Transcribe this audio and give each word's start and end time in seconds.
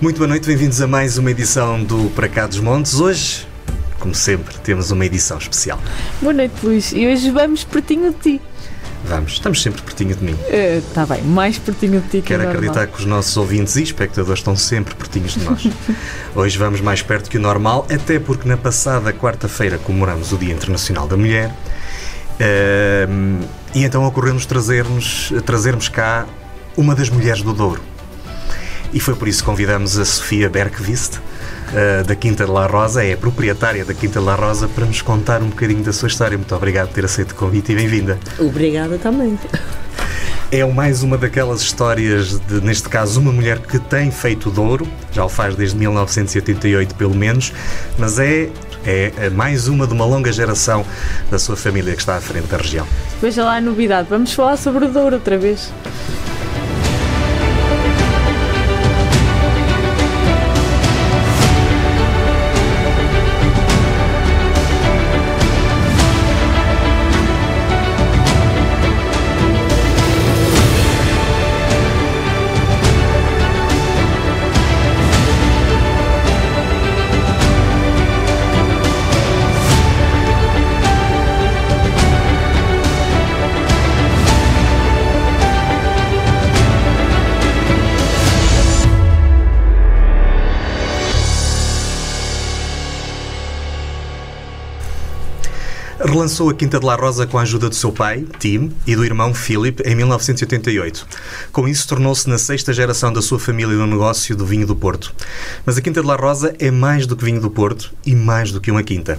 Muito 0.00 0.16
boa 0.16 0.28
noite, 0.28 0.46
bem-vindos 0.46 0.80
a 0.80 0.86
mais 0.86 1.18
uma 1.18 1.30
edição 1.30 1.84
do 1.84 2.08
Para 2.14 2.26
Cá 2.26 2.46
dos 2.46 2.58
Montes. 2.58 2.98
Hoje, 2.98 3.46
como 3.98 4.14
sempre, 4.14 4.56
temos 4.60 4.90
uma 4.90 5.04
edição 5.04 5.36
especial. 5.36 5.78
Boa 6.22 6.32
noite, 6.32 6.54
Luís. 6.62 6.90
E 6.92 7.06
hoje 7.06 7.30
vamos 7.30 7.64
pertinho 7.64 8.10
de 8.10 8.18
ti. 8.18 8.40
Vamos, 9.04 9.32
estamos 9.32 9.60
sempre 9.60 9.82
pertinho 9.82 10.16
de 10.16 10.24
mim. 10.24 10.34
Está 10.78 11.04
bem, 11.04 11.20
mais 11.22 11.58
pertinho 11.58 12.00
de 12.00 12.08
ti 12.08 12.22
que 12.22 12.28
Quero 12.28 12.44
normal. 12.44 12.56
acreditar 12.56 12.86
que 12.86 12.98
os 12.98 13.04
nossos 13.04 13.36
ouvintes 13.36 13.76
e 13.76 13.82
espectadores 13.82 14.38
estão 14.40 14.56
sempre 14.56 14.94
pertinhos 14.94 15.34
de 15.34 15.44
nós. 15.44 15.68
Hoje 16.34 16.56
vamos 16.56 16.80
mais 16.80 17.02
perto 17.02 17.28
que 17.28 17.36
o 17.36 17.40
normal, 17.40 17.86
até 17.92 18.18
porque 18.18 18.48
na 18.48 18.56
passada 18.56 19.12
quarta-feira 19.12 19.76
comemoramos 19.76 20.32
o 20.32 20.38
Dia 20.38 20.54
Internacional 20.54 21.06
da 21.06 21.16
Mulher. 21.18 21.54
Ehm, 22.38 23.40
e 23.74 23.84
então 23.84 24.02
ocorreu-nos 24.06 24.46
trazermos, 24.46 25.30
trazermos 25.44 25.90
cá 25.90 26.26
uma 26.74 26.94
das 26.94 27.10
mulheres 27.10 27.42
do 27.42 27.52
Douro. 27.52 27.82
E 28.92 28.98
foi 28.98 29.14
por 29.14 29.28
isso 29.28 29.40
que 29.40 29.46
convidamos 29.46 29.98
a 29.98 30.04
Sofia 30.04 30.48
Berkvist, 30.48 31.20
eh, 31.72 32.02
da 32.02 32.16
Quinta 32.16 32.44
de 32.44 32.50
La 32.50 32.66
Rosa, 32.66 33.04
é 33.04 33.12
a 33.12 33.16
proprietária 33.16 33.84
da 33.84 33.94
Quinta 33.94 34.18
de 34.18 34.26
La 34.26 34.34
Rosa, 34.34 34.66
para 34.66 34.84
nos 34.84 35.00
contar 35.00 35.42
um 35.42 35.48
bocadinho 35.48 35.82
da 35.84 35.92
sua 35.92 36.08
história. 36.08 36.36
Muito 36.36 36.54
obrigado 36.54 36.88
por 36.88 36.94
ter 36.94 37.04
aceito 37.04 37.32
o 37.32 37.34
convite 37.36 37.70
e 37.70 37.76
bem-vinda. 37.76 38.18
Obrigada 38.38 38.98
também. 38.98 39.38
É 40.50 40.64
mais 40.64 41.04
uma 41.04 41.16
daquelas 41.16 41.60
histórias 41.60 42.40
de, 42.40 42.60
neste 42.60 42.88
caso, 42.88 43.20
uma 43.20 43.30
mulher 43.30 43.60
que 43.60 43.78
tem 43.78 44.10
feito 44.10 44.50
Douro, 44.50 44.84
já 45.12 45.24
o 45.24 45.28
faz 45.28 45.54
desde 45.54 45.76
1988 45.76 46.96
pelo 46.96 47.14
menos, 47.14 47.52
mas 47.96 48.18
é, 48.18 48.48
é 48.84 49.30
mais 49.30 49.68
uma 49.68 49.86
de 49.86 49.92
uma 49.92 50.04
longa 50.04 50.32
geração 50.32 50.84
da 51.30 51.38
sua 51.38 51.56
família 51.56 51.94
que 51.94 52.00
está 52.00 52.16
à 52.16 52.20
frente 52.20 52.48
da 52.48 52.56
região. 52.56 52.84
Veja 53.22 53.44
lá 53.44 53.58
a 53.58 53.60
novidade. 53.60 54.08
Vamos 54.10 54.32
falar 54.32 54.56
sobre 54.56 54.86
o 54.86 54.88
Douro 54.88 55.14
outra 55.14 55.38
vez. 55.38 55.70
Relançou 96.20 96.50
a 96.50 96.54
Quinta 96.54 96.78
de 96.78 96.84
La 96.84 96.96
Rosa 96.96 97.26
com 97.26 97.38
a 97.38 97.42
ajuda 97.42 97.70
do 97.70 97.74
seu 97.74 97.90
pai, 97.90 98.26
Tim, 98.38 98.70
e 98.86 98.94
do 98.94 99.02
irmão 99.02 99.32
Philip 99.32 99.82
em 99.86 99.94
1988. 99.94 101.06
Com 101.50 101.66
isso, 101.66 101.88
tornou-se 101.88 102.28
na 102.28 102.36
sexta 102.36 102.74
geração 102.74 103.10
da 103.10 103.22
sua 103.22 103.38
família 103.38 103.74
no 103.74 103.86
negócio 103.86 104.36
do 104.36 104.44
vinho 104.44 104.66
do 104.66 104.76
Porto. 104.76 105.14
Mas 105.64 105.78
a 105.78 105.80
Quinta 105.80 106.02
de 106.02 106.06
La 106.06 106.16
Rosa 106.16 106.54
é 106.58 106.70
mais 106.70 107.06
do 107.06 107.16
que 107.16 107.24
vinho 107.24 107.40
do 107.40 107.50
Porto 107.50 107.94
e 108.04 108.14
mais 108.14 108.52
do 108.52 108.60
que 108.60 108.70
uma 108.70 108.82
quinta. 108.82 109.18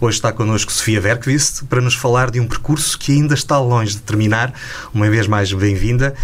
Hoje 0.00 0.16
está 0.16 0.32
connosco 0.32 0.72
Sofia 0.72 1.02
Verkvist 1.02 1.66
para 1.66 1.82
nos 1.82 1.94
falar 1.94 2.30
de 2.30 2.40
um 2.40 2.46
percurso 2.46 2.98
que 2.98 3.12
ainda 3.12 3.34
está 3.34 3.58
longe 3.58 3.96
de 3.96 4.00
terminar. 4.00 4.54
Uma 4.94 5.10
vez 5.10 5.26
mais, 5.26 5.52
bem-vinda. 5.52 6.14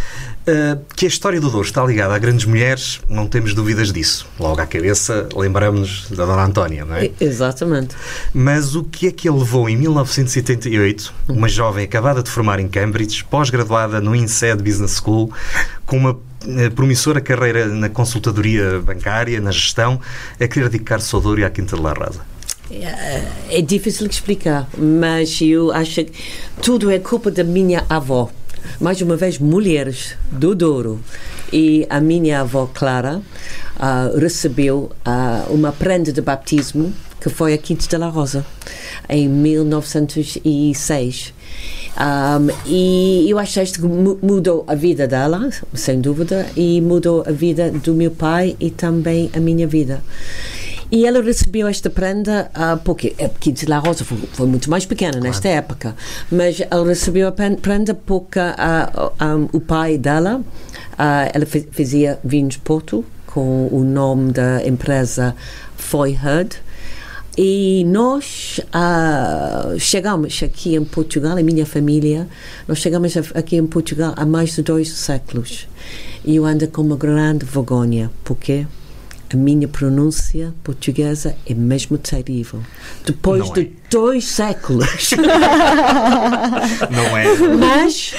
Uh, 0.47 0.79
que 0.95 1.07
a 1.07 1.09
história 1.09 1.41
do 1.41 1.49
Douro 1.49 1.67
está 1.67 1.83
ligada 1.83 2.15
a 2.15 2.19
grandes 2.19 2.45
mulheres, 2.45 3.01
não 3.09 3.27
temos 3.27 3.55
dúvidas 3.55 3.91
disso. 3.91 4.27
Logo 4.39 4.61
à 4.61 4.67
cabeça, 4.67 5.27
lembramos 5.35 6.11
da 6.11 6.27
Dona 6.27 6.45
Antónia, 6.45 6.85
não 6.85 6.97
é? 6.97 7.11
Exatamente. 7.19 7.97
Mas 8.35 8.75
o 8.75 8.85
que 8.85 9.07
é 9.07 9.11
que 9.11 9.27
ele 9.27 9.39
levou 9.39 9.71
em 9.71 9.77
1978, 9.77 11.15
uma 11.31 11.49
jovem 11.49 11.85
acabada 11.85 12.23
de 12.23 12.29
formar 12.29 12.61
em 12.61 12.69
Cambridge, 12.69 13.25
pós-graduada 13.25 14.03
no 14.03 14.15
INSEAD 14.15 14.63
Business 14.63 15.01
School, 15.03 15.33
com 15.87 15.97
uma 15.97 16.21
eh, 16.47 16.69
promissora 16.69 17.23
carreira 17.23 17.67
na 17.67 17.89
consultadoria 17.89 18.81
bancária, 18.81 19.41
na 19.41 19.51
gestão, 19.51 19.99
a 20.39 20.47
querer 20.47 20.69
dedicar-se 20.69 21.15
ao 21.15 21.23
Douro 21.23 21.41
e 21.41 21.45
à 21.45 21.49
Quinta 21.49 21.75
de 21.75 21.83
La 21.83 21.95
Rosa? 21.95 22.21
É 23.51 23.61
difícil 23.61 24.09
de 24.09 24.15
explicar, 24.15 24.69
mas 24.77 25.41
eu 25.41 25.71
acho 25.73 26.05
que 26.05 26.13
tudo 26.63 26.91
é 26.91 26.99
culpa 26.99 27.31
da 27.31 27.45
minha 27.45 27.85
avó. 27.89 28.31
Mais 28.81 29.01
uma 29.01 29.17
vez, 29.17 29.39
mulheres 29.39 30.15
do 30.31 30.55
Douro. 30.55 31.01
E 31.53 31.87
a 31.89 32.01
minha 32.01 32.41
avó 32.41 32.69
Clara 32.73 33.23
ah, 33.79 34.11
recebeu 34.19 34.91
ah, 35.05 35.45
uma 35.49 35.73
prenda 35.73 36.13
de 36.13 36.21
batismo 36.21 36.93
que 37.21 37.29
foi 37.31 37.55
a 37.55 37.59
Quinta 37.59 37.87
de 37.89 37.97
la 37.97 38.09
Rosa 38.09 38.45
em 39.09 39.29
1906. 39.29 41.33
Um, 41.97 42.49
e 42.67 43.27
eu 43.31 43.39
acho 43.39 43.61
que 43.75 43.83
mu- 43.83 44.19
mudou 44.21 44.65
a 44.67 44.75
vida 44.75 45.07
dela, 45.07 45.49
sem 45.73 46.01
dúvida, 46.01 46.47
e 46.57 46.81
mudou 46.81 47.23
a 47.27 47.31
vida 47.31 47.71
do 47.71 47.95
meu 47.95 48.11
pai 48.11 48.57
e 48.59 48.69
também 48.71 49.31
a 49.35 49.39
minha 49.39 49.67
vida. 49.67 50.03
E 50.95 51.05
ela 51.05 51.21
recebeu 51.21 51.67
esta 51.67 51.91
prenda 51.91 52.49
ah, 52.55 52.77
porque 52.77 53.17
a 53.19 53.51
de 53.51 53.67
la 53.67 53.81
Rosa 53.81 54.05
foi, 54.05 54.17
foi 54.33 54.47
muito 54.47 54.71
mais 54.71 54.87
pequena 54.87 55.19
nesta 55.19 55.49
época, 55.49 55.97
mas 56.31 56.61
ela 56.71 56.87
recebeu 56.87 57.27
a 57.27 57.33
prenda 57.33 57.95
porque 57.95 58.39
ah, 58.39 59.13
ah, 59.19 59.37
o 59.53 59.61
pai 59.61 59.99
dela, 59.99 60.41
ah, 60.97 61.29
ela 61.35 61.45
fazia 61.47 62.21
vinhos 62.23 62.59
Porto 62.59 63.05
com 63.27 63.67
o 63.73 63.83
nome 63.83 64.31
da 64.31 64.65
empresa 64.65 65.35
Foyhead. 65.77 66.63
E 67.37 67.83
nós 67.89 68.61
ah, 68.73 69.75
chegamos 69.77 70.41
aqui 70.45 70.77
em 70.77 70.85
Portugal, 70.85 71.37
a 71.37 71.43
minha 71.43 71.67
família, 71.67 72.29
nós 72.69 72.79
chegamos 72.79 73.17
aqui 73.35 73.57
em 73.57 73.67
Portugal 73.67 74.15
há 74.17 74.25
mais 74.25 74.55
de 74.55 74.63
dois 74.63 74.93
séculos. 74.93 75.67
E 76.25 76.37
eu 76.37 76.47
ando 76.47 76.69
com 76.69 76.83
uma 76.83 76.97
grande 76.97 77.45
vergonha, 77.45 78.13
porque 78.23 78.65
a 79.33 79.37
minha 79.37 79.67
pronúncia 79.67 80.55
portuguesa 80.63 81.37
é 81.47 81.55
mesmo 81.55 81.99
terrível. 81.99 82.61
Depois 83.05 83.51
de 83.53 83.61
é. 83.61 83.71
Dois 83.95 84.25
séculos. 84.27 85.11
Não 86.91 87.17
é? 87.17 87.25
Mas 87.57 88.13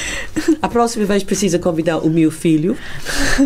a 0.61 0.67
próxima 0.69 1.05
vez 1.05 1.21
precisa 1.23 1.59
convidar 1.59 1.97
o 1.97 2.09
meu 2.09 2.31
filho, 2.31 2.77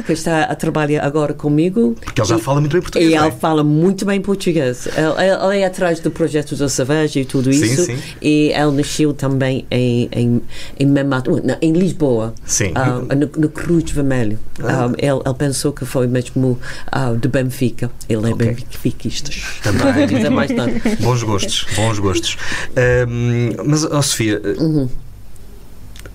que 0.05 0.13
está 0.13 0.43
a 0.43 0.55
trabalhar 0.55 1.03
agora 1.03 1.33
comigo. 1.33 1.95
Porque 1.99 2.21
ele 2.21 2.27
já 2.27 2.37
fala 2.37 2.59
muito 2.59 2.73
bem 2.73 2.81
português. 2.81 3.11
e 3.11 3.15
é? 3.15 3.19
ele 3.19 3.31
fala 3.31 3.63
muito 3.63 4.05
bem 4.05 4.21
português. 4.21 4.87
Ele, 4.87 5.25
ele- 5.27 5.43
ele 5.53 5.57
é 5.61 5.65
atrás 5.65 5.99
do 5.99 6.11
projeto 6.11 6.55
da 6.55 6.69
Savage 6.69 7.19
e 7.19 7.25
tudo 7.25 7.51
Sim, 7.51 7.63
isso. 7.65 7.85
sim. 7.85 7.97
E 8.21 8.51
ele 8.53 8.71
nasceu 8.77 9.11
também 9.13 9.65
em, 9.71 10.07
em, 10.11 10.41
em, 10.79 10.85
Memato- 10.85 11.41
não, 11.43 11.57
em 11.61 11.71
Lisboa, 11.73 12.33
Sim. 12.45 12.71
ah, 12.75 12.99
no, 13.15 13.29
no 13.37 13.49
Cruz 13.49 13.89
Vermelho. 13.91 14.37
Ah, 14.63 14.91
ele, 14.97 15.19
ele 15.25 15.33
pensou 15.35 15.71
que 15.73 15.83
foi 15.85 16.05
mesmo 16.07 16.59
ah, 16.91 17.13
de 17.19 17.27
Benfica. 17.27 17.89
Ele 18.07 18.29
é 18.29 18.33
Ok. 18.33 18.45
benfiquista. 18.51 19.31
Também. 19.63 20.19
Não 20.23 20.31
mais 20.31 20.51
nada. 20.51 20.71
Bons 20.99 21.23
gostos, 21.23 21.65
bons 21.75 21.97
gostos. 21.99 22.18
Ahm, 22.75 23.55
mas, 23.65 23.83
ó 23.83 24.01
Sofia, 24.01 24.41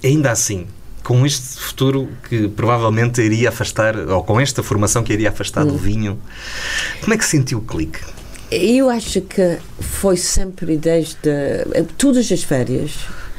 ainda 0.02 0.30
assim, 0.30 0.66
com 1.02 1.24
este 1.26 1.58
futuro 1.60 2.08
que 2.28 2.48
provavelmente 2.48 3.20
iria 3.20 3.50
afastar, 3.50 3.96
ou 3.96 4.22
com 4.24 4.40
esta 4.40 4.62
formação 4.62 5.02
que 5.02 5.12
iria 5.12 5.28
afastar 5.28 5.64
do 5.64 5.76
vinho, 5.76 6.18
como 7.00 7.14
é 7.14 7.18
que 7.18 7.24
sentiu 7.24 7.58
o 7.58 7.62
clique? 7.62 8.00
Eu 8.50 8.88
acho 8.88 9.20
que 9.20 9.58
foi 9.80 10.16
sempre 10.16 10.76
desde 10.76 11.16
todas 11.98 12.30
as 12.30 12.42
férias. 12.42 12.92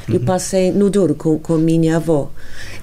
Eu 0.08 0.20
passei 0.20 0.72
no 0.72 0.90
Douro 0.90 1.16
com, 1.16 1.40
com 1.40 1.58
minha 1.58 1.98
avó 1.98 2.32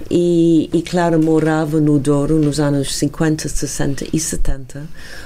e, 0.09 0.69
e 0.73 0.81
Clara 0.81 1.17
morava 1.17 1.79
no 1.79 1.97
Douro 1.97 2.37
nos 2.37 2.59
anos 2.59 2.95
50, 2.95 3.47
60 3.47 4.07
e 4.11 4.19
70. 4.19 4.83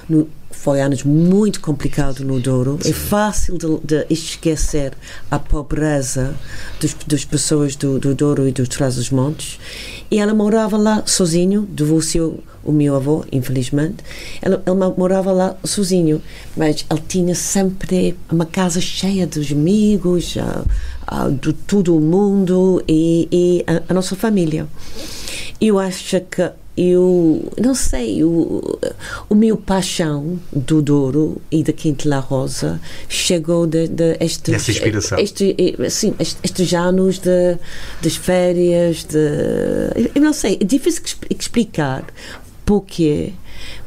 No, 0.07 0.27
foi 0.51 0.81
anos 0.81 1.03
muito 1.03 1.61
complicados 1.61 2.21
no 2.21 2.39
Douro. 2.39 2.79
É 2.83 2.91
fácil 2.91 3.57
de, 3.57 3.79
de 3.83 4.05
esquecer 4.09 4.93
a 5.29 5.39
pobreza 5.39 6.35
dos, 6.79 6.95
das 7.05 7.23
pessoas 7.25 7.75
do, 7.75 7.99
do 7.99 8.13
Douro 8.13 8.47
e 8.47 8.51
dos 8.51 8.67
Trás-os-Montes. 8.67 9.59
E 10.09 10.19
ela 10.19 10.33
morava 10.33 10.77
lá 10.77 11.03
sozinho, 11.05 11.67
divorciou 11.71 12.43
o 12.67 12.71
meu 12.71 12.95
avô, 12.95 13.25
infelizmente. 13.31 13.97
Ele, 14.43 14.55
ele 14.55 14.93
morava 14.95 15.31
lá 15.31 15.55
sozinho, 15.63 16.21
mas 16.55 16.85
ele 16.91 17.01
tinha 17.07 17.33
sempre 17.33 18.15
uma 18.31 18.45
casa 18.45 18.79
cheia 18.79 19.25
dos 19.25 19.51
amigos, 19.51 20.35
ah, 20.39 20.63
ah, 21.07 21.29
de 21.29 21.53
todo 21.53 21.97
o 21.97 21.99
mundo 22.01 22.83
e, 22.87 23.27
e 23.31 23.63
a, 23.65 23.81
a 23.89 23.93
nossa 23.93 24.15
família. 24.15 24.67
Eu 25.59 25.79
acho 25.79 26.19
que 26.21 26.51
eu 26.79 27.51
não 27.59 27.73
sei 27.73 28.23
o, 28.23 28.61
o 29.27 29.33
meu 29.33 29.57
paixão 29.57 30.39
do 30.53 30.79
Douro 30.79 31.41
e 31.51 31.63
da 31.63 31.73
Quinta 31.73 32.07
La 32.07 32.19
Rosa 32.19 32.79
chegou 33.09 33.65
de, 33.65 33.87
de 33.87 34.15
estes 34.19 34.53
Essa 34.53 34.69
inspiração. 34.69 35.17
este, 35.17 35.55
assim, 35.83 36.13
estes, 36.19 36.73
anos 36.75 37.17
de, 37.17 37.57
das 37.99 38.15
férias 38.15 39.03
de 39.05 39.17
eu 40.13 40.21
não 40.21 40.33
sei 40.33 40.59
é 40.61 40.63
difícil 40.63 41.01
exp- 41.03 41.23
explicar 41.39 42.05
porque 42.67 43.31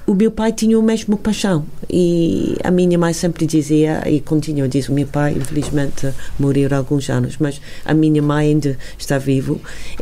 o 0.07 0.15
meu 0.15 0.31
pai 0.31 0.53
tinha 0.53 0.77
o 0.79 0.83
mesmo 0.83 1.19
paixão 1.19 1.67
e 1.89 2.57
a 2.65 2.71
minha 2.71 2.99
mãe 2.99 3.13
sempre 3.13 3.45
dizia 3.47 4.03
e 4.09 4.21
continua 4.21 4.65
a 4.65 4.69
dizer 4.69 4.91
o 4.91 4.95
meu 4.95 5.07
pai 5.07 5.35
infelizmente 5.35 6.11
morreu 6.39 6.67
há 6.73 6.79
alguns 6.79 7.11
anos 7.11 7.37
mas 7.39 7.61
a 7.85 7.93
minha 7.93 8.23
mãe 8.23 8.49
ainda 8.49 8.79
está 8.99 9.19
vivo. 9.19 9.61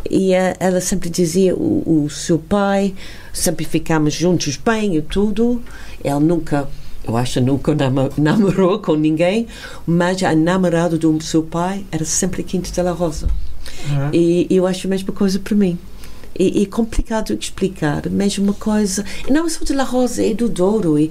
E 0.08 0.32
eh, 0.32 0.54
ela 0.60 0.80
sempre 0.80 1.10
dizia 1.10 1.56
o, 1.56 2.04
o 2.04 2.08
seu 2.08 2.38
pai 2.38 2.94
sempre 3.32 3.64
ficámos 3.66 4.14
juntos 4.14 4.56
bem 4.56 4.96
e 4.96 5.02
tudo. 5.02 5.60
Ele 6.02 6.20
nunca 6.20 6.68
eu 7.06 7.16
acho 7.16 7.40
nunca 7.40 7.74
nam- 7.74 8.10
namorou 8.16 8.78
com 8.78 8.94
ninguém 8.94 9.48
mas 9.84 10.22
a 10.22 10.36
namorada 10.36 10.96
do 10.96 11.20
seu 11.20 11.42
pai 11.42 11.84
era 11.90 12.04
sempre 12.04 12.44
Quinto 12.44 12.70
de 12.70 12.80
la 12.82 12.92
Rosa. 12.92 13.26
E 14.12 14.46
eu 14.48 14.66
acho 14.68 14.86
a 14.86 14.90
mesma 14.90 15.12
coisa 15.12 15.38
para 15.40 15.56
mim 15.56 15.76
e, 16.38 16.62
e 16.62 16.66
complicado 16.66 17.36
de 17.36 17.44
explicar, 17.44 18.08
mas 18.10 18.38
uma 18.38 18.54
coisa. 18.54 19.04
Não 19.28 19.46
é 19.46 19.48
só 19.48 19.64
de 19.64 19.72
La 19.72 19.84
Rosa, 19.84 20.24
é 20.24 20.32
do 20.32 20.48
Douro. 20.48 20.98
E, 20.98 21.10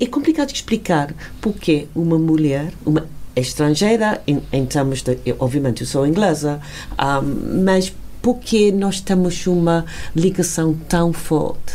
é 0.00 0.06
complicado 0.06 0.48
de 0.48 0.54
explicar 0.54 1.14
porque 1.40 1.86
uma 1.94 2.18
mulher, 2.18 2.72
uma 2.84 3.06
estrangeira, 3.36 4.22
em, 4.26 4.42
em 4.52 4.66
termos 4.66 5.02
de. 5.02 5.18
eu, 5.26 5.36
Obviamente, 5.38 5.82
eu 5.82 5.86
sou 5.86 6.06
inglesa, 6.06 6.60
ah, 6.96 7.20
mas 7.20 7.92
porque 8.20 8.70
nós 8.70 9.00
temos 9.00 9.46
uma 9.46 9.84
ligação 10.14 10.74
tão 10.88 11.12
forte 11.12 11.74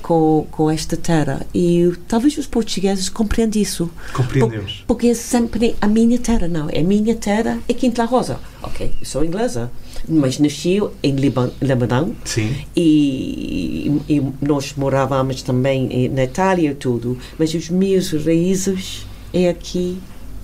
com, 0.00 0.46
com 0.50 0.70
esta 0.70 0.96
terra. 0.96 1.46
E 1.54 1.92
talvez 2.08 2.36
os 2.38 2.46
portugueses 2.46 3.08
compreendam 3.08 3.60
isso. 3.62 3.90
Compreendemos. 4.12 4.72
Por- 4.86 4.86
Porque 4.96 5.08
é 5.08 5.14
sempre 5.14 5.76
a 5.80 5.86
minha 5.86 6.18
terra, 6.18 6.48
não. 6.48 6.68
É 6.70 6.80
a 6.80 6.84
minha 6.84 7.14
terra, 7.14 7.58
é 7.68 7.72
Quinta 7.74 8.04
Rosa. 8.04 8.38
Ok, 8.62 8.92
eu 9.00 9.06
sou 9.06 9.24
inglesa, 9.24 9.70
mas 10.08 10.38
nasci 10.38 10.80
em 11.02 11.14
Liban- 11.14 11.50
Lebanon 11.60 12.10
Sim. 12.24 12.54
e, 12.76 14.00
e 14.08 14.22
nós 14.42 14.74
morávamos 14.76 15.42
também 15.42 15.86
em- 15.92 16.08
na 16.08 16.24
Itália 16.24 16.70
e 16.70 16.74
tudo, 16.74 17.16
mas 17.38 17.54
os 17.54 17.68
meus 17.70 18.12
raízes 18.12 19.06
é 19.32 19.48
aqui 19.48 19.98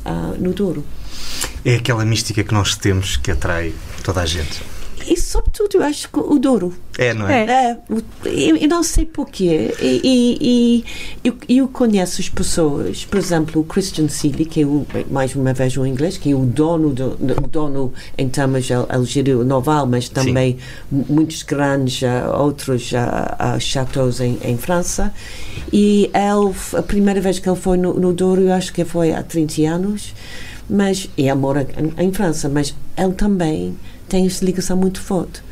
ah, 0.05 0.35
no 0.39 0.53
Douro. 0.53 0.85
É 1.65 1.75
aquela 1.77 2.05
mística 2.05 2.45
que 2.45 2.55
nós 2.55 2.77
temos 2.77 3.17
que 3.17 3.31
atrai 3.31 3.75
toda 4.05 4.21
a 4.21 4.27
gente. 4.27 4.63
E 5.09 5.17
sobretudo 5.17 5.77
eu 5.77 5.83
acho 5.83 6.09
que 6.11 6.19
o 6.19 6.39
Douro 6.39 6.75
É, 6.99 7.13
não 7.15 7.29
é? 7.29 7.45
É, 7.45 7.79
o- 7.91 8.03
eu, 8.29 8.57
eu 8.57 8.69
não 8.69 8.83
sei 8.83 9.05
porquê. 9.07 9.75
E, 9.81 10.01
e- 10.03 10.39
e 10.41 10.85
eu, 11.29 11.37
eu 11.49 11.69
conheço 11.69 12.21
as 12.21 12.29
pessoas, 12.29 13.05
por 13.05 13.19
exemplo, 13.19 13.61
o 13.61 13.65
Christian 13.65 14.09
Seeley, 14.09 14.45
que 14.47 14.63
é 14.63 14.67
o, 14.67 14.87
mais 15.11 15.35
uma 15.37 15.53
vez 15.53 15.77
um 15.77 15.87
inglês, 15.87 16.17
que 16.17 16.31
é 16.31 16.35
o 16.35 16.41
dono, 16.47 16.91
do, 16.93 17.11
dono 17.49 17.93
em 18.19 18.29
termos, 18.29 18.71
ele, 18.71 18.85
ele 18.93 19.05
geriu 19.05 19.41
o 19.41 19.45
Noval, 19.45 19.87
mas 19.87 20.09
também 20.09 20.57
mu- 20.91 21.07
muitos 21.09 21.43
grandes 21.43 22.03
ah, 22.03 22.35
outros 22.39 22.93
ah, 22.95 23.37
ah, 23.39 23.59
chateaus 23.61 24.21
em, 24.21 24.39
em 24.43 24.57
França. 24.57 25.13
E 25.73 26.11
ele, 26.15 26.55
a 26.79 26.83
primeira 26.83 27.21
vez 27.21 27.39
que 27.39 27.49
ele 27.49 27.59
foi 27.59 27.77
no, 27.77 27.95
no 27.95 28.13
Douro, 28.13 28.41
eu 28.43 28.53
acho 28.53 28.73
que 28.73 28.85
foi 28.85 29.13
há 29.13 29.23
30 29.23 29.63
anos, 29.69 30.15
mas 30.69 31.09
e 31.17 31.23
ele 31.29 31.35
mora 31.35 31.67
em, 31.99 32.07
em 32.07 32.13
França, 32.13 32.49
mas 32.49 32.75
ele 32.97 33.13
também 33.13 33.77
tem 34.09 34.27
essa 34.27 34.45
ligação 34.45 34.77
muito 34.77 35.01
forte 35.01 35.43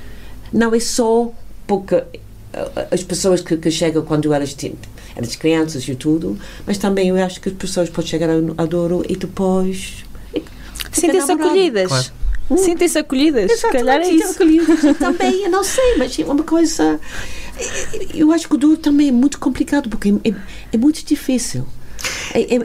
não 0.53 0.75
é 0.75 0.81
só 0.81 1.33
porque 1.67 1.97
eh, 1.97 2.89
as 2.93 3.03
pessoas 3.03 3.41
que, 3.41 3.57
que 3.57 3.71
chegam 3.71 4.05
quando 4.05 4.33
eras, 4.33 4.55
ti- 4.55 4.75
eras 5.17 5.35
crianças 5.35 5.87
e 5.89 5.95
tudo, 5.97 6.39
mas 6.67 6.79
também 6.79 7.09
eu 7.09 7.17
acho 7.25 7.41
que 7.41 7.49
as 7.49 7.55
pessoas 7.57 7.89
podem 7.91 8.09
chegar 8.11 8.29
ao 8.57 8.67
Douro 8.67 9.05
e 9.09 9.17
depois. 9.17 10.05
Sentem-se 10.93 11.33
acolhidas. 11.33 11.89
Claro. 11.89 12.07
Sentem-se 12.57 12.99
acolhidas. 12.99 13.51
Se 13.61 13.69
calhar 13.71 14.01
é 14.01 14.09
isso. 14.09 14.31
acolhidas 14.33 14.81
também, 14.99 15.45
eu 15.45 15.51
não 15.51 15.65
sei, 15.65 15.97
mas 15.97 16.17
é 16.19 16.25
uma 16.25 16.45
coisa. 16.45 17.01
Eu 18.13 18.31
acho 18.33 18.47
que 18.49 18.55
o 18.55 18.59
Douro 18.59 18.77
também 18.77 19.09
é 19.09 19.13
muito 19.13 19.39
complicado 19.41 19.89
porque 19.89 20.11
é, 20.11 20.29
é- 20.31 20.35
é 20.73 20.77
muito 20.77 21.05
difícil. 21.05 21.67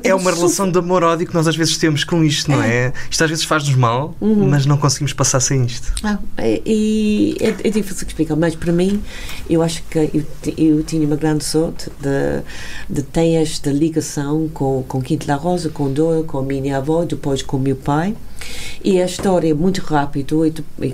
É 0.03 0.13
uma 0.15 0.31
relação 0.31 0.71
de 0.71 0.77
amor-ódio 0.79 1.27
que 1.27 1.33
nós 1.33 1.47
às 1.47 1.55
vezes 1.55 1.77
temos 1.77 2.03
com 2.03 2.23
isto, 2.23 2.49
não 2.51 2.61
é? 2.63 2.93
Isto 3.09 3.23
às 3.23 3.29
vezes 3.29 3.43
faz-nos 3.45 3.75
mal, 3.75 4.15
mas 4.21 4.65
não 4.65 4.77
conseguimos 4.77 5.13
passar 5.13 5.39
sem 5.39 5.65
isto. 5.65 5.93
Ah, 6.03 6.17
é, 6.37 6.61
e 6.65 7.35
é, 7.39 7.67
é 7.67 7.69
difícil 7.69 8.07
explicar, 8.07 8.35
mas 8.35 8.55
para 8.55 8.71
mim, 8.71 9.01
eu 9.49 9.61
acho 9.61 9.83
que 9.89 9.97
eu, 9.97 10.23
eu 10.57 10.83
tinha 10.83 11.05
uma 11.05 11.15
grande 11.15 11.43
sorte 11.43 11.89
de, 11.99 12.43
de 12.89 13.03
ter 13.03 13.33
esta 13.35 13.71
ligação 13.71 14.47
com, 14.53 14.83
com 14.87 15.01
Quinto 15.01 15.27
La 15.27 15.35
Rosa, 15.35 15.69
com 15.69 15.91
Douro, 15.91 16.23
com 16.23 16.37
a 16.39 16.43
minha 16.43 16.77
avó, 16.77 17.03
depois 17.05 17.41
com 17.41 17.57
o 17.57 17.59
meu 17.59 17.75
pai. 17.75 18.15
E 18.83 19.01
a 19.01 19.05
história 19.05 19.49
é 19.51 19.53
muito 19.53 19.81
rápido. 19.81 20.45
E, 20.45 20.53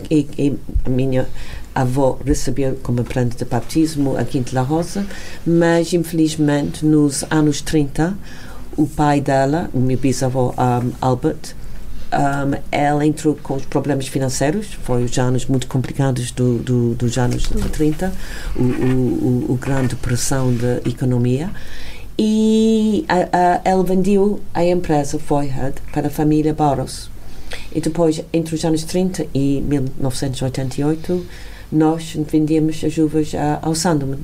e- 0.10 0.28
e 0.38 0.54
a 0.86 0.90
minha 0.90 1.28
avó 1.74 2.18
recebeu 2.26 2.80
como 2.82 3.04
prenda 3.04 3.36
de 3.36 3.44
batismo 3.46 4.18
a 4.18 4.24
Quinto 4.24 4.56
La 4.56 4.62
Rosa, 4.62 5.06
mas 5.46 5.92
infelizmente 5.94 6.86
nos 6.86 7.24
anos 7.30 7.62
30, 7.62 8.18
o 8.78 8.88
pai 8.88 9.22
dela, 9.22 9.70
o 9.74 9.80
meu 9.80 9.98
bisavô 9.98 10.52
um, 10.52 10.92
Albert, 11.02 11.56
um, 12.12 12.58
ela 12.72 13.06
entrou 13.06 13.36
com 13.36 13.56
os 13.56 13.66
problemas 13.66 14.08
financeiros, 14.08 14.74
foi 14.84 15.04
os 15.04 15.18
anos 15.18 15.46
muito 15.46 15.68
complicados 15.68 16.32
do, 16.32 16.60
do, 16.60 16.96
dos 16.96 17.18
anos 17.18 17.48
30, 17.72 18.14
o, 18.56 18.62
o, 18.62 18.66
o, 18.66 19.52
o 19.54 19.56
grande 19.56 19.90
depressão 19.90 20.54
da 20.54 20.78
economia, 20.90 21.50
e 22.18 23.06
a, 23.10 23.16
a, 23.16 23.62
ela 23.66 23.84
vendeu 23.84 24.40
a 24.54 24.64
empresa 24.64 25.20
Foyhead 25.20 25.76
para 25.92 26.08
a 26.08 26.10
família 26.10 26.54
Barros. 26.54 27.10
E 27.74 27.82
depois, 27.82 28.24
entre 28.32 28.56
os 28.56 28.64
anos 28.64 28.84
30 28.84 29.28
e 29.34 29.62
1988, 29.68 31.26
nós 31.72 32.16
vendíamos 32.32 32.82
as 32.84 32.98
uvas 32.98 33.32
ao 33.62 33.76
Sandeman. 33.76 34.20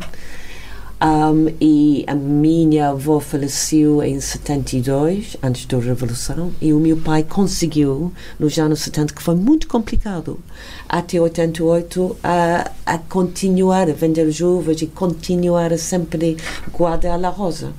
Um, 1.04 1.52
e 1.60 2.04
a 2.06 2.14
minha 2.14 2.90
avó 2.90 3.20
faleceu 3.20 4.04
em 4.04 4.20
72, 4.20 5.36
antes 5.42 5.66
da 5.66 5.80
Revolução, 5.80 6.52
e 6.62 6.72
o 6.74 6.80
meu 6.80 6.96
pai 6.96 7.24
conseguiu, 7.24 8.14
nos 8.40 8.60
anos 8.60 8.82
70, 8.82 9.16
que 9.16 9.24
foi 9.24 9.34
muito 9.34 9.68
complicado, 9.68 10.40
até 10.88 11.20
88, 11.20 12.18
a, 12.24 12.72
a 12.86 12.98
continuar 13.00 13.90
a 13.90 13.94
vender 13.94 14.28
as 14.28 14.42
uvas 14.42 14.80
e 14.84 14.86
continuar 14.86 15.74
a 15.74 15.78
sempre 15.78 16.38
guardar 16.72 17.24
a 17.26 17.30
rosa. 17.30 17.74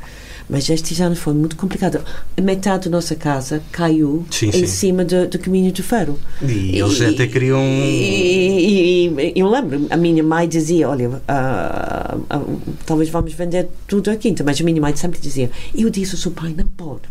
Mas 0.52 0.68
estes 0.68 1.00
anos 1.00 1.18
foi 1.18 1.32
muito 1.32 1.56
complicado. 1.56 2.00
Metade 2.38 2.84
da 2.84 2.90
nossa 2.90 3.14
casa 3.14 3.62
caiu 3.72 4.26
Sim, 4.30 4.48
em 4.48 4.52
sim. 4.52 4.66
cima 4.66 5.02
do, 5.02 5.26
do 5.26 5.38
caminho 5.38 5.72
de 5.72 5.82
ferro. 5.82 6.18
E 6.46 6.78
eles 6.78 7.00
até 7.00 7.26
queriam. 7.26 7.58
E, 7.58 9.08
e- 9.08 9.32
e 9.34 9.40
eu 9.40 9.48
lembro, 9.48 9.86
a 9.88 9.96
minha 9.96 10.22
mãe 10.22 10.46
dizia: 10.46 10.90
Olha, 10.90 11.22
ah, 11.26 12.18
ah, 12.28 12.42
talvez 12.84 13.08
vamos 13.08 13.32
vender 13.32 13.68
tudo 13.86 14.10
à 14.10 14.16
quinta, 14.16 14.44
mas 14.44 14.60
a 14.60 14.64
minha 14.64 14.78
mãe 14.80 14.94
sempre 14.94 15.18
dizia: 15.18 15.50
Eu 15.74 15.88
disse 15.88 16.14
ao 16.14 16.20
seu 16.20 16.30
pai, 16.32 16.54
não 16.56 16.66
pode. 16.66 17.02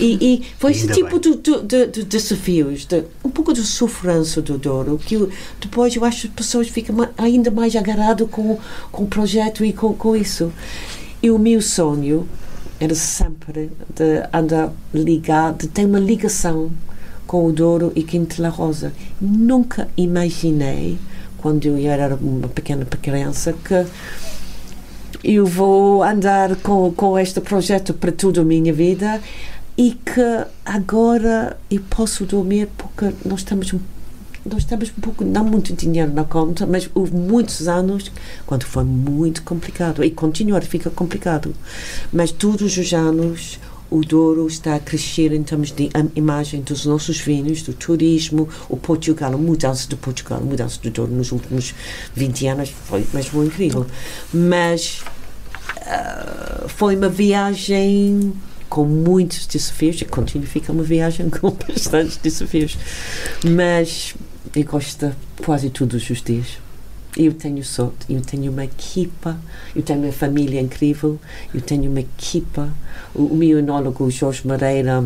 E, 0.00 0.16
e 0.22 0.42
foi 0.58 0.72
esse 0.72 0.88
tipo 0.88 1.18
de, 1.20 1.36
de, 1.36 1.62
de- 1.64 1.86
de 1.88 2.04
desafios, 2.04 2.86
de, 2.86 3.04
um 3.22 3.28
pouco 3.28 3.52
de 3.52 3.60
sofrência 3.62 4.40
do 4.40 4.56
Douro, 4.56 4.98
que 5.04 5.16
eu- 5.16 5.28
depois 5.60 5.94
eu 5.94 6.02
acho 6.02 6.22
que 6.22 6.26
as 6.28 6.32
pessoas 6.34 6.68
ficam 6.68 6.96
ainda 7.18 7.50
mais 7.50 7.76
agarradas 7.76 8.26
com, 8.30 8.58
com 8.90 9.04
o 9.04 9.06
projeto 9.06 9.62
e 9.66 9.72
com, 9.74 9.92
com 9.92 10.16
isso. 10.16 10.50
E 11.22 11.30
o 11.30 11.38
meu 11.38 11.60
sonho 11.60 12.26
era 12.80 12.94
sempre 12.94 13.70
de 13.94 14.22
andar 14.32 14.72
ligado, 14.94 15.58
de 15.58 15.68
ter 15.68 15.84
uma 15.84 16.00
ligação 16.00 16.70
com 17.26 17.44
o 17.46 17.52
Douro 17.52 17.92
e 17.94 18.02
Quinto 18.02 18.40
La 18.40 18.48
Rosa. 18.48 18.92
Nunca 19.20 19.86
imaginei, 19.96 20.98
quando 21.36 21.66
eu 21.66 21.76
era 21.90 22.16
uma 22.16 22.48
pequena 22.48 22.86
criança, 22.86 23.52
que 23.52 23.86
eu 25.22 25.44
vou 25.44 26.02
andar 26.02 26.56
com, 26.56 26.90
com 26.92 27.18
este 27.18 27.40
projeto 27.42 27.92
para 27.92 28.10
toda 28.10 28.40
a 28.40 28.44
minha 28.44 28.72
vida 28.72 29.20
e 29.76 29.92
que 29.92 30.46
agora 30.64 31.58
eu 31.70 31.82
posso 31.90 32.24
dormir 32.24 32.68
porque 32.78 33.14
nós 33.24 33.40
estamos 33.40 33.72
um 33.74 33.80
nós 34.44 34.64
temos 34.64 34.90
pouco, 34.90 35.24
não 35.24 35.44
muito 35.44 35.72
dinheiro 35.74 36.12
na 36.12 36.24
conta, 36.24 36.66
mas 36.66 36.88
houve 36.94 37.14
muitos 37.14 37.68
anos 37.68 38.10
quando 38.46 38.64
foi 38.64 38.84
muito 38.84 39.42
complicado 39.42 40.02
e 40.02 40.10
continua 40.10 40.58
a 40.58 40.62
ficar 40.62 40.90
complicado. 40.90 41.54
Mas 42.12 42.30
todos 42.32 42.76
os 42.76 42.92
anos 42.92 43.58
o 43.90 44.02
Douro 44.02 44.46
está 44.46 44.76
a 44.76 44.78
crescer 44.78 45.32
em 45.32 45.42
termos 45.42 45.72
de 45.72 45.84
im- 45.86 46.10
imagem 46.14 46.60
dos 46.62 46.86
nossos 46.86 47.18
vinhos, 47.18 47.62
do 47.62 47.72
turismo, 47.72 48.48
o 48.68 48.76
Portugal, 48.76 49.34
a 49.34 49.36
mudança 49.36 49.88
de 49.88 49.96
Portugal, 49.96 50.38
a 50.38 50.44
mudança 50.44 50.78
do 50.80 50.90
Douro 50.90 51.12
nos 51.12 51.32
últimos 51.32 51.74
20 52.14 52.46
anos 52.46 52.70
foi 52.70 53.04
mesmo 53.12 53.42
incrível. 53.44 53.84
Mas 54.32 55.02
ah, 55.82 56.64
foi 56.68 56.96
uma 56.96 57.08
viagem 57.08 58.32
com 58.68 58.84
muitos 58.84 59.46
desafios 59.46 60.00
e 60.00 60.04
continua 60.04 60.46
a 60.46 60.48
ficar 60.48 60.72
uma 60.72 60.84
viagem 60.84 61.28
com 61.30 61.50
bastantes 61.50 62.16
desafios. 62.16 62.78
Mas 63.44 64.14
eu 64.54 64.64
gosto 64.64 65.06
de 65.06 65.14
quase 65.44 65.70
todos 65.70 66.08
os 66.10 66.22
dias. 66.22 66.58
Eu 67.16 67.34
tenho 67.34 67.64
sorte, 67.64 68.06
eu 68.08 68.20
tenho 68.20 68.52
uma 68.52 68.64
equipa, 68.64 69.36
eu 69.74 69.82
tenho 69.82 70.00
uma 70.00 70.12
família 70.12 70.60
incrível, 70.60 71.18
eu 71.52 71.60
tenho 71.60 71.90
uma 71.90 72.00
equipa. 72.00 72.68
O, 73.14 73.24
o 73.24 73.36
meu 73.36 73.58
enólogo 73.58 74.10
Jorge 74.10 74.46
Moreira, 74.46 75.04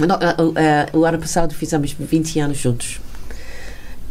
ah, 0.00 0.18
ah, 0.20 0.36
ah, 0.38 0.96
o 0.96 1.04
ano 1.04 1.18
passado 1.18 1.54
fizemos 1.54 1.92
20 1.92 2.40
anos 2.40 2.58
juntos. 2.58 3.00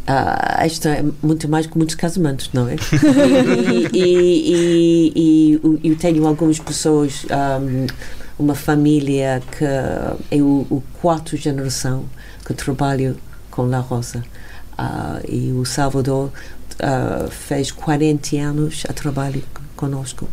Ah, 0.06 0.58
esta 0.60 0.90
é 0.90 1.04
muito 1.22 1.48
mais 1.48 1.66
que 1.66 1.76
muitos 1.76 1.94
casamentos, 1.94 2.50
não 2.52 2.68
é? 2.68 2.76
e, 3.92 5.12
e, 5.12 5.12
e, 5.14 5.60
e 5.82 5.88
eu 5.88 5.96
tenho 5.96 6.26
algumas 6.26 6.58
pessoas, 6.58 7.24
um, 7.60 7.86
uma 8.38 8.54
família 8.54 9.42
que 9.56 9.64
é 9.64 10.42
o, 10.42 10.66
o 10.70 10.82
quarto 11.00 11.36
geração 11.36 12.04
que 12.44 12.52
trabalha 12.52 13.16
com 13.50 13.62
La 13.62 13.78
Rosa. 13.80 14.22
Ah, 14.78 15.20
e 15.28 15.52
o 15.52 15.64
Salvador 15.64 16.30
ah, 16.80 17.28
fez 17.30 17.70
40 17.70 18.36
anos 18.36 18.84
a 18.88 18.92
trabalho 18.92 19.42
conosco. 19.74 20.28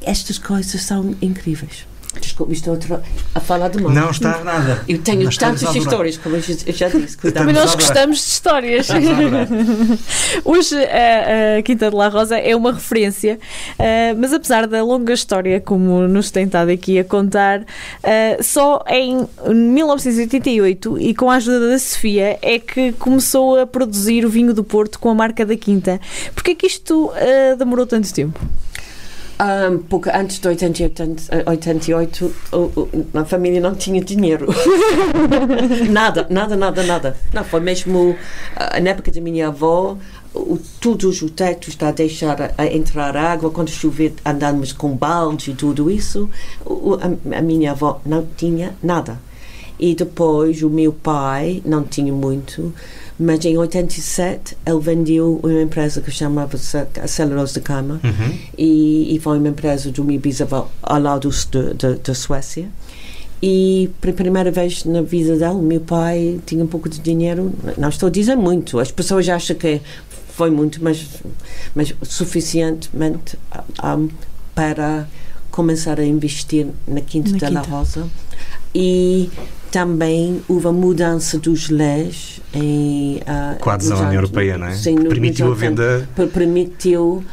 Estas 0.00 0.38
coisas 0.38 0.82
são 0.82 1.14
incríveis. 1.20 1.86
Desculpe, 2.20 2.52
estou 2.52 2.74
a, 2.74 2.76
tra- 2.78 3.02
a 3.34 3.40
falar 3.40 3.68
demais. 3.68 3.94
Não 3.94 4.10
está 4.10 4.42
nada. 4.42 4.82
Eu 4.88 4.98
tenho 4.98 5.24
Nós 5.24 5.36
tantas 5.36 5.74
histórias, 5.74 6.16
como 6.16 6.36
eu 6.36 6.40
já, 6.40 6.88
disse. 6.88 7.16
Cuidado. 7.16 7.42
Também 7.46 7.54
nós 7.54 7.74
gostamos 7.74 8.16
de 8.18 8.24
histórias. 8.24 8.88
Estamos 8.88 9.08
a. 9.08 10.40
Hoje 10.48 10.74
a, 10.76 11.58
a 11.58 11.62
Quinta 11.62 11.90
de 11.90 11.96
La 11.96 12.08
Rosa 12.08 12.36
é 12.38 12.56
uma 12.56 12.72
referência, 12.72 13.38
eh, 13.78 14.14
mas 14.14 14.32
apesar 14.32 14.66
da 14.66 14.82
longa 14.82 15.12
história, 15.12 15.60
como 15.60 16.08
nos 16.08 16.30
tem 16.30 16.44
estado 16.46 16.70
aqui 16.70 16.98
a 16.98 17.04
contar, 17.04 17.62
eh, 18.02 18.38
só 18.42 18.82
em 18.88 19.26
1988 19.46 20.98
e 20.98 21.14
com 21.14 21.30
a 21.30 21.34
ajuda 21.36 21.68
da 21.70 21.78
Sofia 21.78 22.38
é 22.42 22.58
que 22.58 22.92
começou 22.92 23.60
a 23.60 23.66
produzir 23.66 24.24
o 24.24 24.30
vinho 24.30 24.54
do 24.54 24.64
Porto 24.64 24.98
com 24.98 25.10
a 25.10 25.14
marca 25.14 25.44
da 25.44 25.56
Quinta. 25.56 26.00
Porquê 26.34 26.54
que 26.54 26.66
isto 26.66 27.12
eh, 27.16 27.54
demorou 27.56 27.86
tanto 27.86 28.12
tempo? 28.12 28.40
Um, 29.40 29.78
porque 29.78 30.10
antes 30.10 30.40
de 30.40 30.48
88, 30.48 31.02
eh, 31.30 31.44
88 31.46 32.34
o- 32.52 32.56
o- 32.56 32.88
a 33.14 33.24
família 33.24 33.60
não 33.60 33.72
tinha 33.74 34.00
dinheiro. 34.02 34.48
nada, 35.90 36.26
nada, 36.28 36.56
nada, 36.56 36.82
nada. 36.82 37.16
Não, 37.32 37.44
foi 37.44 37.60
mesmo 37.60 38.16
ah, 38.56 38.80
na 38.80 38.90
época 38.90 39.12
da 39.12 39.20
minha 39.20 39.48
avó, 39.48 39.96
o, 40.34 40.58
todos 40.80 41.22
os 41.22 41.30
tetos 41.30 41.68
está 41.68 41.88
a 41.88 41.92
deixar 41.92 42.52
a, 42.58 42.66
entrar 42.66 43.16
água, 43.16 43.50
quando 43.50 43.70
chover 43.70 44.14
andamos 44.24 44.72
com 44.72 44.90
baldes 44.96 45.48
e 45.48 45.52
tudo 45.54 45.88
isso. 45.90 46.28
O- 46.64 46.94
a, 46.94 47.38
a 47.38 47.40
minha 47.42 47.70
avó 47.72 48.00
não 48.04 48.26
tinha 48.36 48.74
nada. 48.82 49.20
E 49.78 49.94
depois 49.94 50.60
o 50.64 50.68
meu 50.68 50.92
pai 50.92 51.62
não 51.64 51.84
tinha 51.84 52.12
muito, 52.12 52.74
mas 53.18 53.44
em 53.44 53.56
87 53.58 54.56
ele 54.64 54.78
vendeu 54.80 55.40
uma 55.42 55.62
empresa 55.62 56.00
que 56.00 56.10
chamava-se 56.10 56.76
a 56.76 57.06
Celulose 57.08 57.54
de 57.54 57.60
Cama 57.60 58.00
Uhum. 58.04 58.38
e, 58.56 59.14
e 59.16 59.18
foi 59.20 59.38
uma 59.38 59.48
empresa 59.48 59.90
do 59.90 60.04
meu 60.04 60.18
bisavô 60.20 60.66
ao 60.82 61.00
lado 61.00 61.28
de- 61.28 61.74
de- 61.74 61.94
da 61.96 62.14
Suécia. 62.14 62.68
E 63.42 63.90
pela 64.00 64.14
primeira 64.14 64.50
vez 64.50 64.84
na 64.84 65.00
vida 65.02 65.36
dele, 65.36 65.60
meu 65.62 65.80
pai 65.80 66.40
tinha 66.46 66.62
um 66.62 66.66
pouco 66.66 66.88
de 66.88 66.98
dinheiro. 66.98 67.52
Não 67.76 67.88
estou 67.88 68.08
a 68.08 68.10
dizer 68.10 68.36
muito, 68.36 68.78
as 68.80 68.90
pessoas 68.90 69.28
acham 69.28 69.56
que 69.56 69.80
foi 70.34 70.50
muito, 70.50 70.82
mas, 70.82 71.06
mas 71.74 71.94
suficientemente 72.02 73.36
um, 73.84 74.08
para 74.54 75.06
começar 75.50 75.98
a 76.00 76.04
investir 76.04 76.66
na 76.86 77.00
Quinta 77.00 77.30
Na 77.32 77.36
de 77.38 77.44
la 77.44 77.60
Quinta. 77.62 77.70
Rosa. 77.76 78.06
E 78.80 79.28
também 79.72 80.40
houve 80.48 80.68
a 80.68 80.72
mudança 80.72 81.36
dos 81.36 81.68
leis 81.68 82.40
em. 82.54 83.20
Com 83.60 83.70
a 83.70 83.74
adesão 83.74 83.96
à 83.98 84.00
União 84.02 84.14
Europeia, 84.14 84.56
não 84.56 84.68
é? 84.68 84.72
sim, 84.74 84.94
Permitiu 84.94 85.50
a 85.50 85.54
venda. 85.54 86.08
per- 86.14 86.28
permitiu 86.28 87.24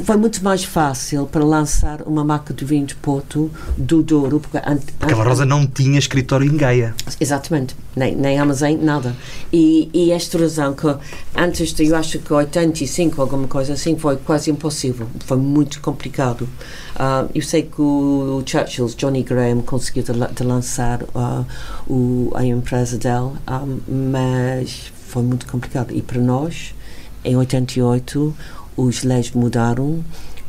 foi 0.00 0.16
muito 0.16 0.42
mais 0.42 0.64
fácil 0.64 1.26
para 1.26 1.44
lançar 1.44 2.02
uma 2.02 2.24
marca 2.24 2.54
de 2.54 2.64
vinho 2.64 2.86
de 2.86 2.94
Porto 2.94 3.50
do 3.76 4.02
Douro 4.02 4.40
porque, 4.40 4.56
ant- 4.58 4.82
Porque 4.98 5.12
a 5.12 5.16
Rosa 5.16 5.44
não 5.44 5.66
tinha 5.66 5.98
escritório 5.98 6.46
em 6.50 6.56
Gaia. 6.56 6.94
exatamente. 7.20 7.76
Nem, 7.94 8.16
nem 8.16 8.38
armazém, 8.38 8.78
nada. 8.78 9.14
E, 9.52 9.90
e 9.92 10.10
esta 10.12 10.38
razão 10.38 10.72
que 10.72 10.86
antes 11.36 11.74
de 11.74 11.86
eu 11.86 11.94
acho 11.96 12.18
que 12.18 12.32
85 12.32 13.20
alguma 13.20 13.46
coisa 13.46 13.74
assim 13.74 13.98
foi 13.98 14.16
quase 14.16 14.50
impossível. 14.50 15.06
Foi 15.26 15.36
muito 15.36 15.80
complicado. 15.82 16.48
Ah, 16.96 17.26
eu 17.34 17.42
sei 17.42 17.62
que 17.64 17.80
o 17.82 18.42
Churchill 18.46 18.86
Johnny 18.96 19.22
Graham 19.22 19.60
conseguiu 19.60 20.02
de, 20.04 20.12
de 20.12 20.42
lançar 20.42 21.04
ah, 21.14 21.44
o, 21.86 22.30
a 22.34 22.44
empresa 22.46 22.96
dele 22.96 23.32
ah, 23.46 23.62
mas 23.88 24.90
foi 25.08 25.22
muito 25.22 25.46
complicado. 25.46 25.94
E 25.94 26.00
para 26.00 26.20
nós 26.20 26.74
em 27.24 27.36
88 27.36 28.34
os 28.76 29.02
leis 29.02 29.30
mudaram 29.32 30.04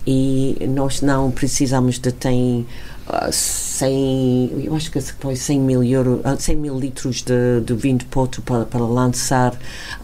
e 0.05 0.57
nós 0.69 1.01
não 1.01 1.31
precisamos 1.31 1.97
de 1.97 2.11
ter 2.11 2.65
ah, 3.07 3.29
100, 3.31 4.63
eu 4.65 4.75
acho 4.75 4.91
que 4.91 5.01
foi 5.01 5.35
100 5.35 5.59
mil, 5.59 5.83
euro, 5.83 6.21
ah, 6.23 6.35
100 6.37 6.55
mil 6.55 6.79
litros 6.79 7.21
de, 7.21 7.61
de 7.65 7.73
vinho 7.73 7.97
de 7.97 8.05
Porto 8.05 8.41
para, 8.41 8.65
para 8.65 8.81
lançar 8.81 9.53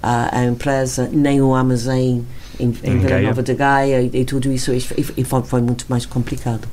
ah, 0.01 0.29
a 0.31 0.45
empresa, 0.45 1.09
nem 1.11 1.41
o 1.41 1.53
armazém 1.53 2.25
em, 2.59 2.73
em 2.83 2.91
Em 2.91 2.99
Vila. 2.99 3.21
Nova 3.21 3.43
de 3.43 3.53
Gaia 3.53 4.01
e, 4.01 4.09
e 4.13 4.25
tudo 4.25 4.51
isso, 4.51 4.73
e, 4.73 4.83
e 5.17 5.23
foi, 5.23 5.43
foi 5.43 5.61
muito 5.61 5.85
mais 5.87 6.05
complicado. 6.05 6.67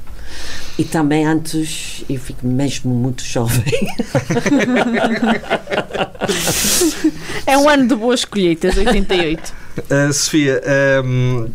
E 0.78 0.84
também 0.84 1.24
antes 1.24 2.04
eu 2.08 2.18
fico 2.18 2.46
mesmo 2.46 2.92
muito 2.94 3.24
jovem. 3.24 3.64
É 7.46 7.56
um 7.56 7.68
ano 7.68 7.86
de 7.86 7.94
boas 7.94 8.24
colheitas, 8.24 8.76
88. 8.76 9.54
Uh, 9.78 10.10
Sofia, 10.10 10.60
um, 11.04 11.52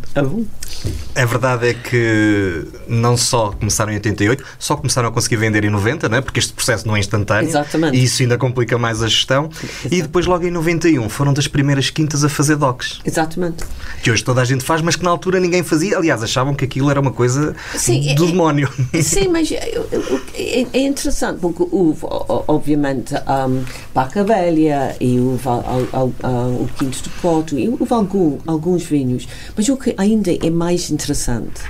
a 1.15 1.25
verdade 1.25 1.67
é 1.67 1.73
que 1.73 2.65
não 2.87 3.15
só 3.17 3.51
começaram 3.51 3.91
em 3.91 3.95
88, 3.95 4.43
só 4.57 4.75
começaram 4.75 5.09
a 5.09 5.11
conseguir 5.11 5.35
vender 5.37 5.63
em 5.65 5.69
90, 5.69 6.07
né? 6.09 6.21
porque 6.21 6.39
este 6.39 6.53
processo 6.53 6.87
não 6.87 6.95
é 6.95 6.99
instantâneo. 6.99 7.49
Exatamente. 7.49 7.97
E 7.97 8.03
isso 8.03 8.21
ainda 8.21 8.37
complica 8.37 8.77
mais 8.77 9.03
a 9.03 9.07
gestão. 9.07 9.49
E 9.91 10.01
depois, 10.01 10.25
logo 10.25 10.45
em 10.45 10.51
91, 10.51 11.07
foram 11.09 11.33
das 11.33 11.47
primeiras 11.47 11.89
quintas 11.89 12.23
a 12.23 12.29
fazer 12.29 12.55
docks. 12.55 12.99
Exatamente. 13.05 13.63
Que 14.01 14.09
hoje 14.11 14.23
toda 14.23 14.41
a 14.41 14.45
gente 14.45 14.63
faz, 14.63 14.81
mas 14.81 14.95
que 14.95 15.03
na 15.03 15.09
altura 15.09 15.39
ninguém 15.39 15.63
fazia. 15.63 15.97
Aliás, 15.97 16.23
achavam 16.23 16.53
que 16.53 16.63
aquilo 16.65 16.89
era 16.89 16.99
uma 16.99 17.11
coisa 17.11 17.55
Sim, 17.75 18.15
do 18.15 18.23
é- 18.25 18.27
demónio. 18.27 18.69
Sim, 19.03 19.27
mas 19.27 19.51
é, 19.51 20.65
é 20.73 20.79
interessante 20.79 21.39
porque 21.39 21.63
houve, 21.71 22.05
o- 22.05 22.07
o- 22.07 22.43
obviamente, 22.47 23.13
um, 23.15 23.63
Baca 23.93 24.23
Velha 24.23 24.95
e 24.99 25.19
houve 25.19 25.47
ah, 25.47 26.47
o 26.59 26.67
Quinto 26.77 27.03
de 27.03 27.09
Porto 27.21 27.57
e 27.59 27.67
houve 27.69 27.93
algum, 27.93 28.37
alguns 28.47 28.83
vinhos. 28.83 29.27
Mas 29.55 29.67
o 29.69 29.77
que 29.77 29.93
ainda 29.97 30.31
é 30.31 30.49
mais 30.61 30.91
interessante 30.91 31.63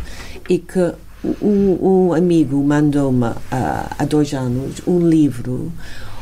é 0.49 0.57
que 0.57 0.93
um, 1.41 1.77
um 1.81 2.13
amigo 2.13 2.61
mandou-me 2.61 3.31
ah, 3.49 3.95
há 3.97 4.03
dois 4.03 4.33
anos 4.33 4.81
um 4.85 5.07
livro 5.07 5.71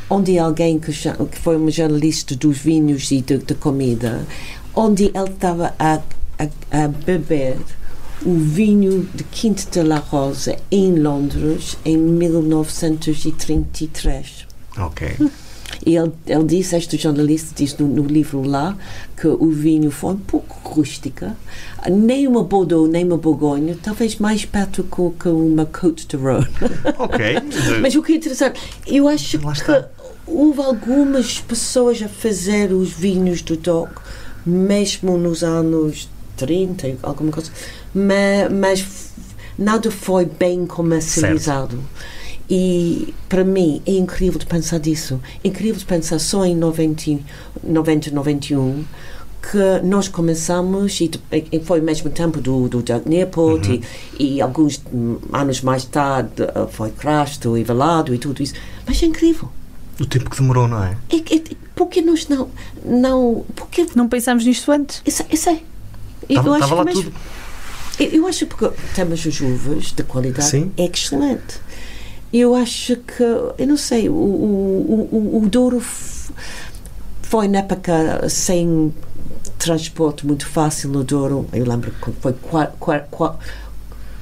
onde 0.07 0.37
alguém 0.37 0.77
que, 0.77 0.91
que 0.91 1.39
foi 1.39 1.57
um 1.57 1.71
jornalista 1.71 2.35
dos 2.35 2.59
vinhos 2.59 3.09
e 3.09 3.21
de, 3.21 3.39
de 3.39 3.55
comida, 3.55 4.23
onde 4.75 5.05
ele 5.05 5.31
estava 5.31 5.73
a, 5.79 5.99
a, 6.37 6.47
a 6.83 6.87
beber 6.87 7.57
o 8.23 8.35
vinho 8.35 9.09
de 9.15 9.23
Quinta 9.23 9.63
de 9.71 9.81
la 9.81 9.97
Rosa 9.97 10.55
em 10.69 10.99
Londres 10.99 11.75
em 11.83 11.97
1933. 11.97 14.45
ok. 14.77 15.17
E 15.85 15.95
ele, 15.95 16.11
ele 16.27 16.43
disse, 16.43 16.75
este 16.75 16.97
jornalista 16.97 17.53
diz 17.55 17.77
no, 17.77 17.87
no 17.87 18.03
livro 18.03 18.41
lá, 18.41 18.77
que 19.15 19.27
o 19.27 19.49
vinho 19.49 19.91
foi 19.91 20.13
um 20.13 20.17
pouco 20.17 20.69
rústica, 20.69 21.35
nem 21.89 22.27
uma 22.27 22.43
Bordeaux, 22.43 22.89
nem 22.89 23.05
uma 23.05 23.17
Borgonha, 23.17 23.77
talvez 23.81 24.17
mais 24.17 24.45
perto 24.45 24.83
que, 24.83 25.29
uma 25.29 25.65
Côte 25.65 26.07
de 26.07 26.15
Rhône. 26.17 26.47
Ok. 26.97 27.35
Mas 27.81 27.95
o 27.95 28.03
que 28.03 28.13
é 28.13 28.15
interessante, 28.15 28.59
eu 28.85 29.07
acho 29.07 29.39
que 29.39 29.85
houve 30.27 30.61
algumas 30.61 31.39
pessoas 31.39 32.01
a 32.01 32.07
fazer 32.07 32.71
os 32.73 32.91
vinhos 32.91 33.41
do 33.41 33.55
DOC, 33.55 33.89
mesmo 34.45 35.17
nos 35.17 35.43
anos 35.43 36.09
30, 36.37 36.97
alguma 37.03 37.31
coisa, 37.31 37.51
mas, 37.93 38.51
mas 38.51 39.09
nada 39.57 39.91
foi 39.91 40.25
bem 40.25 40.65
comercializado. 40.65 41.83
E 42.49 43.13
para 43.27 43.43
mim 43.43 43.81
é 43.85 43.91
incrível 43.91 44.39
de 44.39 44.45
pensar 44.45 44.79
disso. 44.79 45.21
Incrível 45.43 45.77
de 45.79 45.85
pensar 45.85 46.17
só 46.19 46.45
em 46.45 46.55
90, 46.55 47.19
90 47.63 48.11
91 48.11 48.83
que 49.41 49.85
nós 49.87 50.07
começamos 50.07 50.99
e, 50.99 51.09
e 51.51 51.59
foi 51.61 51.79
ao 51.79 51.85
mesmo 51.85 52.09
tempo 52.09 52.41
do, 52.41 52.67
do 52.67 52.81
Doug 52.81 53.05
Newport 53.05 53.65
e, 53.67 53.81
e 54.19 54.41
alguns 54.41 54.81
anos 55.31 55.61
mais 55.61 55.85
tarde 55.85 56.43
eh, 56.43 56.67
foi 56.71 56.91
Crasto 56.91 57.57
e 57.57 57.63
Velado 57.63 58.13
e 58.13 58.17
tudo 58.17 58.43
isso. 58.43 58.53
Mas 58.85 59.01
é 59.01 59.05
incrível. 59.05 59.47
O 59.99 60.05
tempo 60.05 60.29
que 60.29 60.37
demorou, 60.37 60.67
não 60.67 60.83
é? 60.83 60.97
É, 61.09 61.15
é, 61.35 61.41
porque 61.75 62.01
nós 62.01 62.27
não. 62.27 62.49
não 62.83 63.45
porque 63.55 63.85
Não 63.95 64.09
pensámos 64.09 64.43
nisto 64.45 64.71
antes? 64.71 65.01
isso, 65.05 65.23
isso 65.31 65.49
é. 65.49 65.61
Eu 66.27 66.37
Estava 66.55 66.55
acho 66.57 66.67
que 66.75 66.83
mesmo- 66.85 67.03
tudo. 67.03 67.15
eu, 67.99 68.07
eu 68.09 68.27
acho 68.27 68.45
porque 68.47 68.69
temos 68.93 69.25
as 69.25 69.39
uvas 69.39 69.83
de 69.93 70.03
qualidade 70.03 70.49
Sim. 70.49 70.71
é 70.77 70.85
excelente. 70.85 71.59
Eu 72.31 72.53
acho 72.55 72.95
que, 72.97 73.23
eu 73.23 73.65
não 73.67 73.77
sei, 73.77 74.07
o, 74.07 74.13
o, 74.13 75.09
o, 75.11 75.43
o 75.43 75.49
Douro 75.49 75.81
foi 77.23 77.47
na 77.47 77.59
época 77.59 78.29
sem 78.29 78.93
transporte 79.57 80.25
muito 80.25 80.45
fácil 80.47 80.89
no 80.89 81.03
Douro. 81.03 81.47
Eu 81.51 81.65
lembro 81.65 81.91
que 81.91 82.11
foi 82.21 82.33
qua- 82.33 82.67
qua- 82.79 82.99
qua- 83.09 83.39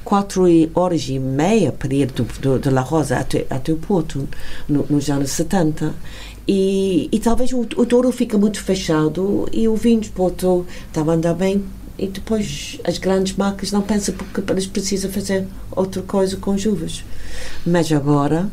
quatro 0.04 0.44
horas 0.74 1.06
e 1.08 1.18
meia 1.18 1.70
para 1.70 1.92
ir 1.94 2.06
do, 2.10 2.24
do, 2.40 2.58
de 2.58 2.70
La 2.70 2.80
Rosa 2.80 3.18
até, 3.18 3.46
até 3.50 3.72
o 3.72 3.76
Porto, 3.76 4.26
no, 4.66 4.86
nos 4.88 5.10
anos 5.10 5.30
70. 5.32 5.94
E, 6.46 7.10
e 7.12 7.18
talvez 7.18 7.52
o, 7.52 7.60
o 7.60 7.84
Douro 7.84 8.10
fica 8.10 8.38
muito 8.38 8.62
fechado 8.62 9.46
e 9.52 9.68
o 9.68 9.76
vinho 9.76 10.00
de 10.00 10.08
Porto 10.08 10.64
estava 10.86 11.12
a 11.12 11.14
andar 11.14 11.34
bem 11.34 11.62
e 11.98 12.06
depois 12.06 12.78
as 12.84 12.96
grandes 12.96 13.36
marcas 13.36 13.70
não 13.70 13.82
pensam 13.82 14.14
porque 14.14 14.50
eles 14.50 14.66
precisam 14.66 15.10
fazer 15.10 15.46
outra 15.70 16.00
coisa 16.00 16.38
com 16.38 16.52
as 16.52 16.64
uvas. 16.64 17.04
Mas 17.66 17.90
agora 17.92 18.48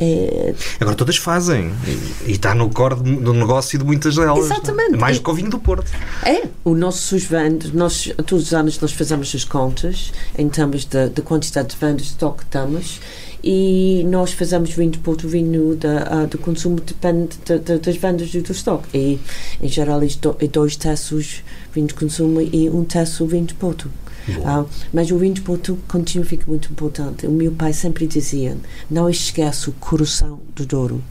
é, 0.00 0.54
Agora 0.80 0.96
todas 0.96 1.16
fazem. 1.16 1.72
E, 1.86 2.30
e 2.30 2.32
está 2.32 2.52
no 2.54 2.68
core 2.68 2.96
do, 2.96 3.32
negócio 3.32 3.78
de 3.78 3.84
muitas 3.84 4.16
delas. 4.16 4.44
Exatamente. 4.46 4.96
Mais 4.96 5.18
do 5.18 5.22
que 5.24 5.30
o 5.30 5.34
vinho 5.34 5.50
do 5.50 5.58
Porto. 5.58 5.88
É, 6.24 6.48
o 6.64 6.74
nossos 6.74 7.22
vendas, 7.24 7.70
nós, 7.72 8.12
todos 8.26 8.46
os 8.46 8.54
anos 8.54 8.80
nós 8.80 8.92
fazemos 8.92 9.32
as 9.34 9.44
contas 9.44 10.12
em 10.36 10.48
termos 10.48 10.84
da 10.84 11.06
da 11.06 11.22
quantidade 11.22 11.68
de 11.68 11.76
vendas 11.76 12.02
de 12.06 12.08
estoque 12.12 12.40
que 12.44 12.46
temos 12.46 13.00
e 13.42 14.02
nós 14.08 14.32
fazemos 14.32 14.70
vinho 14.70 14.90
de 14.90 14.98
Porto, 14.98 15.28
vinho 15.28 15.76
da, 15.76 16.22
ah, 16.22 16.26
do 16.26 16.38
consumo 16.38 16.80
depende 16.80 17.36
da- 17.46 17.58
da- 17.58 17.76
das 17.76 17.96
vendas 17.96 18.30
do, 18.32 18.40
do 18.42 18.50
estoque. 18.52 18.88
E, 18.96 19.20
em 19.62 19.68
geral, 19.68 20.00
é 20.02 20.46
dois 20.48 20.74
terços 20.76 21.42
vinho 21.72 21.86
de 21.86 21.94
consumo 21.94 22.40
e 22.40 22.68
um 22.68 22.82
terço 22.84 23.24
vinho 23.26 23.44
de 23.46 23.54
Porto. 23.54 23.88
Ah, 24.44 24.64
mas 24.92 25.10
o 25.10 25.18
vinho 25.18 25.34
de 25.34 25.40
Porto 25.42 25.78
continua 25.88 26.24
a 26.24 26.28
ficar 26.28 26.46
muito 26.46 26.70
importante. 26.70 27.26
O 27.26 27.30
meu 27.30 27.52
pai 27.52 27.72
sempre 27.72 28.06
dizia: 28.06 28.56
não 28.90 29.08
esquece 29.08 29.68
o 29.68 29.72
coração 29.72 30.40
do 30.54 30.64
Douro. 30.64 31.02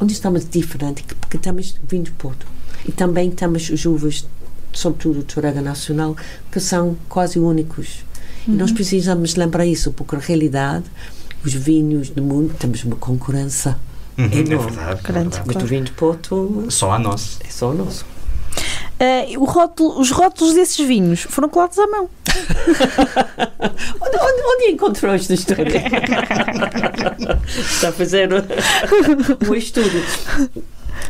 Onde 0.00 0.12
estamos 0.12 0.48
diferente, 0.48 1.02
que- 1.02 1.14
porque 1.14 1.38
temos 1.38 1.74
vinho 1.88 2.04
de 2.04 2.10
Porto. 2.12 2.46
E 2.86 2.92
também 2.92 3.30
temos 3.30 3.70
as 3.72 3.84
uvas, 3.84 4.26
sobretudo 4.72 5.20
o 5.20 5.22
Torrega 5.22 5.60
Nacional, 5.62 6.16
que 6.50 6.58
são 6.60 6.96
quase 7.08 7.38
únicos. 7.38 8.04
E 8.46 8.50
nós 8.50 8.72
precisamos 8.72 9.36
lembrar 9.36 9.64
isso, 9.66 9.92
porque 9.92 10.16
na 10.16 10.22
realidade, 10.22 10.84
os 11.44 11.54
vinhos 11.54 12.10
do 12.10 12.22
mundo, 12.22 12.54
temos 12.58 12.82
uma 12.84 12.96
concorrência 12.96 13.76
Uhum, 14.18 14.24
é 14.26 14.36
enorme. 14.38 14.70
verdade. 14.70 15.00
é 15.08 15.12
verdade. 15.12 15.42
Mas 15.46 15.62
o 15.62 15.66
vinho 15.66 15.84
de 15.84 15.92
Porto 15.92 16.64
Só 16.70 16.92
a 16.92 16.98
nossa. 16.98 17.38
é 17.46 17.50
só 17.50 17.70
o 17.70 17.74
nosso. 17.74 18.04
Eh, 18.98 19.36
o 19.36 19.44
rótulo- 19.44 19.98
os 20.00 20.10
rótulos 20.10 20.54
desses 20.54 20.86
vinhos 20.86 21.22
foram 21.22 21.48
colados 21.48 21.78
à 21.78 21.86
mão. 21.86 22.08
Onde, 24.00 24.16
onde, 24.16 24.42
onde 24.42 24.72
encontrou 24.72 25.12
esta 25.14 25.34
história? 25.34 25.64
Está 27.56 27.88
a 27.88 27.92
fazer 27.92 28.28
um 28.32 29.54
estudo. 29.54 30.02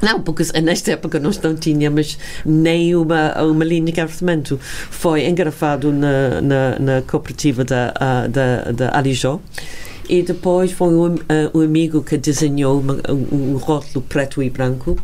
Não, 0.03 0.21
porque 0.21 0.45
nesta 0.61 0.93
época 0.93 1.19
nós 1.19 1.38
não 1.41 1.55
tínhamos 1.55 2.19
nem 2.45 2.95
uma, 2.95 3.43
uma 3.43 3.64
linha 3.64 3.85
de 3.85 3.91
engarrafamento. 3.93 4.59
Foi 4.91 5.26
engarrafado 5.26 5.93
na, 5.93 6.41
na, 6.41 6.79
na 6.79 7.03
cooperativa 7.03 7.64
da, 7.64 7.93
ah, 7.99 8.26
da, 8.29 8.73
da 8.73 8.97
Alijó. 8.97 9.41
E 10.07 10.23
depois 10.23 10.71
foi 10.73 10.88
um, 10.95 11.14
ah, 11.29 11.50
um 11.55 11.61
amigo 11.62 12.03
que 12.03 12.19
desenhou 12.19 12.83
um, 13.11 13.55
um 13.55 13.57
rótulo 13.57 14.05
preto 14.07 14.43
e 14.43 14.50
branco 14.50 14.99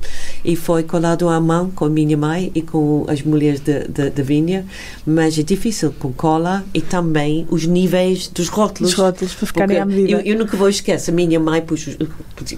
e 0.45 0.57
foi 0.57 0.83
colado 0.83 1.29
à 1.29 1.41
mão 1.41 1.71
com 1.71 1.85
a 1.85 1.91
minha 1.91 2.17
mãe 2.17 2.51
e 2.55 2.63
com 2.63 3.05
as 3.09 3.23
mulheres 3.23 3.61
da 3.61 4.23
vinha. 4.23 4.65
Mas 5.07 5.39
é 5.39 5.43
difícil 5.43 5.93
com 5.99 6.13
cola 6.13 6.65
e 6.75 6.81
também 6.81 7.47
os 7.51 7.67
níveis 7.67 8.29
dos 8.29 8.49
rótulos. 8.49 8.93
Os 8.93 8.99
rótulos 8.99 9.35
para 9.35 9.47
ficarem 9.47 9.79
à 9.79 9.87
medida. 9.87 10.11
Eu, 10.11 10.21
eu 10.21 10.39
nunca 10.39 10.57
vou 10.57 10.69
esquecer, 10.69 11.11
a 11.11 11.15
minha 11.15 11.39
mãe 11.41 11.61
pus, 11.63 11.97
pus- 12.37 12.55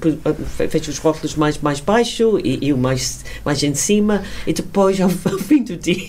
pus- 0.00 0.70
fez 0.70 0.88
os 0.88 0.98
rótulos 0.98 1.34
mais, 1.36 1.58
mais 1.58 1.80
baixo 1.80 2.38
e 2.42 2.68
eu 2.68 2.76
mais, 2.76 3.24
mais 3.44 3.62
em 3.62 3.74
cima 3.74 4.22
e 4.46 4.52
depois 4.52 5.00
ao, 5.00 5.10
ao 5.30 5.38
fim 5.38 5.62
do 5.62 5.76
dia 5.76 5.94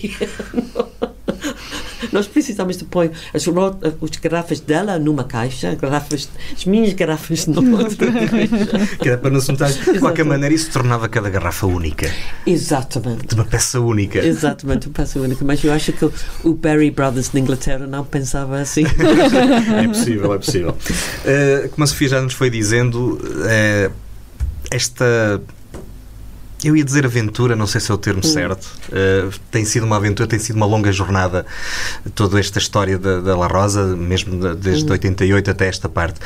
nós 2.11 2.27
precisamos 2.27 2.77
de 2.77 2.85
pôr 2.85 3.11
as, 3.33 3.45
as 3.47 4.17
garrafas 4.21 4.59
dela 4.59 4.97
numa 4.99 5.23
caixa, 5.23 5.75
garrafas, 5.75 6.29
as 6.55 6.65
minhas 6.65 6.93
garrafas 6.93 7.45
numa 7.47 7.83
outra 7.83 8.11
caixa. 8.11 8.97
Que 8.97 9.09
era 9.09 9.17
para 9.17 9.29
não 9.29 9.39
se 9.39 9.51
notar. 9.51 9.71
De 9.71 9.99
qualquer 9.99 10.25
maneira, 10.25 10.53
isso 10.53 10.71
tornava 10.71 11.07
cada 11.09 11.29
garrafa 11.29 11.65
única. 11.65 12.11
Exatamente. 12.45 13.27
De 13.27 13.35
uma 13.35 13.45
peça 13.45 13.79
única. 13.79 14.19
Exatamente, 14.19 14.87
o 14.87 14.91
passo 14.91 15.19
único. 15.19 15.43
Mas 15.45 15.63
eu 15.63 15.71
acho 15.71 15.91
que 15.93 16.09
o 16.43 16.53
Barry 16.53 16.91
Brothers 16.91 17.31
na 17.33 17.39
Inglaterra 17.39 17.85
não 17.87 18.03
pensava 18.03 18.59
assim. 18.59 18.83
É 19.75 19.87
possível, 19.87 20.33
é 20.33 20.37
possível. 20.37 20.71
Uh, 20.71 21.69
como 21.69 21.83
a 21.83 21.87
Sofia 21.87 22.09
já 22.09 22.21
nos 22.21 22.33
foi 22.33 22.49
dizendo, 22.49 23.19
uh, 23.19 23.91
esta. 24.71 25.41
Eu 26.65 26.75
ia 26.75 26.83
dizer 26.83 27.05
aventura, 27.05 27.55
não 27.55 27.67
sei 27.67 27.79
se 27.79 27.91
é 27.91 27.93
o 27.93 27.97
termo 27.97 28.23
certo. 28.23 28.65
Uh, 28.89 29.31
tem 29.51 29.63
sido 29.63 29.85
uma 29.85 29.97
aventura, 29.97 30.27
tem 30.27 30.39
sido 30.39 30.55
uma 30.55 30.65
longa 30.65 30.91
jornada, 30.91 31.45
toda 32.15 32.39
esta 32.39 32.57
história 32.57 32.97
da, 32.97 33.21
da 33.21 33.37
La 33.37 33.45
Rosa, 33.45 33.95
mesmo 33.95 34.39
da- 34.39 34.55
desde 34.55 34.91
88 34.91 35.51
até 35.51 35.67
esta 35.67 35.87
parte. 35.87 36.19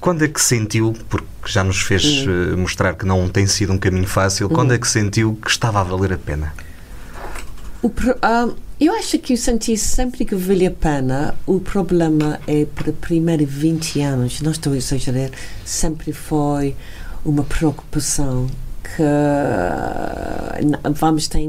Quando 0.00 0.24
é 0.24 0.28
que 0.28 0.40
sentiu, 0.40 0.94
porque 1.10 1.26
já 1.44 1.62
nos 1.62 1.82
fez 1.82 2.24
uh, 2.26 2.56
mostrar 2.56 2.94
que 2.94 3.04
não 3.04 3.28
tem 3.28 3.46
sido 3.46 3.70
um 3.74 3.78
caminho 3.78 4.06
fácil, 4.06 4.48
quando 4.48 4.72
é 4.72 4.78
que 4.78 4.88
sentiu 4.88 5.38
que 5.44 5.50
estava 5.50 5.80
a 5.80 5.84
valer 5.84 6.14
a 6.14 6.18
pena? 6.18 6.54
O 7.82 7.92
ah, 8.22 8.48
eu 8.80 8.94
acho 8.94 9.18
que 9.18 9.34
eu 9.34 9.36
senti 9.36 9.76
sempre 9.76 10.24
que 10.24 10.34
valia 10.34 10.68
a 10.68 10.72
pena. 10.72 11.34
O 11.44 11.60
problema 11.60 12.40
é, 12.46 12.64
para 12.64 12.94
primeiros 12.94 13.46
20 13.46 14.00
anos, 14.00 14.40
não 14.40 14.52
estou 14.52 14.72
a 14.72 14.76
exagerar, 14.78 15.30
sempre 15.66 16.14
foi 16.14 16.74
uma 17.22 17.44
preocupação 17.44 18.48
que 18.82 19.02
vamos 20.94 21.28
ter, 21.28 21.48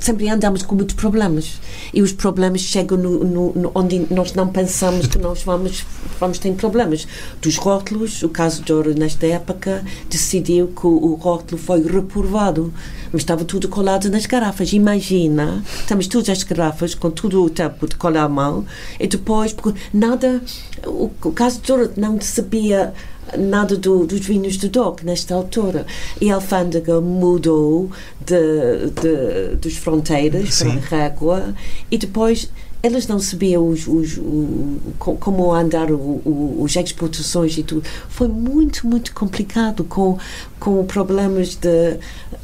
sempre 0.00 0.28
andamos 0.28 0.62
com 0.62 0.74
muitos 0.74 0.94
problemas. 0.94 1.60
E 1.92 2.02
os 2.02 2.12
problemas 2.12 2.60
chegam 2.60 2.96
no, 2.98 3.24
no- 3.24 3.52
no- 3.54 3.72
onde 3.74 4.06
nós 4.10 4.32
não 4.34 4.48
pensamos 4.48 5.06
que 5.06 5.18
nós 5.18 5.42
vamos 5.42 5.84
vamos 6.20 6.38
ter 6.38 6.52
problemas. 6.54 7.06
Dos 7.42 7.56
rótulos 7.56 8.22
o 8.22 8.28
caso 8.28 8.62
de 8.62 8.72
Ouro 8.72 8.94
nesta 8.96 9.26
época 9.26 9.84
decidiu 10.08 10.68
que 10.68 10.86
o, 10.86 11.14
rótulo 11.14 11.60
foi 11.60 11.82
reprovado. 11.82 12.72
Mas 13.12 13.22
estava 13.22 13.44
tudo 13.44 13.68
colado 13.68 14.10
nas 14.10 14.26
garrafas. 14.26 14.72
Imagina 14.72 15.62
temos 15.86 16.06
todas 16.06 16.28
as 16.28 16.42
garrafas 16.42 16.94
com 16.94 17.10
tudo 17.10 17.42
o 17.44 17.50
tempo 17.50 17.86
de 17.88 17.96
colar 17.96 18.24
à 18.24 18.28
mão 18.28 18.64
e 18.98 19.06
depois 19.06 19.54
nada 19.92 20.42
o, 20.86 21.10
o 21.24 21.32
caso 21.32 21.60
de 21.60 21.72
Ouro 21.72 21.90
não 21.96 22.20
sabia 22.20 22.92
nada 23.38 23.76
do, 23.76 24.06
dos 24.06 24.20
vinhos 24.20 24.56
do 24.56 24.68
DOC 24.68 25.04
nesta 25.04 25.34
altura. 25.34 25.86
E 26.20 26.30
a 26.30 26.34
alfândega 26.36 27.00
mudou 27.00 27.90
de, 28.24 28.90
de, 29.00 29.56
dos 29.56 29.76
fronteiras 29.76 30.54
Sim. 30.54 30.78
para 30.78 30.96
a 30.96 31.00
régua 31.02 31.54
e 31.90 31.98
depois 31.98 32.50
eles 32.82 33.06
não 33.06 33.18
sabiam 33.18 33.66
os, 33.66 33.86
os, 33.88 34.18
o- 34.18 34.76
co- 34.98 35.16
como 35.16 35.50
andar 35.54 35.88
os 35.90 36.76
exportações 36.76 37.56
e 37.56 37.62
tudo. 37.62 37.82
Foi 38.10 38.28
muito, 38.28 38.86
muito 38.86 39.14
complicado 39.14 39.84
com, 39.84 40.18
com 40.60 40.84
problemas 40.84 41.54
de, 41.56 41.96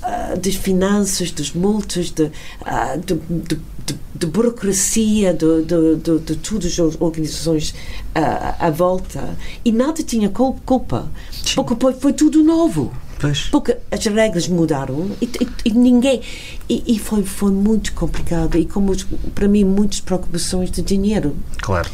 ah, 0.03 0.35
das 0.43 0.55
finanças, 0.55 1.31
dos 1.31 1.53
multas, 1.53 2.11
de, 2.11 2.31
ah, 2.65 2.97
de, 2.97 3.15
de, 3.29 3.61
de, 3.93 3.99
de 4.15 4.27
burocracia, 4.27 5.33
de, 5.35 5.63
de, 5.63 5.97
de, 5.97 6.19
de 6.19 6.37
todas 6.37 6.79
as 6.79 6.97
organizações 7.01 7.75
ah, 8.15 8.57
à 8.59 8.71
volta. 8.71 9.37
E 9.65 9.73
nada 9.73 10.03
tinha 10.03 10.29
cul- 10.29 10.57
culpa, 10.65 11.09
porque 11.55 11.75
foi, 11.81 11.93
foi 11.95 12.13
tudo 12.13 12.43
novo. 12.43 12.93
Pois. 13.21 13.49
Porque 13.51 13.77
as 13.91 14.05
regras 14.07 14.49
mudaram 14.49 15.11
e, 15.21 15.27
e- 15.27 15.49
e 15.67 15.73
ninguém. 15.73 16.23
E, 16.69 16.83
e 16.95 16.99
foi, 16.99 17.23
foi 17.23 17.51
muito 17.51 17.93
complicado. 17.93 18.57
E 18.57 18.65
como 18.65 18.95
para 19.35 19.47
mim, 19.47 19.63
muitas 19.65 20.01
preocupações 20.01 20.71
de 20.71 20.81
dinheiro. 20.81 21.37
Claro. 21.61 21.91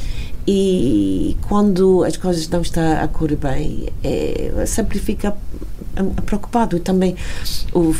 E 0.46 1.36
quando 1.48 2.04
as 2.04 2.16
coisas 2.16 2.48
não 2.48 2.60
estão 2.62 3.02
a 3.02 3.08
correr 3.08 3.34
bem, 3.34 3.88
é, 4.04 4.64
sempre 4.66 5.00
fica 5.00 5.36
preocupado. 6.24 6.76
E 6.76 6.80
também 6.80 7.16
o, 7.74 7.92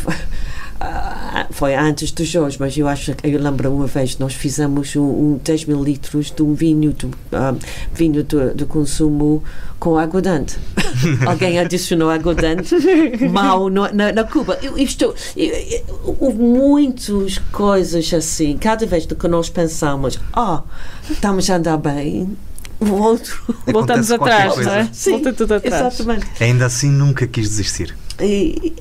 ah, 0.81 1.47
foi 1.51 1.75
antes 1.75 2.11
dos 2.11 2.27
jogos, 2.29 2.57
mas 2.59 2.77
eu 2.77 2.87
acho 2.89 3.15
que 3.15 3.27
eu 3.29 3.41
lembro 3.41 3.73
uma 3.73 3.87
vez 3.87 4.19
nós 4.19 4.35
fizemos 4.35 4.95
um, 4.97 5.03
um 5.03 5.41
10 5.43 5.65
mil 5.67 5.83
litros 5.83 6.31
de 6.31 6.43
um 6.43 6.55
vinho 6.55 6.93
de, 6.93 7.09
ah, 7.33 7.55
vinho 7.93 8.23
de, 8.23 8.55
de 8.55 8.65
consumo 8.65 9.43
com 9.79 9.99
aguardente. 9.99 10.57
Alguém 11.27 11.59
adicionou 11.59 12.11
aguardente 12.11 12.75
mal 13.31 13.69
no- 13.69 13.93
na, 13.93 14.13
na 14.13 14.25
Cuba. 14.25 14.59
Eu, 14.63 14.79
estou, 14.79 15.15
eu- 15.37 15.53
eu- 15.55 16.17
houve 16.21 16.39
muitas 16.39 17.39
coisas 17.53 18.13
assim. 18.15 18.57
Cada 18.57 18.87
vez 18.87 19.07
que 19.07 19.29
nós 19.29 19.49
pensamos, 19.51 20.19
ah, 20.33 20.63
estamos 21.11 21.49
a 21.51 21.57
andar 21.57 21.77
bem, 21.77 22.37
o 22.81 22.91
outro. 22.93 23.43
Voltamos 23.67 24.11
atrás, 24.11 24.57
não 24.57 24.73
é? 24.73 24.85
coisa. 24.85 25.11
Volta 25.11 25.33
tudo 25.33 25.55
atrás. 25.55 25.95
Exatamente. 25.95 26.27
Ainda 26.43 26.67
assim 26.67 26.91
nunca 26.91 27.27
quis 27.27 27.49
desistir. 27.49 27.95
E 28.21 28.73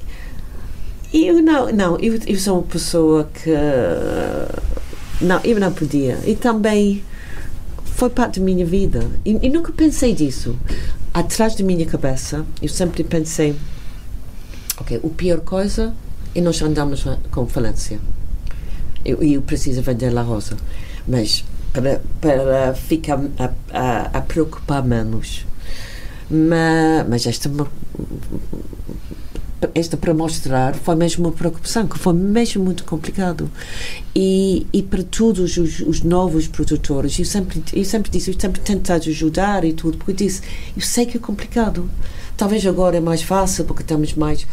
eu 1.23 1.41
não, 1.41 1.71
não 1.71 1.99
eu, 1.99 2.19
eu 2.28 2.38
sou 2.38 2.60
uma 2.60 2.63
pessoa 2.63 3.30
que 3.34 3.51
não, 5.21 5.39
eu 5.43 5.60
não 5.60 5.71
podia. 5.71 6.19
E 6.25 6.36
também 6.36 7.04
foi 7.84 8.10
parte 8.10 8.39
da 8.39 8.45
minha 8.45 8.65
vida. 8.65 9.08
E, 9.23 9.32
e 9.41 9.49
nunca 9.49 9.71
pensei 9.71 10.13
disso. 10.13 10.58
Atrás 11.13 11.56
da 11.56 11.63
minha 11.63 11.86
cabeça, 11.86 12.45
eu 12.62 12.67
sempre 12.67 13.04
pensei, 13.04 13.56
ok, 14.78 14.99
o 15.01 15.10
pior 15.10 15.39
coisa 15.39 15.93
é 16.34 16.41
nós 16.41 16.62
andamos 16.62 17.06
com 17.32 17.47
falência. 17.47 17.99
Eu, 19.06 19.23
eu 19.23 19.41
preciso 19.41 19.82
vender 19.82 20.10
La 20.10 20.23
Rosa. 20.23 20.58
Mas 21.08 21.45
para, 21.71 22.01
para 22.19 22.73
ficar 22.73 23.19
a, 23.39 23.51
a, 23.71 24.17
a 24.17 24.21
preocupar 24.21 24.84
menos. 24.84 25.45
Mas, 26.30 27.08
mas 27.08 27.25
esta, 27.28 27.49
esta 29.73 29.95
para 29.97 30.13
mostrar 30.13 30.75
foi 30.75 30.95
mesmo 30.95 31.25
uma 31.25 31.31
preocupação, 31.31 31.87
que 31.87 31.97
foi 31.97 32.13
mesmo 32.13 32.63
muito 32.63 32.83
complicado. 32.83 33.49
E, 34.15 34.67
e 34.71 34.83
para 34.83 35.03
todos 35.03 35.57
os, 35.57 35.79
os 35.79 36.01
novos 36.01 36.47
produtores, 36.47 37.17
eu 37.17 37.25
sempre, 37.25 37.63
eu 37.73 37.85
sempre 37.85 38.11
disse, 38.11 38.31
eu 38.31 38.39
sempre 38.39 38.61
tentado 38.61 39.09
ajudar 39.09 39.63
e 39.63 39.73
tudo, 39.73 39.97
porque 39.97 40.11
eu 40.11 40.15
disse, 40.15 40.41
eu 40.75 40.81
sei 40.81 41.05
que 41.05 41.17
é 41.17 41.19
complicado. 41.19 41.89
Talvez 42.37 42.65
agora 42.67 42.97
é 42.97 42.99
mais 42.99 43.21
fácil 43.21 43.63
porque 43.63 43.81
temos 43.81 44.13
mais 44.13 44.45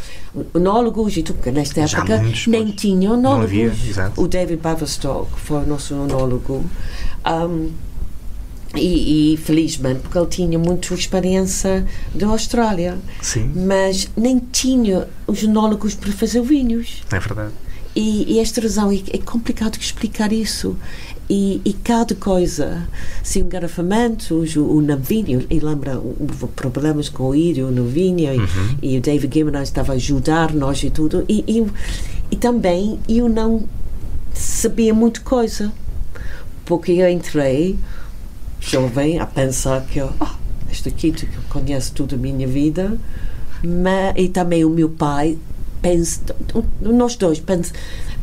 onólogos 0.54 1.16
e 1.16 1.22
tudo, 1.22 1.36
porque 1.36 1.50
nesta 1.50 1.80
época 1.80 2.18
muitos, 2.18 2.46
nem 2.46 2.64
pois. 2.66 2.76
tinha 2.76 3.12
onólogos. 3.12 3.44
havia. 3.44 4.12
O 4.16 4.28
David 4.28 4.60
Baverstock 4.62 5.32
foi 5.36 5.64
o 5.64 5.66
nosso 5.66 5.94
onólogo. 5.94 6.64
Um, 7.26 7.70
e, 8.74 9.35
e 9.35 9.37
felizmente, 9.37 10.00
porque 10.00 10.18
ele 10.18 10.26
tinha 10.26 10.58
muita 10.58 10.94
experiência 10.94 11.87
da 12.14 12.28
Austrália, 12.28 12.98
Sim, 13.20 13.52
mas 13.54 14.08
nem 14.16 14.38
tinha 14.38 15.08
os 15.26 15.42
onólogos 15.42 15.94
para 15.94 16.12
fazer 16.12 16.42
vinhos. 16.42 17.02
é 17.11 17.18
verdade. 17.18 17.52
E, 17.94 18.32
e 18.32 18.38
esta 18.40 18.61
razão 18.61 18.90
é, 18.90 19.02
é 19.11 19.18
complicado 19.18 19.76
explicar 19.78 20.32
isso. 20.32 20.76
E, 21.28 21.61
e 21.64 21.72
cada 21.72 22.14
coisa, 22.14 22.87
se 23.22 23.42
um 23.42 23.48
garrafamento, 23.48 24.35
o, 24.35 24.76
o 24.76 24.82
navinho, 24.82 25.46
e 25.48 25.61
lembra, 25.61 25.98
houve 25.98 26.46
problemas 26.54 27.08
com 27.08 27.28
o 27.28 27.35
írio 27.35 27.70
no 27.70 27.87
vinho, 27.87 28.30
e, 28.82 28.94
e 28.94 28.98
o 28.98 29.00
David 29.00 29.28
Guimarães 29.28 29.68
estava 29.68 29.92
a 29.92 29.96
ajudar 29.96 30.52
nós 30.52 30.82
e 30.82 30.90
tudo. 30.90 31.24
E, 31.28 31.44
e, 31.46 31.66
e 32.30 32.37
também 32.37 32.98
eu 33.08 33.28
não 33.28 33.64
sabia 34.35 34.92
muita 34.92 35.20
coisa, 35.20 35.72
porque 36.64 36.92
eu 36.92 37.08
entrei 37.08 37.78
jovem 38.62 39.18
a 39.18 39.27
pensar 39.27 39.83
que, 39.83 40.01
ah, 40.01 40.35
este 40.70 40.88
aqui 40.88 41.12
conhece 41.51 41.92
toda 41.92 42.14
a 42.14 42.18
minha 42.18 42.46
vida, 42.46 42.96
mas, 43.62 44.14
e 44.16 44.29
também 44.29 44.64
o 44.64 44.70
meu 44.70 44.88
pai 44.88 45.37
pensa, 45.81 46.20
nós 46.81 47.16
dois 47.16 47.40
pens, 47.40 47.72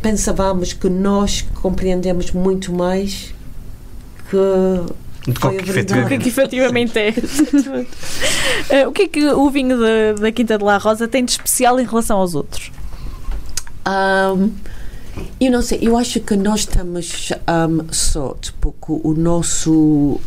pensávamos 0.01 0.73
que 0.73 0.89
nós 0.89 1.45
compreendemos 1.61 2.31
muito 2.31 2.71
mais 2.73 3.33
que 4.29 5.31
De 5.31 5.39
foi 5.39 5.57
O 5.57 5.63
que 5.63 5.69
é 5.69 5.73
verdade. 5.73 6.17
que 6.19 6.29
efetivamente 6.29 6.97
é? 6.97 7.13
Eh, 8.69 8.87
o 8.87 8.91
que 8.91 9.03
é 9.03 9.07
que 9.07 9.27
o 9.29 9.49
vinho 9.49 9.77
da, 9.79 10.21
da 10.21 10.31
Quinta 10.31 10.57
de 10.57 10.63
La 10.63 10.77
Rosa 10.77 11.07
tem 11.07 11.25
de 11.25 11.31
especial 11.31 11.79
em 11.79 11.85
relação 11.85 12.19
aos 12.19 12.35
outros? 12.35 12.71
Um, 13.87 14.51
eu 15.39 15.51
não 15.51 15.61
sei, 15.61 15.79
eu 15.81 15.97
acho 15.97 16.19
que 16.19 16.35
nós 16.35 16.65
temos 16.65 17.31
um, 17.69 17.93
sorte 17.93 18.53
porque 18.59 18.87
o 19.03 19.13
nosso 19.13 20.19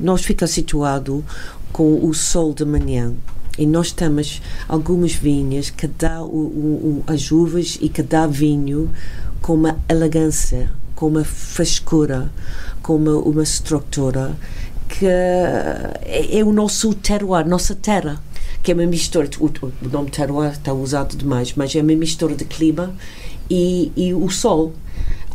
nós 0.00 0.22
fica 0.24 0.46
situado 0.46 1.24
com 1.72 2.04
o 2.06 2.12
sol 2.14 2.52
de 2.54 2.64
manhã. 2.64 3.12
E 3.58 3.66
nós 3.66 3.90
temos 3.90 4.40
algumas 4.68 5.12
vinhas 5.12 5.68
que 5.70 5.86
dá 5.88 6.22
o, 6.22 6.26
o- 6.26 7.02
o- 7.08 7.12
as 7.12 7.32
uvas 7.32 7.76
e 7.80 7.88
que 7.88 8.02
dá 8.02 8.26
vinho 8.26 8.88
com 9.42 9.54
uma 9.54 9.76
elegância, 9.88 10.70
com 10.94 11.08
uma 11.08 11.24
frescura, 11.24 12.30
com 12.82 12.94
uma, 12.96 13.16
uma 13.16 13.42
estrutura 13.42 14.36
que 14.88 15.06
é, 15.06 16.38
é 16.38 16.44
o 16.44 16.52
nosso 16.52 16.94
terroir, 16.94 17.46
nossa 17.48 17.74
terra 17.74 18.20
que 18.62 18.72
é 18.72 18.74
uma 18.74 18.86
mistura, 18.86 19.28
o 19.40 19.88
nome 19.88 20.10
terroir 20.10 20.52
está 20.52 20.72
usado 20.72 21.16
demais, 21.16 21.52
mas 21.56 21.74
é 21.76 21.80
uma 21.80 21.94
mistura 21.94 22.34
de 22.34 22.44
clima 22.44 22.92
e, 23.48 23.92
e 23.96 24.14
o 24.14 24.28
sol. 24.30 24.72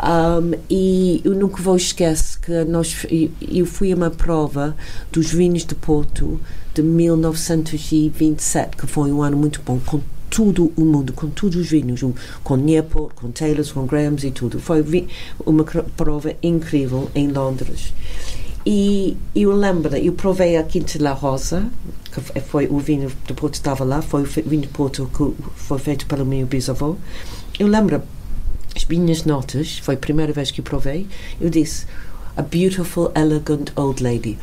Um, 0.01 0.57
e 0.69 1.21
eu 1.23 1.33
nunca 1.33 1.61
vou 1.61 1.75
esquecer 1.75 2.39
que 2.39 2.63
nós, 2.65 3.05
eu, 3.41 3.65
fui 3.65 3.91
a 3.93 3.95
uma 3.95 4.09
prova 4.09 4.75
dos 5.11 5.31
vinhos 5.31 5.65
de 5.65 5.75
Porto 5.75 6.39
de 6.73 6.81
1927, 6.81 8.75
que 8.75 8.87
foi 8.87 9.11
um 9.11 9.21
ano 9.21 9.37
muito 9.37 9.61
bom, 9.63 9.79
com 9.85 10.01
todo 10.29 10.73
o 10.75 10.81
mundo, 10.83 11.13
com 11.13 11.29
todos 11.29 11.55
os 11.55 11.69
vinhos, 11.69 12.03
com 12.43 12.55
Newport, 12.55 13.13
com 13.13 13.29
Taylors, 13.31 13.71
com 13.71 13.85
Grahams 13.85 14.23
e 14.23 14.31
tudo. 14.31 14.59
Foi 14.59 14.83
uma 15.45 15.63
prova 15.63 16.33
incrível 16.41 17.09
em 17.13 17.27
Londres. 17.27 17.93
E 18.65 19.15
eu 19.35 19.51
lembro, 19.51 19.95
eu 19.95 20.13
provei 20.13 20.57
a 20.57 20.63
Quinta 20.63 20.97
La 21.01 21.11
Rosa, 21.11 21.69
que 22.11 22.39
foi 22.39 22.67
o 22.67 22.79
vinho 22.79 23.11
de 23.27 23.33
Porto 23.33 23.55
estava 23.55 23.83
lá, 23.83 24.01
foi 24.01 24.23
o 24.23 24.25
vinho 24.25 24.61
de 24.61 24.69
Porto 24.69 25.09
que 25.13 25.33
foi 25.55 25.77
feito 25.77 26.07
pelo 26.07 26.25
meu 26.25 26.45
bisavô. 26.45 26.95
Eu 27.59 27.67
lembro, 27.67 28.01
as 28.75 28.85
minhas 28.85 29.23
notas, 29.25 29.77
foi 29.79 29.95
a 29.95 29.97
primeira 29.97 30.33
vez 30.33 30.49
que 30.51 30.61
provei, 30.61 31.07
eu 31.39 31.49
disse, 31.49 31.85
a 32.35 32.41
beautiful, 32.41 33.11
elegant 33.15 33.71
old 33.75 34.01
lady. 34.01 34.37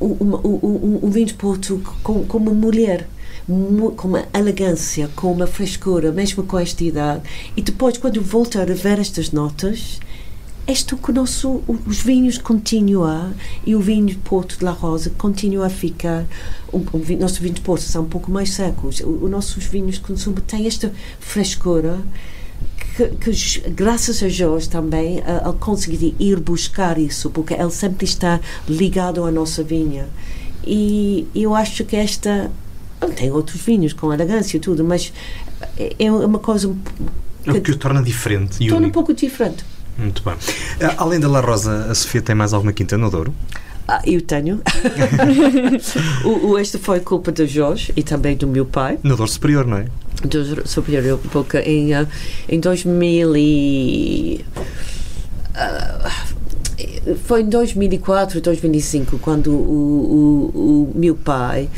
O, 0.00 0.06
o, 0.06 1.00
o 1.02 1.10
vinho 1.10 1.26
de 1.26 1.34
Porto 1.34 1.80
com, 2.02 2.24
com 2.24 2.38
uma 2.38 2.52
mulher, 2.52 3.08
mu- 3.48 3.92
com 3.92 4.08
uma 4.08 4.24
elegância, 4.34 5.08
com 5.16 5.32
uma 5.32 5.46
frescura, 5.46 6.12
mesmo 6.12 6.42
com 6.44 6.58
esta 6.58 6.84
idade. 6.84 7.22
E 7.56 7.62
depois, 7.62 7.96
quando 7.98 8.20
volto 8.22 8.60
a 8.60 8.64
ver 8.64 8.98
estas 8.98 9.30
notas, 9.30 10.00
isto 10.66 10.96
que 10.96 11.12
nosso, 11.12 11.62
os 11.66 11.98
vinhos 12.00 12.38
continuam 12.38 13.34
e 13.66 13.74
o 13.74 13.80
vinho 13.80 14.06
de 14.06 14.14
Porto 14.16 14.58
de 14.58 14.64
La 14.64 14.70
Rosa 14.72 15.10
continua 15.10 15.66
a 15.66 15.70
ficar. 15.70 16.24
O, 16.72 16.78
o 16.78 17.16
nosso 17.18 17.40
vinho 17.42 17.54
de 17.54 17.60
Porto 17.60 17.82
são 17.82 18.02
um 18.04 18.08
pouco 18.08 18.30
mais 18.30 18.50
secos. 18.50 19.00
Os 19.00 19.30
nossos 19.30 19.64
vinhos 19.64 19.96
de 19.96 20.00
consumo 20.00 20.40
têm 20.40 20.66
esta 20.66 20.92
frescura 21.20 21.98
que, 22.96 23.08
que 23.08 23.70
graças 23.70 24.22
a 24.22 24.28
Jorge 24.28 24.68
também 24.68 25.20
a, 25.20 25.48
a 25.48 25.52
conseguir 25.52 26.14
ir 26.18 26.38
buscar 26.40 26.98
isso, 26.98 27.30
porque 27.30 27.54
ele 27.54 27.70
sempre 27.70 28.04
está 28.04 28.40
ligado 28.68 29.24
à 29.24 29.30
nossa 29.30 29.62
vinha. 29.62 30.08
E 30.66 31.26
eu 31.34 31.54
acho 31.54 31.84
que 31.84 31.96
esta. 31.96 32.50
Tem 33.16 33.30
outros 33.30 33.60
vinhos 33.60 33.92
com 33.92 34.12
elegância 34.14 34.56
e 34.56 34.60
tudo, 34.60 34.82
mas 34.82 35.12
é 35.76 35.94
é 35.98 36.10
uma 36.10 36.38
coisa 36.38 36.74
É 37.44 37.50
o 37.50 37.60
que 37.60 37.72
o 37.72 37.76
torna 37.76 38.02
diferente 38.02 38.64
e 38.64 38.68
torna 38.68 38.86
um 38.86 38.90
pouco 38.90 39.12
diferente. 39.12 39.64
Muito 39.98 40.22
bem. 40.22 40.34
Ah, 40.80 40.94
Além 40.98 41.20
da 41.20 41.28
La 41.28 41.40
Rosa, 41.40 41.86
a 41.90 41.94
Sofia 41.94 42.22
tem 42.22 42.34
mais 42.34 42.54
alguma 42.54 42.72
quinta 42.72 42.96
no 42.96 43.10
Douro? 43.10 43.34
Ah, 43.86 44.00
eu 44.06 44.20
tenho. 44.20 44.62
o, 46.24 46.48
o, 46.48 46.58
este 46.58 46.78
foi 46.78 47.00
culpa 47.00 47.30
do 47.30 47.46
Jorge 47.46 47.92
e 47.96 48.02
também 48.02 48.36
do 48.36 48.46
meu 48.46 48.64
pai, 48.64 48.98
No 49.02 49.16
Douro 49.16 49.30
Superior, 49.30 49.66
não 49.66 49.78
é? 49.78 49.86
do 50.22 50.66
superior, 50.66 51.20
porque 51.30 51.58
em, 51.58 51.92
ah, 51.94 52.06
em 52.48 52.60
2000 52.60 53.36
e, 53.36 54.44
ah, 55.54 56.10
foi 57.24 57.42
em 57.42 57.48
2004, 57.48 58.40
2005, 58.40 59.18
quando 59.18 59.50
o, 59.50 60.50
o, 60.54 60.92
o 60.94 60.98
meu 60.98 61.14
pai 61.14 61.68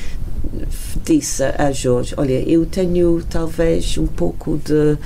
disse 1.05 1.43
a 1.43 1.71
Jorge, 1.73 2.15
olha, 2.17 2.41
eu 2.49 2.65
tenho 2.67 3.23
talvez 3.29 3.99
um 3.99 4.07
pouco 4.07 4.59
de 4.59 4.97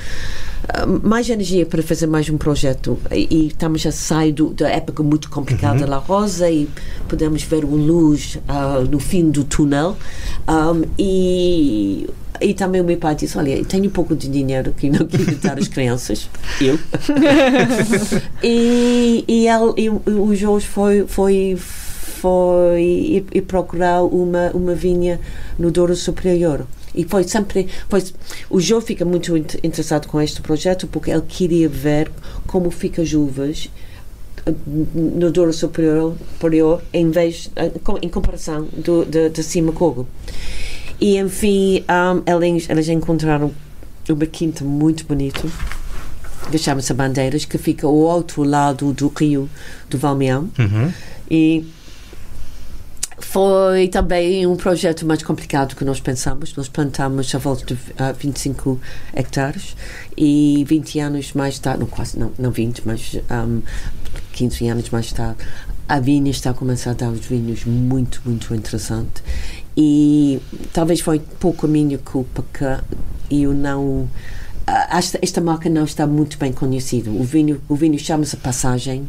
mais 1.03 1.29
energia 1.31 1.65
para 1.67 1.83
fazer 1.83 2.07
mais 2.07 2.29
um 2.29 2.37
projeto. 2.37 2.99
E, 3.11 3.27
e 3.31 3.47
estamos 3.49 3.85
a 3.87 3.93
sair 3.93 4.33
do- 4.33 4.51
da 4.51 4.69
época 4.69 5.03
muito 5.03 5.31
complicada 5.31 5.81
da 5.81 5.87
La 5.87 5.97
Rosa 5.99 6.51
e 6.51 6.69
podemos 7.09 7.43
ver 7.43 7.65
uma 7.65 7.77
luz 7.77 8.39
ah, 8.49 8.81
no 8.91 8.99
fim 8.99 9.31
do 9.31 9.45
túnel. 9.45 9.97
Um, 10.49 10.83
e 10.99 12.09
e 12.43 12.55
também 12.55 12.81
o 12.81 12.85
meu 12.85 12.97
pai 12.97 13.15
disse, 13.15 13.37
olha, 13.37 13.63
tenho 13.67 13.85
um 13.85 13.91
pouco 13.91 14.17
de 14.17 14.27
dinheiro 14.27 14.73
que 14.75 14.89
não 14.89 15.05
quero 15.07 15.37
dar 15.37 15.59
às 15.59 15.69
crianças. 15.69 16.29
Eu? 16.61 16.79
E, 18.43 19.25
e, 19.29 19.47
ele, 19.49 19.75
e 19.77 19.91
o 19.91 20.35
Jorge 20.35 20.67
foi 20.67 21.05
foi 21.07 21.57
foi 21.57 22.83
ir, 22.83 23.25
ir 23.33 23.43
procurar 23.43 24.03
uma 24.03 24.51
uma 24.55 24.75
vinha 24.75 25.21
no 25.59 25.71
Douro 25.71 25.95
Superior 25.97 26.67
e 26.95 27.05
foi 27.05 27.23
sempre 27.25 27.69
foi, 27.89 28.03
o 28.49 28.61
João 28.61 28.81
fica 28.81 29.05
muito 29.05 29.37
int- 29.37 29.57
interessado 29.63 30.07
com 30.09 30.21
este 30.21 30.41
projeto 30.41 30.87
porque 30.87 31.11
ele 31.11 31.23
queria 31.23 31.69
ver 31.69 32.11
como 32.47 32.71
fica 32.71 33.03
as 33.03 33.13
uvas 33.13 33.71
eh, 34.47 34.53
no 34.95 35.31
Douro 35.31 35.53
Superior, 35.53 36.15
superior 36.35 36.83
em 36.93 37.11
vez 37.11 37.51
eh, 37.57 37.71
em 38.03 38.09
comparação 38.09 38.67
do, 38.73 39.05
de, 39.05 39.29
de 39.31 39.43
cima 39.43 39.71
Cogo 39.73 40.07
e 41.01 41.17
enfim 41.17 41.85
um, 41.89 42.47
eles, 42.47 42.69
eles 42.69 42.89
encontraram 42.89 43.53
uma 44.09 44.27
quinta 44.27 44.65
muito 44.65 45.05
bonita 45.07 45.43
que 46.51 46.59
chama-se 46.59 46.93
Bandeiras 46.93 47.45
que 47.45 47.57
fica 47.59 47.87
ao 47.87 47.95
outro 47.95 48.43
lado 48.43 48.93
do 48.93 49.07
rio 49.09 49.49
do 49.89 49.97
Valmeão 49.97 50.49
Uhum. 50.59 50.93
e 51.31 51.65
foi 53.21 53.89
também 53.89 54.47
um 54.47 54.57
projeto 54.57 55.07
mais 55.07 55.23
complicado 55.23 55.77
que 55.77 55.85
nós 55.85 56.01
pensamos. 56.01 56.55
Nós 56.57 56.69
plantamos 56.69 57.35
a 57.35 57.39
volta 57.39 57.65
de 57.75 57.79
ah, 57.99 58.13
25 58.13 58.81
hectares 59.15 59.77
e 60.17 60.65
20 60.67 61.01
anos 61.01 61.33
mais 61.33 61.59
tarde, 61.59 61.81
não 61.81 61.87
quase, 61.87 62.19
não, 62.19 62.33
não 62.39 62.51
20, 62.51 62.83
mas 62.87 63.17
um, 63.31 63.63
15 64.33 64.69
anos 64.69 64.91
mais 64.91 65.13
tarde, 65.13 65.39
a 65.89 66.01
vinha 66.01 66.31
está 66.31 66.51
a 66.51 66.55
começar 66.55 66.93
a 66.93 66.95
dar 66.95 67.11
os 67.11 67.27
vinhos 67.27 67.65
muito, 67.65 68.23
muito 68.25 68.55
interessante. 68.55 69.23
E 69.77 70.41
talvez 70.73 71.01
foi 71.01 71.21
pouco 71.39 71.67
a 71.67 71.69
minha 71.69 71.99
culpa 71.99 72.45
que 72.53 73.43
eu 73.43 73.55
não. 73.55 74.09
ah, 74.67 74.99
Esta, 74.99 75.19
esta 75.23 75.41
marca 75.41 75.69
não 75.69 75.85
está 75.85 76.07
muito 76.07 76.39
bem 76.39 76.53
conhecida. 76.53 77.11
O 77.11 77.23
vinho, 77.23 77.61
o 77.69 77.77
vinho 77.77 77.99
chama-se 77.99 78.37
Passagem 78.37 79.09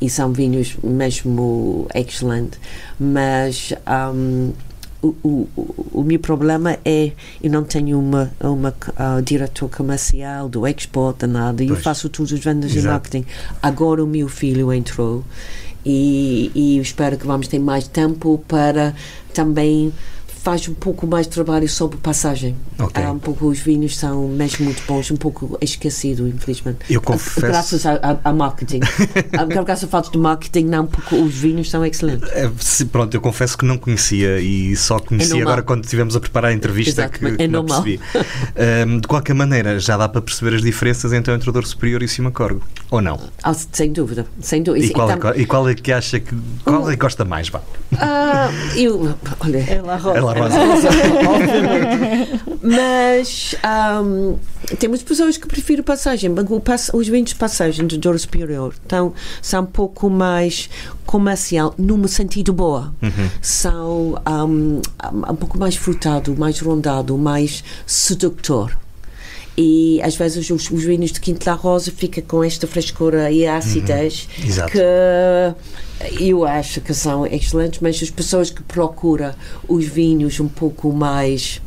e 0.00 0.08
são 0.08 0.32
vinhos 0.32 0.76
mesmo 0.82 1.86
excelentes, 1.94 2.58
mas 2.98 3.72
um, 4.14 4.52
o, 5.02 5.08
o, 5.22 5.48
o 5.92 6.02
meu 6.02 6.18
problema 6.18 6.78
é 6.84 7.12
eu 7.42 7.50
não 7.50 7.64
tenho 7.64 7.98
uma, 7.98 8.30
uma 8.40 8.70
uh, 8.70 9.22
diretor 9.22 9.68
comercial 9.68 10.48
do 10.48 10.66
export, 10.66 11.22
nada, 11.26 11.62
eu 11.62 11.68
Pois. 11.68 11.82
faço 11.82 12.08
tudo 12.08 12.34
os 12.34 12.40
vendas 12.40 12.74
Exato. 12.74 12.88
marketing. 12.88 13.26
Agora 13.62 14.04
o 14.04 14.06
meu 14.06 14.28
filho 14.28 14.72
entrou 14.72 15.24
e, 15.84 16.50
e 16.54 16.78
espero 16.78 17.16
que 17.16 17.26
vamos 17.26 17.48
ter 17.48 17.58
mais 17.58 17.88
tempo 17.88 18.42
para 18.46 18.94
também 19.32 19.92
faz 20.42 20.66
um 20.68 20.74
pouco 20.74 21.06
mais 21.06 21.26
de 21.26 21.32
trabalho 21.32 21.68
sobre 21.68 21.98
passagem. 21.98 22.56
Ok. 22.78 23.02
Ah, 23.02 23.12
um 23.12 23.18
pouco 23.18 23.46
os 23.46 23.58
vinhos 23.58 23.96
são 23.96 24.26
mesmo 24.28 24.64
muito 24.64 24.82
bons, 24.86 25.10
um 25.10 25.16
pouco 25.16 25.58
esquecido, 25.60 26.26
infelizmente. 26.26 26.78
Eu 26.88 27.00
confesso- 27.02 27.40
Graças 27.40 27.84
a, 27.86 27.92
a, 28.24 28.30
a 28.30 28.32
marketing. 28.32 28.80
Ah, 29.38 29.44
Graças 29.44 29.84
a 29.84 29.88
falta 29.88 30.10
de 30.10 30.18
marketing, 30.18 30.64
não, 30.64 30.86
porque 30.86 31.14
os 31.14 31.34
vinhos 31.34 31.68
são 31.70 31.84
excelentes. 31.84 32.28
É, 32.32 32.50
se- 32.58 32.84
pronto, 32.86 33.14
eu 33.14 33.20
confesso 33.20 33.56
que 33.56 33.64
não 33.64 33.76
conhecia 33.78 34.40
e 34.40 34.74
só 34.76 34.98
conheci 34.98 35.30
normal. 35.30 35.48
agora 35.48 35.62
quando 35.62 35.84
estivemos 35.84 36.16
a 36.16 36.20
preparar 36.20 36.50
a 36.50 36.54
entrevista 36.54 37.02
Exato, 37.02 37.18
que, 37.18 37.24
mas 37.24 37.36
que 37.36 37.42
é 37.42 37.48
não 37.48 37.64
percebi. 37.64 38.00
Ahm, 38.56 39.00
de 39.00 39.08
qualquer 39.08 39.34
maneira, 39.34 39.78
já 39.78 39.96
dá 39.96 40.08
para 40.08 40.20
perceber 40.22 40.56
as 40.56 40.62
diferenças 40.62 41.12
entre 41.12 41.32
o 41.32 41.36
entrador 41.36 41.66
superior 41.66 42.02
e 42.02 42.06
o 42.06 42.08
cima 42.08 42.30
corgo, 42.30 42.62
ou 42.90 43.00
não? 43.00 43.18
Ah, 43.42 43.54
sem 43.54 43.92
dúvida, 43.92 44.26
sem 44.40 44.62
dúvida. 44.62 44.86
E 44.86 44.90
qual, 44.90 45.10
é, 45.10 45.14
Então, 45.14 45.32
que- 45.32 45.40
e 45.40 45.46
qual 45.46 45.68
é 45.68 45.74
que 45.74 45.92
acha 45.92 46.18
que. 46.20 46.34
Qual 46.64 46.88
é 46.88 46.92
que 46.92 46.98
gosta 47.00 47.24
mais? 47.24 47.48
Vá? 47.48 47.60
ah, 47.98 48.48
eu, 48.76 49.14
olha, 49.40 49.58
É 49.58 49.80
lá 49.82 49.96
rosa. 49.96 50.18
É 50.18 50.20
lá 50.20 50.32
rosa. 50.32 50.58
Mas 52.62 53.54
ahm, 53.62 54.34
temos 54.78 55.02
pessoas 55.02 55.36
que 55.36 55.46
preferem 55.46 55.82
passagem. 55.82 56.30
Os 56.92 57.08
vinhos 57.08 57.30
de 57.30 57.36
passagem 57.36 57.86
do 57.86 57.96
Douro 57.98 58.18
Superior 58.18 58.74
então, 58.84 59.12
são 59.40 59.62
um 59.62 59.66
pouco 59.66 60.10
mais 60.10 60.68
comercial, 61.06 61.74
num 61.78 62.06
sentido 62.06 62.52
boa. 62.52 62.92
São 63.40 64.20
ahm, 64.24 64.80
um 65.30 65.36
pouco 65.36 65.58
mais 65.58 65.76
frutado, 65.76 66.34
mais 66.36 66.60
rondado, 66.60 67.16
mais 67.16 67.62
sedutor. 67.86 68.76
E 69.56 70.00
às 70.02 70.16
vezes 70.16 70.48
os, 70.50 70.70
os 70.70 70.84
vinhos 70.84 71.12
de 71.12 71.20
Quinto 71.20 71.48
La 71.48 71.54
Rosa 71.54 71.90
ficam 71.90 72.22
com 72.26 72.44
esta 72.44 72.66
frescura 72.66 73.30
e 73.30 73.46
acidez 73.46 74.28
Exato. 74.42 74.72
que 74.72 76.24
eu 76.24 76.44
acho 76.46 76.80
que 76.80 76.94
são 76.94 77.26
excelentes, 77.26 77.80
mas 77.80 78.02
as 78.02 78.10
pessoas 78.10 78.50
que 78.50 78.62
procuram 78.62 79.34
os 79.68 79.84
vinhos 79.84 80.40
um 80.40 80.48
pouco 80.48 80.92
mais, 80.92 81.60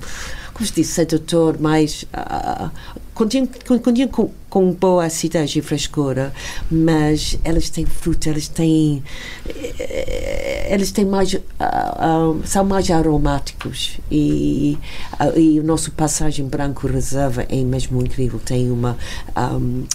como 0.53 0.65
se 0.65 0.73
diz, 0.73 0.87
sedutor, 0.87 1.59
mais. 1.59 2.05
ah, 2.13 2.71
Continuam 3.13 3.47
continua 3.79 4.31
com, 4.53 4.71
boa 4.71 5.05
acidez 5.05 5.55
e 5.55 5.63
frescura, 5.63 6.31
mas 6.69 7.39
elas 7.43 7.71
têm 7.71 7.87
fruta, 7.87 8.29
elas 8.29 8.47
têm. 8.47 9.03
eh, 9.49 10.67
Elas 10.69 10.91
têm 10.91 11.05
mais. 11.05 11.35
ah, 11.59 11.95
ah, 11.97 12.35
são 12.45 12.63
mais 12.63 12.89
aromáticos. 12.91 13.99
E, 14.11 14.77
ah, 15.19 15.29
e 15.35 15.59
o 15.59 15.63
nosso 15.63 15.91
passagem 15.91 16.45
branco 16.47 16.85
reserva 16.85 17.43
é 17.49 17.63
mesmo 17.63 17.99
incrível. 17.99 18.39
Tem 18.39 18.69
uma. 18.69 18.95
ahm, 19.35 19.85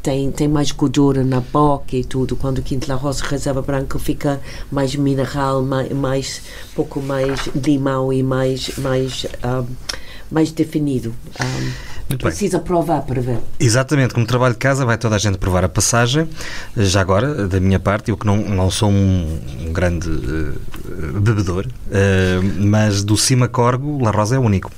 tem, 0.00 0.30
tem 0.30 0.46
mais 0.46 0.70
gordura 0.70 1.24
na 1.24 1.40
boca 1.40 1.96
e 1.96 2.04
tudo. 2.04 2.36
Quando 2.36 2.58
o 2.58 2.62
Quinto 2.62 2.88
La 2.88 2.94
Rosa 2.94 3.24
reserva 3.24 3.62
branco 3.62 3.98
fica 3.98 4.40
mais 4.70 4.94
mineral, 4.94 5.60
mais, 5.62 5.90
mais 5.92 6.42
pouco 6.76 7.00
mais 7.00 7.40
limão 7.66 8.12
e 8.12 8.22
mais 8.22 8.70
mais 8.78 9.26
ahm, 9.42 9.66
mais 10.30 10.52
definido. 10.52 11.12
Ahm, 11.40 11.72
Muito 12.08 12.22
bem. 12.22 12.30
precisa 12.30 12.58
provar 12.58 13.02
para 13.02 13.20
ver. 13.20 13.38
Exatamente, 13.58 14.12
como 14.14 14.26
trabalho 14.26 14.52
de 14.54 14.58
casa, 14.60 14.84
vai 14.84 14.98
toda 14.98 15.16
a 15.16 15.18
gente 15.18 15.38
provar 15.38 15.64
a 15.64 15.68
passagem. 15.68 16.28
Já 16.76 17.00
agora, 17.00 17.46
da 17.48 17.58
minha 17.58 17.80
parte, 17.80 18.10
eu 18.10 18.16
que 18.16 18.26
não, 18.26 18.36
não 18.36 18.70
sou 18.70 18.90
um, 18.90 19.40
um 19.66 19.72
grande 19.72 20.08
eh, 20.08 21.18
bebedor, 21.20 21.66
eh, 21.90 22.40
mas 22.58 23.02
do 23.02 23.16
Cima 23.16 23.48
Corgo, 23.48 24.02
La 24.04 24.10
Rosa 24.10 24.36
é 24.36 24.38
o 24.38 24.42
único. 24.42 24.70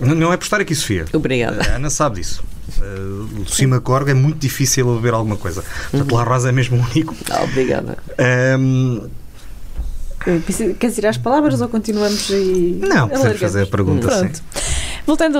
Não, 0.00 0.14
não 0.14 0.32
é 0.32 0.36
por 0.36 0.44
estar 0.44 0.60
aqui, 0.60 0.74
Sofia. 0.74 1.04
Obrigada. 1.12 1.60
A 1.70 1.76
Ana 1.76 1.90
sabe 1.90 2.16
disso. 2.20 2.42
Eh, 2.80 3.40
o 3.42 3.46
Cima 3.46 3.78
Corgo 3.80 4.08
é 4.10 4.14
muito 4.14 4.38
difícil 4.38 4.88
eu 4.88 4.96
beber 4.96 5.12
alguma 5.14 5.36
coisa. 5.36 5.62
Portanto, 5.90 6.14
La 6.14 6.24
Rosa 6.24 6.48
é 6.48 6.52
mesmo 6.52 6.78
o 6.78 6.80
único. 6.90 7.14
Obrigada. 7.44 7.98
Ahm, 8.18 9.08
Preciso- 10.44 10.74
Queres 10.74 10.96
ir 10.98 11.06
às 11.06 11.16
palavras 11.18 11.60
ou 11.60 11.68
continuamos 11.68 12.30
aí? 12.30 12.78
não, 12.80 13.08
podemos 13.08 13.40
fazer 13.40 13.62
a 13.62 13.66
pergunta. 13.66 14.06
Pronto. 14.06 14.36
Sim. 14.36 14.42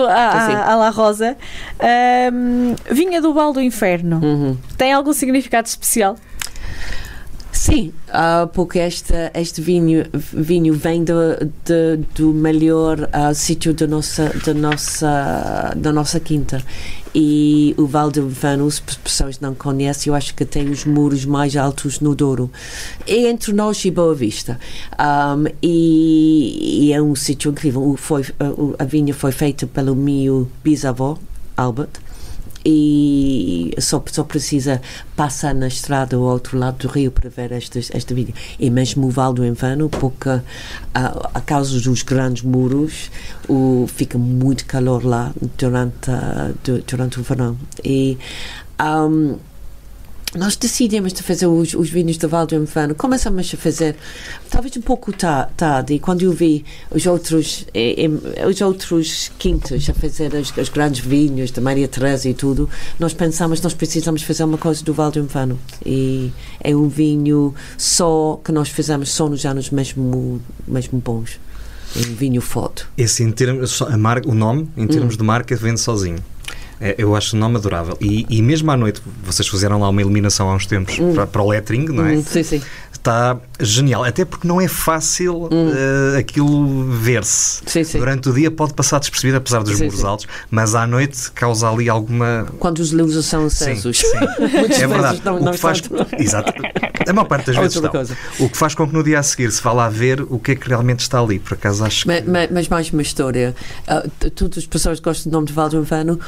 À, 0.07 0.73
à 0.73 0.77
La 0.77 0.91
Rosa, 0.91 1.37
ahm, 1.79 2.75
vinha 2.91 3.21
do 3.21 3.33
Val 3.33 3.53
do 3.53 3.61
Inferno. 3.61 4.21
Uhum. 4.23 4.59
Tem 4.77 4.93
algum 4.93 5.13
significado 5.13 5.67
especial? 5.67 6.17
Sim, 7.65 7.93
ah, 8.09 8.49
porque 8.53 8.81
esta, 8.81 9.31
este 9.35 9.61
vinho, 9.61 10.05
vinho 10.13 10.75
vem 10.75 11.05
do, 11.05 11.15
do, 11.65 12.05
melhor 12.35 13.09
ah, 13.13 13.33
sítio 13.33 13.73
da 13.73 13.87
nossa, 13.87 14.33
da, 14.45 14.53
nossa, 14.53 15.73
da 15.77 15.93
nossa 15.93 16.19
quinta. 16.19 16.61
E 17.15 17.73
o 17.79 17.87
Val 17.87 18.11
se 18.13 18.83
as 18.89 18.97
pessoas 18.97 19.39
não 19.39 19.55
conhecem, 19.55 20.11
eu 20.11 20.17
acho 20.17 20.35
que 20.35 20.45
tem 20.45 20.71
os 20.71 20.85
muros 20.85 21.25
mais 21.25 21.57
altos 21.57 22.01
no 22.01 22.17
Douro. 22.17 22.51
É 23.07 23.31
entre 23.31 23.53
nós 23.53 23.85
e 23.85 23.93
Boa 23.93 24.13
Vista. 24.13 24.59
Ahm, 24.99 25.47
e, 25.63 26.87
e 26.89 26.93
é 26.93 27.01
um 27.01 27.15
sítio 27.15 27.53
incrível. 27.53 27.95
Foi, 27.97 28.25
a, 28.41 28.45
o- 28.47 28.75
a 28.77 28.83
vinha 28.85 29.15
foi 29.15 29.31
feita 29.31 29.69
pelo 29.69 29.95
meu 29.95 30.49
bisavô, 30.65 31.17
Albert 31.57 31.91
e 32.65 33.75
só, 33.79 34.03
só 34.07 34.23
precisa 34.25 34.81
passar 35.17 35.55
na 35.55 35.67
estrada 35.67 36.17
ao 36.17 36.23
outro 36.23 36.59
lado 36.59 36.87
do 36.87 36.89
rio 36.89 37.11
para 37.11 37.29
ver 37.29 37.53
estas, 37.53 37.91
esta 37.93 38.15
vídeo. 38.15 38.35
E 38.59 38.71
mesmo 38.71 39.07
o 39.07 39.11
Val 39.11 39.33
do 39.33 39.45
Inverno, 39.45 39.89
porque 39.89 40.29
a, 40.29 41.31
a 41.35 41.41
causa 41.41 41.81
dos 41.81 42.03
grandes 42.03 42.43
muros 42.43 43.11
o, 43.49 43.87
fica 43.89 44.17
muito 44.19 44.65
calor 44.67 45.05
lá 45.05 45.33
durante, 45.59 46.11
durante 46.87 47.21
o 47.21 47.23
verão. 47.23 47.57
E 47.85 48.17
ahm, 48.79 49.37
nós 50.35 50.57
decidimos 50.57 51.13
de 51.13 51.23
fazer 51.23 51.47
os, 51.47 51.75
os 51.75 51.91
vinhos 51.91 52.17
do 52.17 52.27
Val 52.29 52.47
do 52.47 52.55
Inverno. 52.55 52.95
Começamos 52.95 53.51
a 53.53 53.57
fazer, 53.57 53.97
talvez 54.49 54.75
um 54.77 54.81
pouco 54.81 55.13
ta- 55.13 55.51
tarde, 55.57 55.99
quando 55.99 56.23
eu 56.23 56.33
vi 56.33 56.65
os 56.91 57.05
outros, 57.07 57.67
eh, 57.75 58.07
eh, 58.37 58.47
os 58.47 58.61
outros 58.63 59.31
quintos 59.39 59.89
a 59.91 59.93
fazer 59.95 60.33
os, 60.35 60.51
os 60.57 60.69
grandes 60.71 61.05
vinhos 61.05 61.51
da 61.51 61.61
Maria 61.61 61.87
Teresa 61.87 62.29
e 62.31 62.35
tudo, 62.35 62.69
nós 62.99 63.13
pensamos 63.13 63.61
nós 63.61 63.75
precisamos 63.75 64.23
fazer 64.23 64.45
uma 64.45 64.57
coisa 64.59 64.83
do 64.83 64.95
Val 64.95 65.11
do 65.11 65.19
Inverno. 65.19 65.59
E 65.85 66.33
é 66.61 66.75
um 66.75 66.89
vinho 66.89 67.55
só 67.77 68.41
que 68.43 68.53
nós 68.53 68.69
fizemos 68.71 69.11
só 69.11 69.29
nos 69.29 69.45
anos 69.45 69.69
mesmo, 69.71 70.41
mesmo 70.67 70.99
bons. 70.99 71.39
Um 71.95 72.15
vinho 72.15 72.41
forte. 72.41 72.87
Esse 72.97 73.23
em 73.23 73.31
termos, 73.31 73.83
a 73.83 73.99
marca, 73.99 74.27
o 74.27 74.35
nome, 74.35 74.67
em 74.79 74.87
termos 74.87 75.15
de 75.15 75.23
marca, 75.23 75.55
vende 75.55 75.79
sozinho. 75.79 76.17
É, 76.85 76.97
eu 76.99 77.15
acho 77.15 77.37
o 77.37 77.39
nome 77.39 77.57
adorável. 77.59 77.97
E, 78.01 78.27
e 78.29 78.43
mesmo 78.43 78.69
à 78.73 78.77
noite, 78.77 79.01
vocês 79.25 79.47
fizeram 79.49 79.79
lá 79.79 79.89
uma 79.89 80.01
eliminação 80.03 80.51
há 80.51 80.55
uns 80.55 80.67
tempos 80.67 80.97
para, 81.15 81.27
para 81.29 81.41
o 81.43 81.49
lettering, 81.49 81.85
não 81.87 82.05
é? 82.05 82.15
Hum, 82.15 82.25
sim, 82.27 82.43
sim. 82.43 82.61
Está 82.93 83.37
genial. 83.61 84.05
Até 84.05 84.25
porque 84.25 84.47
não 84.47 84.61
é 84.61 84.67
fácil 84.69 85.49
eh, 85.51 86.19
aquilo 86.19 86.85
ver-se. 86.91 87.61
Sim, 87.67 87.85
sim. 87.85 87.99
Durante 87.99 88.29
o 88.29 88.33
dia 88.33 88.51
pode 88.51 88.75
passar 88.75 88.99
despercebido, 89.01 89.39
apesar 89.39 89.63
dos 89.63 89.77
Sim, 89.77 89.85
muros 89.85 90.01
sim. 90.01 90.07
altos, 90.07 90.27
mas 90.51 90.75
à 90.75 90.87
noite 90.87 91.31
causa 91.33 91.69
ali 91.69 91.89
alguma. 91.89 92.47
Quando 92.59 92.79
os 92.81 92.91
livros 92.91 93.25
são 93.27 93.49
Sim, 93.49 93.73
acesos. 93.73 93.99
sim. 93.99 94.07
Muitas 94.59 94.79
É 94.83 94.87
verdade. 94.87 95.23
não- 95.25 95.37
o 95.41 95.51
que 95.53 95.59
faz... 95.59 95.83
Exato. 96.19 96.53
A 97.09 97.13
maior 97.13 97.27
parte 97.27 97.47
das 97.47 97.57
vezes 97.57 97.75
estão. 97.77 97.91
coisa. 97.91 98.17
O 98.39 98.49
que 98.49 98.57
faz 98.57 98.75
com 98.75 98.87
que 98.87 98.93
no 98.95 99.03
dia 99.03 99.19
a 99.19 99.23
seguir 99.23 99.51
se 99.51 99.61
vá 99.63 99.73
lá 99.73 99.89
ver 99.89 100.21
o 100.29 100.39
que 100.39 100.53
é 100.53 100.55
que 100.55 100.69
realmente 100.69 101.01
está 101.01 101.19
ali. 101.21 101.41
Por 101.41 101.55
acaso 101.55 101.85
acho 101.85 102.03
que. 102.03 102.09
Ma- 102.09 102.41
ma- 102.41 102.49
Mas, 102.53 102.69
mais 102.69 102.91
uma 102.93 103.03
história. 103.03 103.55
Ah, 103.89 104.05
t- 104.21 104.31
todas 104.31 104.59
as 104.59 104.67
pessoas 104.67 105.01
gostam 105.01 105.31
do 105.31 105.35
nome 105.35 105.47
de 105.49 105.53
Val 105.53 105.69
do 105.69 105.79
Inverno, 105.79 106.21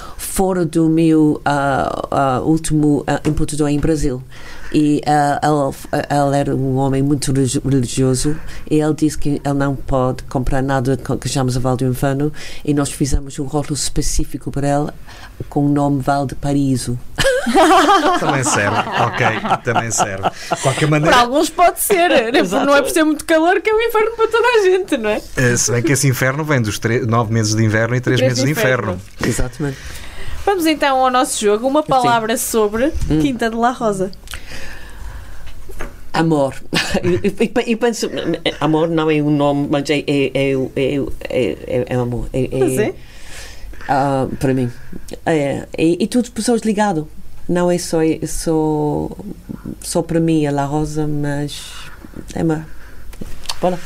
fora 0.44 0.66
do 0.66 0.90
meu 0.90 1.40
ah, 1.42 2.06
ah, 2.10 2.40
último 2.44 3.02
ah, 3.06 3.18
importador 3.24 3.66
em 3.70 3.78
Brasil. 3.80 4.22
E 4.74 5.00
ele, 5.06 5.74
ele 6.10 6.36
era 6.36 6.54
um 6.54 6.76
homem 6.76 7.00
muito 7.00 7.32
religi- 7.32 7.60
religioso 7.64 8.36
e 8.70 8.78
ele 8.80 8.92
disse 8.92 9.16
que 9.16 9.28
ele 9.42 9.54
não 9.54 9.74
pode 9.74 10.24
comprar 10.24 10.60
nada 10.62 10.98
que 10.98 11.28
chamamos 11.28 11.56
a 11.56 11.60
Val 11.60 11.76
do 11.78 11.86
Inferno 11.86 12.30
e 12.64 12.74
nós 12.74 12.90
fizemos 12.90 13.38
um 13.38 13.44
rótulo 13.44 13.74
específico 13.74 14.50
para 14.50 14.68
ele 14.68 14.90
com 15.48 15.64
o 15.66 15.68
nome 15.68 16.02
Val 16.02 16.26
de 16.26 16.34
Paraíso. 16.34 16.98
Também 18.20 18.42
serve. 18.42 18.78
ok, 18.78 19.26
também 19.64 19.90
serve. 19.90 20.28
De 20.30 20.62
qualquer 20.62 20.88
Para 20.88 20.88
maneira, 20.88 21.16
alguns 21.18 21.50
pode 21.50 21.78
ser, 21.80 22.08
não 22.66 22.74
é 22.74 22.82
por 22.82 22.90
ser 22.90 23.04
muito 23.04 23.24
calor 23.26 23.60
que 23.60 23.68
é 23.70 23.74
um 23.74 23.80
inferno 23.80 24.10
para 24.16 24.28
toda 24.28 24.48
a 24.48 24.62
gente, 24.62 24.96
não 24.96 25.10
é? 25.10 25.20
eh, 25.36 25.56
se 25.56 25.70
bem 25.70 25.82
que 25.82 25.92
esse 25.92 26.08
inferno 26.08 26.42
vem 26.42 26.60
dos 26.62 26.80
nove 27.06 27.32
meses 27.32 27.54
de 27.54 27.62
inverno 27.62 27.94
e 27.96 28.00
três 28.00 28.18
meses 28.20 28.38
de 28.38 28.44
de 28.46 28.50
inferno. 28.50 28.94
inferno. 28.94 29.28
Exatamente. 29.28 29.76
Vamos 30.44 30.66
então 30.66 30.98
ao 31.04 31.10
nosso 31.10 31.40
jogo. 31.40 31.66
Uma 31.66 31.82
palavra 31.82 32.36
sobre 32.36 32.92
Hum. 33.10 33.20
Quinta 33.20 33.48
de 33.50 33.56
La 33.56 33.70
Rosa. 33.70 34.10
Amor. 36.12 36.54
Eu, 37.02 37.14
eu- 37.24 37.62
eu 37.66 37.78
penso, 37.78 38.08
amor 38.60 38.88
não 38.88 39.10
é 39.10 39.14
um 39.20 39.30
nome, 39.34 39.66
mas 39.68 39.88
é, 39.90 39.98
é, 40.06 40.30
é, 40.32 40.52
é, 40.76 40.96
é, 41.28 41.58
é, 41.66 41.84
é 41.88 41.94
amor. 41.96 42.28
É, 42.32 42.42
é- 42.44 42.84
é? 42.88 42.94
Ah, 43.88 44.26
para 44.38 44.54
mim. 44.54 44.70
É, 45.26 45.66
e, 45.76 46.04
e 46.04 46.06
todas 46.06 46.28
as 46.28 46.32
pessoas 46.34 46.60
ligado. 46.62 47.08
Não 47.48 47.70
é 47.70 47.76
só, 47.78 48.00
é 48.02 48.20
só 48.26 49.10
só 49.82 50.00
para 50.02 50.18
mim 50.20 50.46
a 50.46 50.52
La 50.52 50.64
Rosa, 50.64 51.06
mas 51.06 51.60
é 52.34 52.42
uma. 52.42 52.66
Bora. 53.60 53.78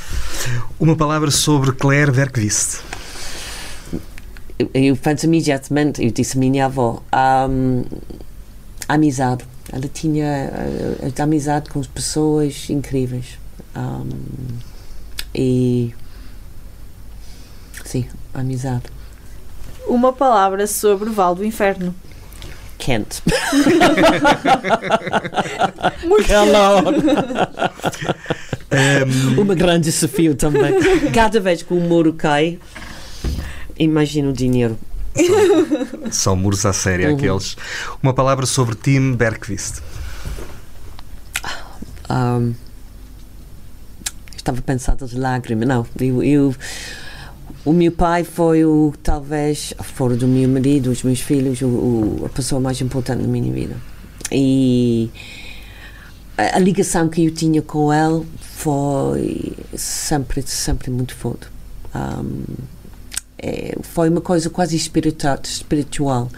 Uma 0.79 0.97
palavra 0.97 1.31
sobre 1.31 1.73
Claire 1.73 2.13
Bergquist. 2.13 2.81
Eu, 4.75 4.97
penso 4.97 5.27
imediatamente, 5.27 6.05
eu 6.05 6.11
disse 6.11 6.37
à 6.37 6.41
minha 6.41 6.67
avó, 6.67 7.03
um, 7.49 7.85
amizade. 8.89 9.45
Ela 9.73 9.89
tinha 9.93 10.51
uh, 11.01 11.23
amizade 11.23 11.71
com 11.71 11.79
as 11.79 11.87
pessoas 11.87 12.69
incríveis. 12.71 13.39
Um, 13.77 14.09
e. 15.35 15.95
Sim, 17.85 18.07
amizade. 18.35 18.85
Uma 19.87 20.13
palavra 20.13 20.67
sobre 20.67 21.09
o 21.09 21.13
Val 21.13 21.35
do 21.35 21.45
Inferno. 21.45 21.95
Kent. 22.79 23.23
Muito. 26.05 26.33
Um, 28.71 29.41
Uma 29.41 29.55
grande 29.55 29.91
desafio 29.91 30.35
também. 30.35 30.75
Cada 31.13 31.41
vez 31.41 31.63
que 31.63 31.73
o 31.73 31.81
muro 31.81 32.13
cai, 32.13 32.59
imagina 33.79 34.29
o 34.29 34.33
dinheiro. 34.33 34.77
são 36.13 36.37
muros 36.37 36.65
à 36.67 36.73
séria 36.73 37.09
Uhum. 37.09 37.17
aqueles. 37.17 37.57
Uma 38.03 38.13
palavra 38.15 38.47
sobre 38.47 38.75
Tim 38.77 39.15
Bergquist. 39.15 39.81
Um, 42.11 42.55
estava 44.37 44.59
a 44.59 44.63
pensar 44.63 44.97
das 44.97 45.13
lágrimas. 45.13 45.69
Não, 45.69 45.87
eu, 46.01 46.23
eu- 46.23 46.55
o 47.65 47.73
meu 47.73 47.93
pai 47.93 48.25
foi 48.25 48.65
o, 48.65 48.95
talvez, 49.03 49.75
fora 49.83 50.17
do 50.17 50.27
meu 50.27 50.49
marido, 50.49 50.91
os 50.91 51.03
meus 51.03 51.21
filhos, 51.21 51.61
o, 51.61 51.67
o- 51.67 52.23
a 52.25 52.29
pessoa 52.29 52.61
mais 52.61 52.81
importante 52.81 53.21
na 53.23 53.29
minha 53.29 53.53
vida. 53.53 53.77
E 54.33 55.11
a, 56.37 56.57
a 56.57 56.59
ligação 56.59 57.09
que 57.09 57.25
eu 57.27 57.31
tinha 57.31 57.61
com 57.61 57.93
ele 57.93 58.25
foi 58.41 59.53
sempre, 59.77 60.43
sempre 60.43 60.91
muito 60.91 61.15
forte. 61.15 61.47
Um, 61.95 62.43
é, 63.39 63.77
foi 63.83 64.09
uma 64.09 64.21
coisa 64.21 64.51
quase 64.51 64.77
espiritual. 64.77 66.29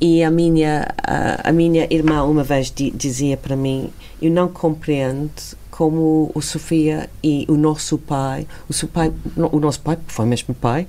E 0.00 0.22
a 0.22 0.30
minha, 0.30 0.88
a, 1.02 1.50
a 1.50 1.52
minha 1.52 1.86
irmã 1.90 2.22
uma 2.22 2.42
vez 2.42 2.70
di- 2.70 2.90
dizia 2.90 3.36
para 3.36 3.54
mim: 3.54 3.90
Eu 4.20 4.30
não 4.30 4.48
compreendo 4.48 5.30
como 5.70 6.30
o 6.34 6.40
Sofia 6.40 7.08
e 7.22 7.44
o 7.48 7.54
nosso 7.54 7.98
pai, 7.98 8.46
o, 8.68 8.72
seu 8.72 8.88
pai, 8.88 9.12
o 9.36 9.58
nosso 9.60 9.80
pai, 9.80 9.98
foi 10.06 10.24
mesmo 10.26 10.54
pai, 10.54 10.86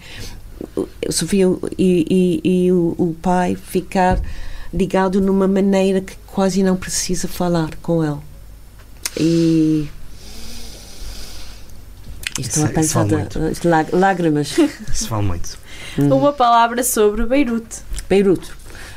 o 0.77 1.11
Sofia 1.11 1.45
e, 1.77 2.41
e, 2.43 2.65
e 2.65 2.71
o, 2.71 2.95
o 2.97 3.15
pai 3.21 3.55
ficar 3.55 4.21
ligado 4.73 5.19
numa 5.19 5.47
maneira 5.47 5.99
que 6.01 6.15
quase 6.27 6.63
não 6.63 6.77
precisa 6.77 7.27
falar 7.27 7.75
com 7.81 8.03
ele. 8.03 8.19
E. 9.19 9.87
Estou 12.41 12.65
Isso- 12.65 12.65
a 12.65 12.69
isso 12.81 12.93
pensar 12.93 13.05
vale 13.05 13.27
de, 13.53 13.59
de 13.61 13.67
lá- 13.67 13.85
lágrimas. 13.91 14.55
Isso 14.93 15.07
vale 15.07 15.27
muito. 15.27 15.57
Uma 15.97 16.33
palavra 16.33 16.83
sobre 16.83 17.25
Beirute. 17.25 17.77
Beirute. 18.09 18.51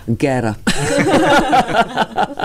Guerra. 0.09 0.57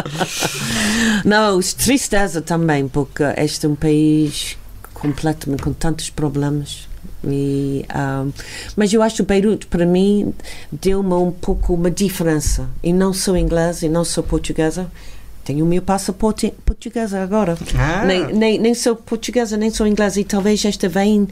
Não, 1.25 1.59
tristeza 1.59 2.41
também, 2.41 2.87
porque 2.87 3.23
este 3.37 3.65
é 3.65 3.69
um 3.69 3.75
país 3.75 4.57
completamente 4.93 5.63
com 5.63 5.73
tantos 5.73 6.09
problemas. 6.09 6.87
E, 7.23 7.85
ahm, 7.89 8.29
mas 8.75 8.93
eu 8.93 9.01
acho 9.03 9.17
que 9.17 9.23
Beirute, 9.23 9.67
para 9.67 9.85
mim, 9.85 10.33
deu-me 10.71 11.13
um 11.13 11.31
pouco 11.31 11.73
uma 11.73 11.91
diferença. 11.91 12.69
Eu 12.83 12.93
não 12.93 13.13
sou 13.13 13.35
inglesa 13.35 13.85
e 13.85 13.89
não 13.89 14.05
sou 14.05 14.23
portuguesa. 14.23 14.89
Tenho 15.49 15.65
o 15.65 15.67
meu 15.67 15.81
passaporte 15.81 16.53
portuguesa 16.63 17.23
agora. 17.23 17.57
Ah, 17.75 18.05
Nem, 18.05 18.27
nem, 18.35 18.59
nem 18.59 18.75
sou 18.75 18.95
portuguesa, 18.95 19.57
nem 19.57 19.71
sou 19.71 19.87
inglesa. 19.87 20.19
E 20.21 20.23
talvez 20.23 20.63
esta 20.63 20.87
vem 20.87 21.27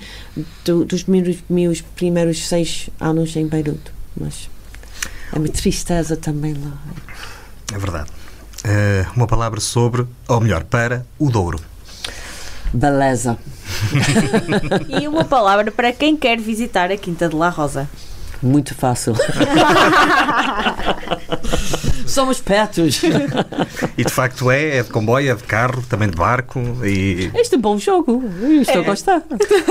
do- 0.66 0.84
dos 0.86 1.04
meus, 1.04 1.38
meus 1.48 1.82
primeiros 1.82 2.48
seis 2.48 2.90
anos 3.00 3.36
em 3.36 3.46
Beirute. 3.46 3.92
Mas 4.20 4.50
é 5.32 5.38
uma 5.38 5.48
tristeza 5.50 6.18
também 6.18 6.56
lá. 6.56 6.74
é 7.72 7.78
verdade. 7.78 8.10
Eh, 8.64 9.06
uma 9.16 9.28
palavra 9.28 9.60
sobre, 9.60 10.08
ou 10.28 10.42
melhor, 10.42 10.64
para 10.64 11.06
o 11.20 11.30
Douro. 11.30 11.60
Beleza. 12.74 13.38
E 15.00 15.08
uma 15.08 15.26
palavra 15.26 15.72
para 15.72 15.94
quem 15.94 16.18
quer 16.18 16.40
visitar 16.40 16.90
a 16.92 16.98
Quinta 16.98 17.30
de 17.30 17.36
La 17.36 17.50
Rosa. 17.50 17.88
Muito 18.42 18.76
fácil. 18.76 19.16
Somos 22.06 22.40
pertos. 22.40 23.02
E 23.98 24.04
de 24.04 24.12
facto 24.12 24.50
é, 24.50 24.78
é 24.78 24.84
de 24.84 24.90
comboio, 24.90 25.32
é 25.32 25.36
de 25.36 25.44
carro, 25.44 25.84
também 25.88 26.10
de 26.10 26.16
barco. 26.16 26.60
E... 26.84 27.30
Este 27.36 27.56
é 27.56 27.58
um 27.58 27.62
bom 27.62 27.78
jogo. 27.78 28.24
Eu 28.42 28.62
estou 28.62 28.82
a 28.82 28.86
gostar. 28.86 29.24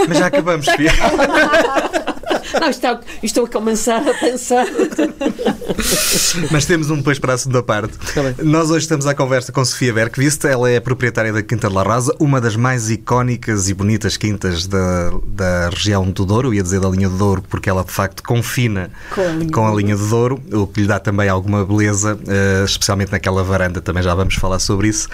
Mas 0.08 0.18
já 0.18 0.26
acabamos, 0.26 0.66
Sofia. 0.66 0.92
Não, 2.60 2.70
estou, 2.70 3.00
estou 3.22 3.44
a 3.44 3.48
começar 3.48 4.02
a 4.08 4.14
pensar. 4.14 4.66
Mas 6.50 6.64
temos 6.64 6.90
um 6.90 6.96
depois 6.96 7.18
para 7.18 7.34
a 7.34 7.38
segunda 7.38 7.62
parte. 7.62 7.96
Tá. 7.98 8.22
Nós 8.42 8.70
hoje 8.70 8.84
estamos 8.84 9.06
à 9.06 9.14
conversa 9.14 9.52
com 9.52 9.64
Sofia 9.64 9.92
Bergquist. 9.92 10.44
Ela 10.44 10.70
é 10.70 10.76
a 10.76 10.80
proprietária 10.80 11.32
da 11.32 11.42
Quinta 11.42 11.68
de 11.68 11.74
La 11.74 11.82
Rosa, 11.82 12.14
uma 12.18 12.40
das 12.40 12.56
mais 12.56 12.90
icónicas 12.90 13.68
e 13.68 13.74
bonitas 13.74 14.16
quintas 14.16 14.66
da, 14.66 15.10
da 15.26 15.68
região 15.70 16.08
do 16.10 16.24
Douro. 16.24 16.48
Eu 16.48 16.54
ia 16.54 16.62
dizer 16.62 16.80
da 16.80 16.88
linha 16.88 17.08
do 17.08 17.16
Douro, 17.16 17.42
porque 17.48 17.68
ela 17.68 17.84
de 17.84 17.92
facto 17.92 18.22
confina 18.56 18.90
Com 19.14 19.20
a 19.20 19.32
linha 19.32 19.50
com 19.52 19.66
a 19.66 19.74
linha 19.74 19.96
do 19.96 20.06
Douro, 20.06 20.42
o 20.52 20.66
que 20.66 20.80
lhe 20.80 20.86
dá 20.86 20.98
também 20.98 21.28
alguma 21.28 21.64
beleza, 21.64 22.18
eh, 22.26 22.64
especialmente 22.64 23.12
naquela 23.12 23.44
varanda. 23.44 23.80
Também 23.80 24.02
já 24.02 24.14
vamos 24.14 24.34
falar 24.34 24.58
sobre 24.58 24.88
isso. 24.88 25.08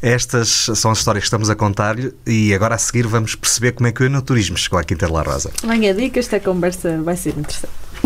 Estas 0.00 0.70
são 0.74 0.90
as 0.90 0.98
histórias 0.98 1.22
que 1.22 1.26
estamos 1.26 1.50
a 1.50 1.54
contar-lhe 1.54 2.12
e 2.26 2.54
agora 2.54 2.74
a 2.74 2.78
seguir 2.78 3.06
vamos 3.06 3.34
perceber 3.34 3.72
como 3.72 3.86
é 3.86 3.92
que 3.92 4.02
o 4.02 4.06
enoturismo 4.06 4.56
chegou 4.56 4.78
à 4.78 4.84
Quinta 4.84 5.06
de 5.06 5.12
La 5.12 5.22
Rosa. 5.22 5.50
Venha 5.62 5.92
dica, 5.94 6.18
esta 6.18 6.40
conversa 6.40 7.00
vai 7.02 7.16
ser 7.16 7.30
interessante. 7.30 7.85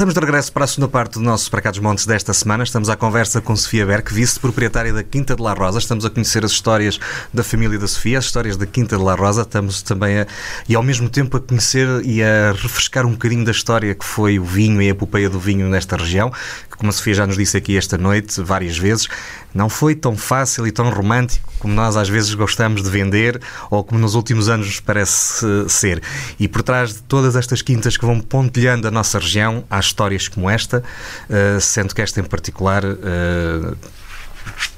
Estamos 0.00 0.14
de 0.14 0.20
regresso 0.20 0.50
para 0.50 0.64
a 0.64 0.66
segunda 0.66 0.88
parte 0.88 1.18
do 1.18 1.20
nosso 1.20 1.50
Para 1.50 1.70
Montes 1.82 2.06
desta 2.06 2.32
semana. 2.32 2.64
Estamos 2.64 2.88
à 2.88 2.96
conversa 2.96 3.38
com 3.42 3.54
Sofia 3.54 3.84
Berck, 3.84 4.14
vice-proprietária 4.14 4.94
da 4.94 5.02
Quinta 5.02 5.36
de 5.36 5.42
La 5.42 5.52
Rosa. 5.52 5.78
Estamos 5.78 6.06
a 6.06 6.08
conhecer 6.08 6.42
as 6.42 6.52
histórias 6.52 6.98
da 7.34 7.44
família 7.44 7.78
da 7.78 7.86
Sofia, 7.86 8.18
as 8.18 8.24
histórias 8.24 8.56
da 8.56 8.64
Quinta 8.64 8.96
de 8.96 9.02
La 9.02 9.14
Rosa. 9.14 9.42
Estamos 9.42 9.82
também 9.82 10.20
a, 10.20 10.26
e 10.66 10.74
ao 10.74 10.82
mesmo 10.82 11.06
tempo 11.10 11.36
a 11.36 11.40
conhecer 11.40 11.86
e 12.02 12.22
a 12.22 12.52
refrescar 12.52 13.04
um 13.04 13.10
bocadinho 13.10 13.44
da 13.44 13.50
história 13.50 13.94
que 13.94 14.06
foi 14.06 14.38
o 14.38 14.44
vinho 14.44 14.80
e 14.80 14.86
a 14.86 14.90
epopeia 14.92 15.28
do 15.28 15.38
vinho 15.38 15.68
nesta 15.68 15.98
região, 15.98 16.30
que 16.30 16.78
como 16.78 16.88
a 16.88 16.92
Sofia 16.94 17.12
já 17.12 17.26
nos 17.26 17.36
disse 17.36 17.58
aqui 17.58 17.76
esta 17.76 17.98
noite 17.98 18.40
várias 18.40 18.78
vezes, 18.78 19.06
não 19.54 19.68
foi 19.68 19.94
tão 19.94 20.16
fácil 20.16 20.66
e 20.66 20.72
tão 20.72 20.90
romântico 20.90 21.50
como 21.60 21.74
nós 21.74 21.96
às 21.96 22.08
vezes 22.08 22.34
gostamos 22.34 22.82
de 22.82 22.90
vender 22.90 23.40
ou 23.70 23.84
como 23.84 24.00
nos 24.00 24.14
últimos 24.14 24.48
anos 24.48 24.66
nos 24.66 24.80
parece 24.80 25.46
eh, 25.46 25.68
ser. 25.68 26.02
E 26.38 26.48
por 26.48 26.62
trás 26.62 26.94
de 26.94 27.02
todas 27.02 27.36
estas 27.36 27.60
quintas 27.62 27.96
que 27.96 28.04
vão 28.04 28.18
pontilhando 28.18 28.88
a 28.88 28.90
nossa 28.90 29.18
região, 29.18 29.62
há 29.70 29.78
histórias 29.78 30.26
como 30.26 30.48
esta, 30.48 30.82
eh, 31.28 31.58
sendo 31.60 31.94
que 31.94 32.00
esta 32.00 32.18
em 32.18 32.24
particular 32.24 32.82
eh, 32.84 33.74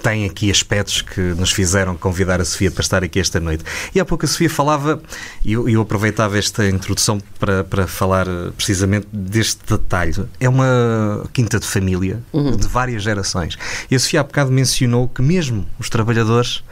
tem 0.02 0.24
aqui 0.24 0.50
aspectos 0.50 1.00
que 1.00 1.20
nos 1.20 1.52
fizeram 1.52 1.96
convidar 1.96 2.40
a 2.40 2.44
Sofia 2.44 2.70
para 2.70 2.82
estar 2.82 3.04
aqui 3.04 3.20
esta 3.20 3.38
noite. 3.38 3.64
E 3.94 4.00
há 4.00 4.04
pouco 4.04 4.24
a 4.24 4.28
Sofia 4.28 4.50
falava, 4.50 5.00
e 5.44 5.52
eu, 5.52 5.68
eu 5.68 5.80
aproveitava 5.80 6.38
esta 6.38 6.68
introdução 6.68 7.20
para, 7.38 7.62
para 7.64 7.86
falar 7.86 8.26
eh, 8.26 8.50
precisamente 8.56 9.06
deste 9.12 9.60
detalhe. 9.68 10.14
É 10.40 10.48
uma 10.48 11.24
quinta 11.32 11.58
de 11.60 11.66
família, 11.66 12.20
de 12.32 12.66
várias 12.66 13.02
gerações. 13.02 13.56
E 13.90 13.94
a 13.94 13.98
Sofia 13.98 14.20
há 14.20 14.24
bocado 14.24 14.50
mencionou 14.50 15.08
que 15.08 15.22
mesmo 15.22 15.66
os 15.78 15.88
trabalhadores, 15.88 16.64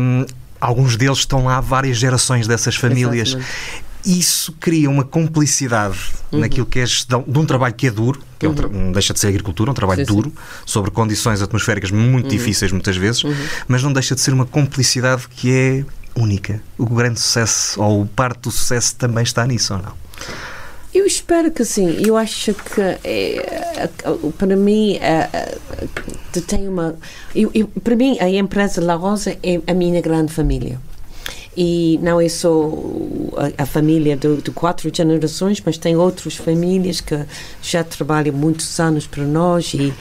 hum, 0.00 0.24
alguns 0.60 0.96
deles 0.96 1.18
estão 1.18 1.44
lá 1.44 1.60
várias 1.60 1.98
gerações 1.98 2.46
dessas 2.46 2.76
famílias. 2.76 3.28
Exatamente. 3.28 3.91
Isso 4.04 4.52
cria 4.58 4.90
uma 4.90 5.04
complicidade 5.04 5.98
naquilo 6.32 6.66
que 6.66 6.80
é 6.80 6.86
gestão 6.86 7.24
de 7.26 7.38
um 7.38 7.44
trabalho 7.46 7.72
que 7.74 7.86
é 7.86 7.90
duro, 7.90 8.20
que 8.38 8.46
é 8.46 8.48
um 8.48 8.52
não 8.54 8.92
deixa 8.92 9.12
de 9.14 9.20
ser 9.20 9.28
agricultura, 9.28 9.70
um 9.70 9.74
trabalho 9.74 10.00
Sim, 10.00 10.06
sim. 10.06 10.14
duro, 10.14 10.32
sobre 10.66 10.90
condições 10.90 11.40
atmosféricas 11.40 11.90
muito 11.90 12.28
difíceis 12.28 12.72
muitas 12.72 12.96
vezes, 12.96 13.22
mas 13.68 13.82
não 13.82 13.92
deixa 13.92 14.14
de 14.14 14.20
ser 14.20 14.32
uma 14.34 14.44
complicidade 14.46 15.28
que 15.28 15.52
é 15.52 15.84
única. 16.20 16.60
O 16.76 16.86
grande 16.86 17.20
sucesso, 17.20 17.80
ou 17.80 18.04
parte 18.06 18.40
do 18.40 18.50
sucesso 18.50 18.96
também 18.96 19.22
está 19.22 19.46
nisso, 19.46 19.74
ou 19.74 19.80
não? 19.80 19.92
Eu 20.92 21.06
espero 21.06 21.50
que 21.50 21.64
sim. 21.64 22.02
Eu 22.06 22.18
acho 22.18 22.52
que 22.52 22.80
é, 23.04 23.88
para 24.36 24.54
mim 24.56 24.96
é, 24.96 25.28
é, 25.32 26.40
tem 26.46 26.68
uma. 26.68 26.96
Eu, 27.34 27.50
eu- 27.54 27.68
para 27.82 27.96
mim 27.96 28.18
a 28.20 28.28
empresa 28.28 28.78
La 28.84 28.94
Rosa 28.94 29.36
é 29.42 29.60
a 29.66 29.72
minha 29.72 30.02
grande 30.02 30.30
família. 30.32 30.78
E 31.56 31.98
não 32.02 32.20
é 32.20 32.28
só 32.28 32.70
a, 33.36 33.62
a 33.62 33.66
família 33.66 34.16
de, 34.16 34.36
de, 34.38 34.50
quatro 34.50 34.90
gerações, 34.94 35.62
mas 35.64 35.76
tem 35.76 35.96
outras 35.96 36.34
famílias 36.34 37.00
que 37.00 37.18
já 37.60 37.84
trabalham 37.84 38.34
muitos 38.34 38.80
anos 38.80 39.06
para 39.06 39.24
nós 39.24 39.74
e 39.74 39.92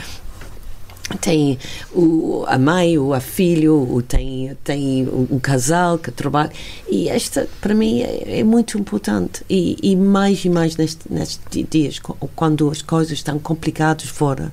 tem 1.17 1.57
o, 1.93 2.43
a 2.47 2.57
mãe, 2.57 2.97
o 2.97 3.13
a 3.13 3.19
filho, 3.19 3.75
o, 3.75 4.01
tem, 4.01 4.55
tem 4.63 5.07
um 5.09 5.39
casal 5.39 5.97
que 5.97 6.11
trabalha. 6.11 6.51
E 6.89 7.09
esta, 7.09 7.47
para 7.59 7.73
mim, 7.73 8.01
é, 8.01 8.39
é 8.39 8.43
muito 8.43 8.77
importante. 8.77 9.43
E, 9.49 9.77
e, 9.81 9.95
mais 9.95 10.45
e 10.45 10.49
mais 10.49 10.77
nestes, 10.77 11.05
nestes 11.09 11.65
dias, 11.69 11.99
quando 12.35 12.69
as 12.69 12.81
coisas 12.81 13.13
estão 13.13 13.39
complicadas 13.39 14.05
fora, 14.05 14.51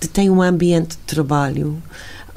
de 0.00 0.08
ter 0.08 0.28
um 0.30 0.42
ambiente 0.42 0.96
de 0.96 1.02
trabalho 1.04 1.82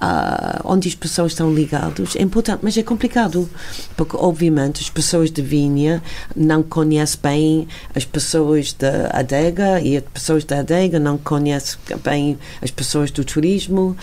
uh, 0.01 0.61
onde 0.63 0.87
as 0.87 0.95
pessoas 0.95 1.31
estão 1.31 1.53
ligadas 1.53 2.15
é 2.15 2.21
importante, 2.21 2.59
mas 2.61 2.77
é 2.77 2.83
complicado, 2.83 3.49
porque 3.95 4.15
obviamente 4.17 4.81
as 4.81 4.89
pessoas 4.89 5.31
de 5.31 5.41
Vinha 5.41 6.01
não 6.35 6.63
conhecem 6.63 7.19
bem 7.21 7.67
as 7.95 8.05
pessoas 8.05 8.73
da 8.73 9.09
adega 9.13 9.79
e 9.81 9.97
as 9.97 10.03
pessoas 10.03 10.43
da 10.43 10.59
adega 10.59 10.99
não 10.99 11.17
conhecem 11.17 11.79
bem 12.03 12.37
as 12.61 12.71
pessoas 12.71 13.11
do 13.11 13.23
turismo 13.23 13.95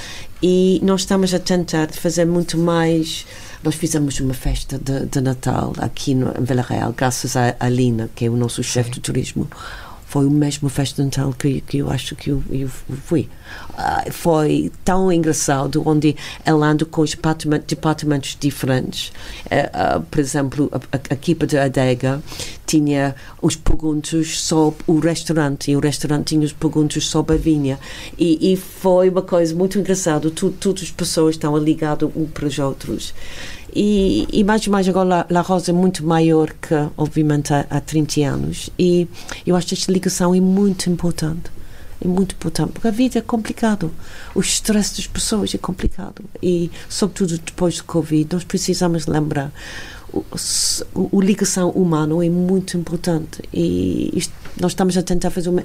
e 0.42 0.80
nós 0.82 1.03
estamos 1.03 1.32
a 1.32 1.38
tentar 1.38 1.90
fazer 1.90 2.26
muito 2.26 2.59
mais. 2.59 3.26
Nós 3.62 3.76
fizemos 3.76 4.20
uma 4.20 4.34
festa 4.34 4.78
de, 4.78 5.07
de 5.07 5.20
Natal 5.22 5.72
aqui 5.78 6.14
no, 6.14 6.28
em 6.38 6.45
Vila 6.45 6.61
Real, 6.61 6.92
graças 6.95 7.34
a, 7.34 7.57
a 7.59 7.68
Lina, 7.70 8.11
que 8.14 8.26
é 8.26 8.28
o 8.28 8.36
nosso 8.36 8.62
chefe 8.62 8.90
de 8.90 9.01
turismo 9.01 9.49
foi 10.15 10.27
o 10.27 10.31
mesmo 10.31 10.69
festa 10.69 11.03
de 11.03 11.07
Natal 11.07 11.35
que, 11.37 11.61
que 11.62 11.79
eu 11.79 11.91
acho 11.91 12.15
que 12.15 12.31
eu, 12.31 12.41
eu 12.49 12.69
fui. 12.69 13.29
Uh, 13.71 14.12
foi 14.12 14.71
tão 14.85 15.11
engraçado, 15.11 15.83
onde 15.85 16.15
ela 16.45 16.69
anda 16.69 16.85
com 16.85 17.03
os 17.03 17.11
departamentos, 17.11 17.67
departamentos 17.67 18.37
diferentes. 18.39 19.09
Uh, 19.47 19.99
uh, 19.99 20.03
por 20.03 20.21
exemplo, 20.21 20.71
a, 20.71 20.77
a, 20.77 21.01
a, 21.11 21.15
equipa 21.15 21.49
de 21.49 21.59
adega 21.59 22.23
tinha 22.65 23.17
os 23.43 23.57
perguntas 23.57 24.39
sobre 24.39 24.85
o 24.87 25.01
restaurante 25.01 25.73
e 25.73 25.77
o 25.77 25.81
restaurante 25.81 26.29
tinha 26.29 26.47
os 26.47 26.53
perguntas 26.53 27.09
sobre 27.09 27.35
a 27.35 27.39
vinha. 27.39 27.77
E, 28.17 28.53
e 28.53 28.57
foi 28.57 29.09
uma 29.09 29.23
coisa 29.23 29.53
muito 29.53 29.81
engraçada. 29.81 30.31
todas 30.31 30.85
as 30.85 30.93
pessoas 30.93 31.35
estão 31.35 31.59
ligadas 31.59 32.09
uns 32.15 32.31
para 32.31 32.47
os 32.47 32.57
outros. 32.61 33.12
E, 33.75 34.45
mais 34.45 34.64
e 34.64 34.70
mais 34.70 34.89
agora 34.89 35.27
a 35.29 35.41
Rosa 35.41 35.72
é 35.72 35.75
muito 35.75 36.05
maior 36.05 36.51
que, 36.53 36.75
obviamente, 36.97 37.53
há, 37.53 37.66
há 37.68 37.81
30 37.81 38.20
anos. 38.20 38.70
E 38.79 39.09
eu 39.47 39.57
acho 39.57 39.66
que 39.66 39.75
esta 39.75 39.91
ligação 39.91 40.35
é 40.35 40.41
muito 40.41 40.89
importante. 40.89 41.53
É 42.05 42.07
muito 42.07 42.35
importante, 42.35 42.72
porque 42.72 42.89
a 42.89 42.91
vida 42.91 43.18
é 43.18 43.22
complicado. 43.22 43.91
O 44.35 44.41
estresse 44.41 44.97
das 44.97 45.07
pessoas 45.07 45.55
é 45.55 45.59
complicado. 45.59 46.22
E, 46.43 46.70
sobretudo 46.89 47.39
depois 47.39 47.79
do 47.79 47.85
Covid, 47.85 48.29
nós 48.33 48.45
precisamos 48.45 49.07
lembrar 49.07 49.53
o, 50.95 51.20
ligação 51.20 51.70
humana 51.70 52.25
é 52.25 52.31
muito 52.31 52.77
importante 52.77 53.43
e 53.53 54.11
isto, 54.16 54.33
nós 54.61 54.72
estamos 54.72 54.97
a 54.97 55.03
tentar 55.03 55.31
fazer 55.31 55.49
o, 55.49 55.61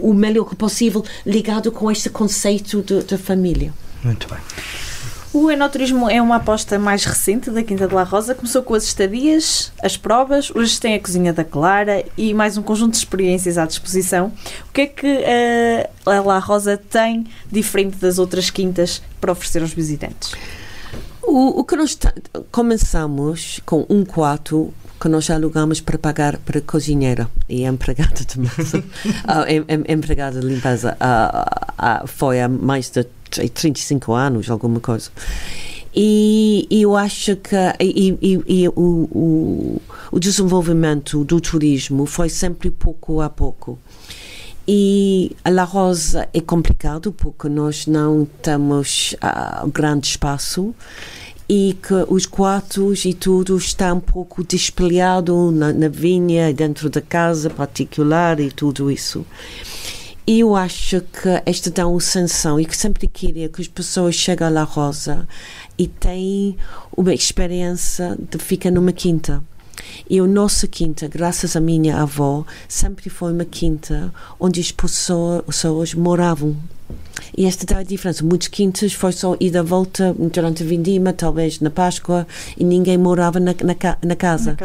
o 0.00 0.14
melhor 0.14 0.54
possível 0.54 1.04
ligado 1.26 1.72
com 1.72 1.90
este 1.90 2.08
conceito 2.08 2.82
de 2.82 3.16
família. 3.16 3.72
Muito 4.04 4.28
bem. 4.28 4.38
O 5.32 5.50
enoturismo 5.50 6.08
é 6.08 6.22
uma 6.22 6.36
aposta 6.36 6.78
mais 6.78 7.04
recente 7.04 7.50
da 7.50 7.62
Quinta 7.62 7.86
de 7.86 7.94
La 7.94 8.02
Rosa. 8.02 8.34
Começou 8.34 8.62
com 8.62 8.72
as 8.72 8.84
estadias, 8.84 9.70
as 9.82 9.94
provas, 9.94 10.50
hoje 10.54 10.80
tem 10.80 10.94
a 10.94 11.00
Cozinha 11.00 11.34
da 11.34 11.44
Clara 11.44 12.02
e 12.16 12.32
mais 12.32 12.56
um 12.56 12.62
conjunto 12.62 12.92
de 12.92 12.98
experiências 12.98 13.58
à 13.58 13.66
disposição. 13.66 14.32
O 14.68 14.72
que 14.72 14.80
é 14.80 14.86
que 14.86 15.06
uh, 15.06 16.10
a 16.10 16.20
La 16.20 16.38
Rosa 16.38 16.78
tem 16.78 17.26
diferente 17.52 17.98
das 17.98 18.18
outras 18.18 18.48
quintas 18.48 19.02
para 19.20 19.30
oferecer 19.30 19.60
aos 19.60 19.74
visitantes? 19.74 20.32
O, 21.22 21.60
o 21.60 21.64
que 21.64 21.76
nós 21.76 21.98
começamos 22.50 23.60
com 23.66 23.84
um 23.90 24.06
quarto 24.06 24.72
que 24.98 25.08
nós 25.08 25.30
alugamos 25.30 25.80
para 25.80 25.98
pagar 25.98 26.38
para 26.38 26.60
cozinheira 26.60 27.28
e 27.48 27.64
empregada 27.64 28.24
de 28.24 28.40
uh, 28.40 28.44
empregada 29.86 30.40
de 30.40 30.46
limpeza. 30.46 30.96
Uh, 31.00 32.02
uh, 32.04 32.06
foi 32.06 32.40
há 32.40 32.48
mais 32.48 32.90
de 32.90 33.06
35 33.28 34.12
anos, 34.12 34.50
alguma 34.50 34.80
coisa. 34.80 35.10
E, 35.94 36.66
eu 36.70 36.96
acho 36.96 37.36
que 37.36 37.56
e, 37.80 38.16
e, 38.20 38.62
e 38.62 38.68
o, 38.68 38.72
o, 38.76 39.82
o, 40.12 40.20
desenvolvimento 40.20 41.24
do 41.24 41.40
turismo 41.40 42.06
foi 42.06 42.28
sempre 42.28 42.70
pouco 42.70 43.20
a 43.20 43.28
pouco. 43.28 43.78
E 44.66 45.32
a 45.42 45.50
La 45.50 45.64
Rosa 45.64 46.28
é 46.32 46.40
complicado 46.40 47.10
porque 47.10 47.48
nós 47.48 47.86
não 47.86 48.26
temos 48.42 49.14
uh, 49.14 49.66
grande 49.70 50.08
espaço 50.08 50.74
e 51.48 51.74
que 51.82 51.94
os 52.08 52.26
quartos 52.26 53.06
e 53.06 53.14
tudo 53.14 53.56
está 53.56 53.94
um 53.94 54.00
pouco 54.00 54.44
despelhado 54.44 55.50
na, 55.50 55.72
na 55.72 55.88
vinha, 55.88 56.52
dentro 56.52 56.90
da 56.90 57.00
casa 57.00 57.48
particular 57.48 58.38
e 58.38 58.50
tudo 58.50 58.90
isso. 58.90 59.24
Eu 60.30 60.54
acho 60.54 61.00
que 61.00 61.42
esta 61.46 61.70
dá 61.70 61.88
uma 61.88 61.98
sensação 61.98 62.60
e 62.60 62.66
que 62.66 62.76
sempre 62.76 63.06
queria 63.06 63.48
que 63.48 63.62
as 63.62 63.66
pessoas 63.66 64.14
cheguem 64.14 64.46
à 64.46 64.50
La 64.50 64.62
Rosa 64.62 65.26
e 65.78 65.88
têm 65.88 66.54
uma 66.94 67.14
experiência 67.14 68.14
de 68.30 68.36
ficar 68.36 68.70
numa 68.70 68.92
quinta. 68.92 69.42
E 70.06 70.18
a 70.18 70.26
nossa 70.26 70.66
quinta, 70.66 71.08
graças 71.08 71.56
à 71.56 71.60
minha 71.60 72.02
avó, 72.02 72.44
sempre 72.68 73.08
foi 73.08 73.32
uma 73.32 73.46
quinta 73.46 74.12
onde 74.38 74.60
as 74.60 74.70
pessoas, 74.70 75.94
moravam. 75.94 76.54
E 77.34 77.46
esta 77.46 77.64
dá 77.64 77.78
a 77.78 77.82
diferença. 77.82 78.22
Muitas 78.22 78.48
quintas 78.48 78.92
foi 78.92 79.12
só 79.12 79.34
ida 79.40 79.62
volta 79.62 80.14
durante 80.14 80.62
a 80.62 80.66
vindima, 80.66 81.14
talvez 81.14 81.58
na 81.58 81.70
Páscoa, 81.70 82.26
e 82.54 82.64
ninguém 82.64 82.98
morava 82.98 83.40
na, 83.40 83.52
na, 83.52 83.96
na 84.02 84.14
casa. 84.14 84.50
Na 84.50 84.56
casa. 84.56 84.58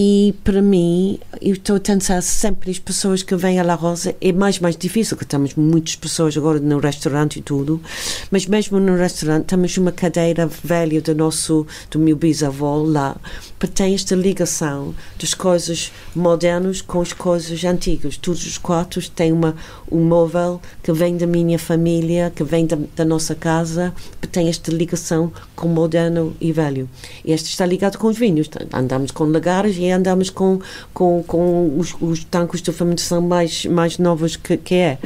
E 0.00 0.32
para 0.44 0.62
mim, 0.62 1.18
eu 1.42 1.54
estou 1.54 1.74
a 1.74 1.80
pensar 1.80 2.22
sempre 2.22 2.70
as 2.70 2.78
pessoas 2.78 3.24
que 3.24 3.34
vêm 3.34 3.58
à 3.58 3.64
La 3.64 3.74
Rosa, 3.74 4.14
é 4.20 4.30
mais 4.30 4.60
mais 4.60 4.76
difícil, 4.76 5.16
porque 5.16 5.28
temos 5.28 5.56
muitas 5.56 5.96
pessoas 5.96 6.36
agora 6.36 6.60
no 6.60 6.78
restaurante 6.78 7.40
e 7.40 7.42
tudo, 7.42 7.82
mas 8.30 8.46
mesmo 8.46 8.78
no 8.78 8.96
restaurante 8.96 9.46
temos 9.46 9.76
uma 9.76 9.90
cadeira 9.90 10.46
velha 10.62 11.00
do 11.00 11.16
nosso, 11.16 11.66
do 11.90 11.98
meu 11.98 12.14
bisavô 12.14 12.84
lá, 12.84 13.16
para 13.58 13.68
ter 13.68 13.92
esta 13.92 14.14
ligação 14.14 14.94
das 15.18 15.34
coisas 15.34 15.90
modernas 16.14 16.80
com 16.80 17.00
as 17.00 17.12
coisas 17.12 17.64
antigas. 17.64 18.16
Todos 18.16 18.46
os 18.46 18.56
quartos 18.56 19.08
têm 19.08 19.32
uma, 19.32 19.56
um 19.90 20.04
móvel 20.04 20.60
que 20.80 20.92
vem 20.92 21.16
da 21.16 21.26
minha 21.26 21.58
família, 21.58 22.32
que 22.32 22.44
vem 22.44 22.66
da, 22.66 22.78
da 22.94 23.04
nossa 23.04 23.34
casa, 23.34 23.92
que 24.20 24.28
tem 24.28 24.48
esta 24.48 24.70
ligação 24.70 25.32
com 25.56 25.66
moderno 25.66 26.36
e 26.40 26.52
velho. 26.52 26.88
E 27.24 27.32
este 27.32 27.50
está 27.50 27.66
ligado 27.66 27.98
com 27.98 28.06
os 28.06 28.16
vinhos. 28.16 28.48
Andamos 28.72 29.10
com 29.10 29.24
lagares 29.24 29.76
e 29.76 29.87
andamos 29.90 30.30
com, 30.30 30.60
com, 30.92 31.22
com 31.26 31.78
os, 31.78 31.94
os 32.00 32.24
tanques 32.24 32.62
de 32.62 32.72
fermentação 32.72 33.20
mais, 33.20 33.64
mais 33.66 33.98
novos 33.98 34.36
que, 34.36 34.56
que 34.56 34.74
é. 34.74 34.98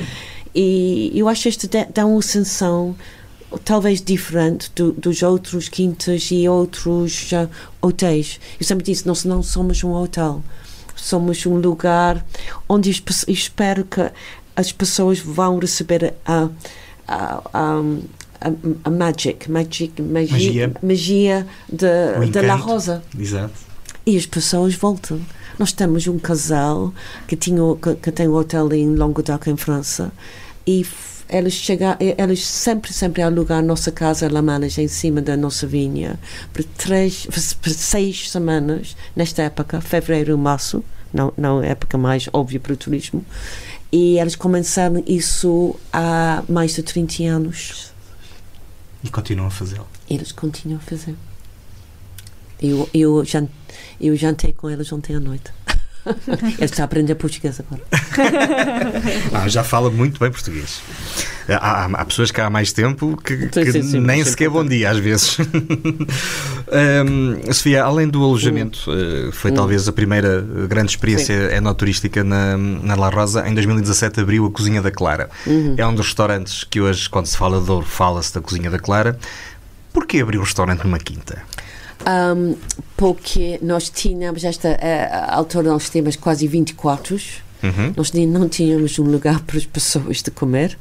E 0.54 1.10
eu 1.14 1.28
acho 1.28 1.42
que 1.42 1.48
isto 1.48 1.68
dá 1.94 2.04
uma 2.04 2.20
sensação 2.20 2.94
talvez 3.64 4.00
diferente 4.00 4.70
do, 4.74 4.92
dos 4.92 5.22
outros 5.22 5.68
quintas 5.68 6.30
e 6.30 6.48
outros 6.48 7.30
uh, 7.32 7.48
hotéis. 7.80 8.40
Eu 8.60 8.66
sempre 8.66 8.84
disse, 8.84 9.06
nós 9.06 9.24
não 9.24 9.42
somos 9.42 9.82
um 9.84 9.92
hotel, 9.92 10.42
somos 10.96 11.44
um 11.46 11.56
lugar 11.56 12.24
onde 12.68 12.90
espero 13.28 13.84
que 13.84 14.10
as 14.54 14.72
pessoas 14.72 15.18
vão 15.18 15.58
receber 15.58 16.14
a, 16.24 16.48
a, 17.06 17.42
a, 17.52 17.80
a, 18.40 18.52
a 18.84 18.90
magic, 18.90 19.50
magic, 19.50 20.00
magia, 20.02 20.68
magia, 20.68 20.72
magia 20.82 21.46
de, 21.70 22.30
de 22.30 22.40
La 22.42 22.54
Rosa. 22.54 23.02
Exato 23.18 23.71
e 24.05 24.16
as 24.16 24.26
pessoas 24.26 24.74
voltam. 24.74 25.20
Nós 25.59 25.72
temos 25.72 26.07
um 26.07 26.18
casal 26.18 26.92
que, 27.26 27.36
tinha, 27.36 27.61
que, 27.80 27.94
que 27.96 28.12
tem 28.12 28.28
um 28.28 28.34
hotel 28.34 28.72
em 28.72 28.94
Languedoc, 28.94 29.46
em 29.46 29.57
França, 29.57 30.12
e 30.66 30.84
eles, 31.28 31.55
chega, 31.55 31.96
eles 32.00 32.46
sempre, 32.46 32.92
sempre 32.92 33.22
alugam 33.22 33.59
a 33.59 33.62
nossa 33.62 33.90
casa 33.90 34.30
La 34.30 34.42
Manas 34.42 34.76
em 34.78 34.88
cima 34.88 35.22
da 35.22 35.36
nossa 35.36 35.66
vinha 35.66 36.18
por, 36.53 36.62
três, 36.62 37.26
por 37.26 37.70
seis 37.70 38.30
semanas, 38.30 38.96
nesta 39.16 39.42
época, 39.42 39.80
fevereiro 39.80 40.32
e 40.32 40.36
março, 40.36 40.84
não, 41.12 41.32
não 41.36 41.62
é 41.62 41.70
época 41.70 41.96
mais 41.96 42.28
óbvia 42.32 42.61
para 42.61 42.72
o 42.72 42.76
turismo, 42.76 43.24
e 43.90 44.18
eles 44.18 44.34
começaram 44.34 45.03
isso 45.07 45.76
há 45.92 46.42
mais 46.48 46.74
de 46.74 46.82
30 46.82 47.24
anos. 47.24 47.92
E 49.05 49.11
continuam 49.11 49.48
a 49.48 49.50
fazê-lo. 49.50 49.86
Eles 50.09 50.32
continuam 50.32 50.78
a 50.78 50.80
fazer. 50.80 51.14
Eu, 52.62 52.88
eu, 52.94 53.24
jant, 53.24 53.48
eu 54.00 54.14
jantei 54.16 54.52
com 54.52 54.70
eles 54.70 54.92
ontem 54.92 55.16
à 55.16 55.20
noite. 55.20 55.50
Ele 56.06 56.64
está 56.64 56.82
a 56.82 56.84
aprender 56.84 57.14
português 57.14 57.60
agora. 57.60 57.82
ah, 59.32 59.48
já 59.48 59.62
fala 59.62 59.90
muito 59.90 60.18
bem 60.18 60.30
português. 60.30 60.80
Há, 61.48 61.84
há, 61.84 62.04
pessoas 62.04 62.30
que 62.30 62.40
há 62.40 62.48
mais 62.48 62.72
tempo 62.72 63.16
que, 63.16 63.48
que 63.48 63.72
sim, 63.72 63.82
sim, 63.82 64.00
nem 64.00 64.24
sequer 64.24 64.48
bom 64.48 64.64
dia, 64.64 64.90
às 64.90 64.98
vezes. 64.98 65.38
um, 67.08 67.52
Sofia, 67.52 67.84
além 67.84 68.08
do 68.08 68.22
alojamento, 68.22 68.90
hum. 68.90 69.30
foi 69.32 69.50
hum. 69.50 69.54
talvez 69.54 69.88
a 69.88 69.92
primeira 69.92 70.40
grande 70.68 70.90
experiência 70.90 71.54
enoturística 71.54 72.22
na, 72.22 72.56
na 72.56 72.94
La 72.94 73.08
Rosa. 73.08 73.48
Em 73.48 73.54
2017 73.54 74.20
abriu 74.20 74.46
a 74.46 74.50
Cozinha 74.50 74.82
da 74.82 74.90
Clara. 74.90 75.30
Uhum. 75.46 75.74
É 75.76 75.86
um 75.86 75.94
dos 75.94 76.06
restaurantes 76.06 76.64
que 76.64 76.80
hoje, 76.80 77.08
quando 77.08 77.26
se 77.26 77.36
fala 77.36 77.60
de 77.60 77.70
ouro, 77.70 77.86
fala-se 77.86 78.34
da 78.34 78.40
Cozinha 78.40 78.70
da 78.70 78.78
Clara. 78.78 79.18
Porquê 79.92 80.20
abrir 80.20 80.38
um 80.38 80.42
restaurante 80.42 80.84
numa 80.84 80.98
quinta? 80.98 81.42
Um, 82.07 82.57
porque 82.96 83.59
nós 83.62 83.88
tínhamos, 83.90 84.44
esta 84.44 84.68
eh, 84.68 85.09
altura, 85.28 85.70
nós 85.70 85.88
tínhamos 85.90 86.16
quase 86.16 86.46
20 86.46 86.74
quartos. 86.74 87.42
Uhum. 87.62 87.92
Nós 87.96 88.11
nem- 88.12 88.26
não 88.26 88.48
tínhamos 88.48 88.98
um 88.98 89.05
lugar 89.05 89.40
para 89.42 89.57
as 89.57 89.64
pessoas 89.64 90.20
de 90.20 90.32
comer. 90.32 90.76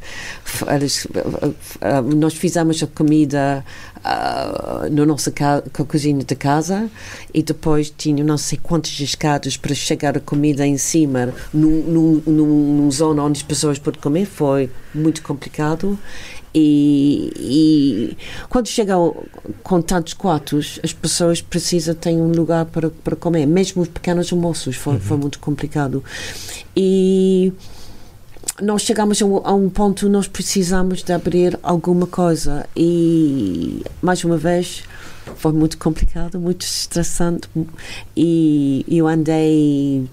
Elas, 0.65 1.05
eh, 1.13 1.49
eh, 1.81 2.01
nós 2.01 2.33
fizemos 2.33 2.81
a 2.81 2.87
comida 2.87 3.63
ah, 4.03 4.87
na 4.89 5.05
nossa 5.05 5.29
ca- 5.29 5.61
ca- 5.71 5.85
cozinha 5.85 6.23
de 6.23 6.35
casa 6.35 6.89
e 7.31 7.43
depois 7.43 7.93
tinha 7.95 8.23
não 8.23 8.35
sei 8.35 8.57
quantas 8.61 8.99
escadas 8.99 9.57
para 9.57 9.75
chegar 9.75 10.17
a 10.17 10.19
comida 10.19 10.65
em 10.65 10.75
cima 10.75 11.31
num, 11.53 11.83
num, 11.83 12.21
num, 12.25 12.77
num 12.77 12.91
zona 12.91 13.21
onde 13.23 13.37
as 13.41 13.43
pessoas 13.43 13.77
podem 13.77 14.01
comer. 14.01 14.25
Foi 14.25 14.71
muito 14.93 15.21
complicado. 15.21 15.99
E, 16.53 17.31
e 17.37 18.17
quando 18.49 18.67
chegam 18.67 19.15
com 19.63 19.81
tantos 19.81 20.13
quartos, 20.13 20.79
as 20.83 20.91
pessoas 20.91 21.41
precisam 21.41 21.95
ter 21.95 22.11
um 22.11 22.31
lugar 22.31 22.65
para, 22.65 22.89
para 22.89 23.15
comer, 23.15 23.45
mesmo 23.45 23.81
os 23.81 23.87
pequenos 23.87 24.31
almoços. 24.31 24.75
Foi, 24.75 24.99
foi 24.99 25.17
muito 25.17 25.39
complicado. 25.39 26.03
E 26.75 27.53
nós 28.61 28.83
chegamos 28.83 29.21
a 29.21 29.25
um, 29.25 29.37
a 29.43 29.53
um 29.53 29.69
ponto 29.69 30.07
nós 30.09 30.27
precisamos 30.27 31.03
de 31.03 31.13
abrir 31.13 31.57
alguma 31.63 32.05
coisa 32.05 32.65
e 32.75 33.83
mais 34.01 34.23
uma 34.23 34.37
vez 34.37 34.83
foi 35.35 35.51
muito 35.51 35.77
complicado, 35.77 36.39
muito 36.39 36.61
estressante 36.61 37.47
e 38.15 38.85
eu 38.87 39.07
andei 39.07 40.07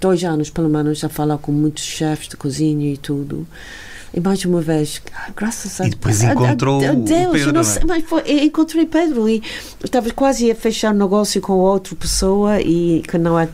dois 0.00 0.24
anos 0.24 0.50
pelo 0.50 0.68
menos 0.68 1.04
a 1.04 1.08
falar 1.08 1.38
com 1.38 1.52
muitos 1.52 1.84
chefes 1.84 2.28
de 2.28 2.36
cozinha 2.36 2.92
e 2.92 2.96
tudo 2.96 3.46
e 4.14 4.20
mais 4.20 4.44
uma 4.44 4.60
vez, 4.60 5.00
ah, 5.14 5.30
graças 5.34 5.80
a 5.80 5.86
E 5.86 5.90
depois 5.90 6.22
a- 6.22 6.28
a- 6.28 6.32
encontrou 6.32 6.84
a 6.84 6.92
o 6.92 6.96
Deus, 6.96 7.32
Pedro, 7.32 7.38
eu 7.48 7.52
não 7.52 7.60
é? 7.60 7.64
sei, 7.64 7.82
mas 7.86 8.04
foi, 8.04 8.22
encontrei 8.44 8.84
Pedro 8.86 9.28
e 9.28 9.42
estava 9.82 10.10
quase 10.10 10.50
a 10.50 10.54
fechar 10.54 10.94
um 10.94 10.98
negócio 10.98 11.40
com 11.40 11.54
outra 11.54 11.94
pessoa 11.96 12.60
e 12.60 13.02
que 13.08 13.16
não 13.18 13.38
é 13.38 13.48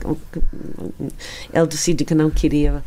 ele 1.53 1.67
decidiu 1.67 2.07
que 2.07 2.15
não 2.15 2.31
queria 2.31 2.83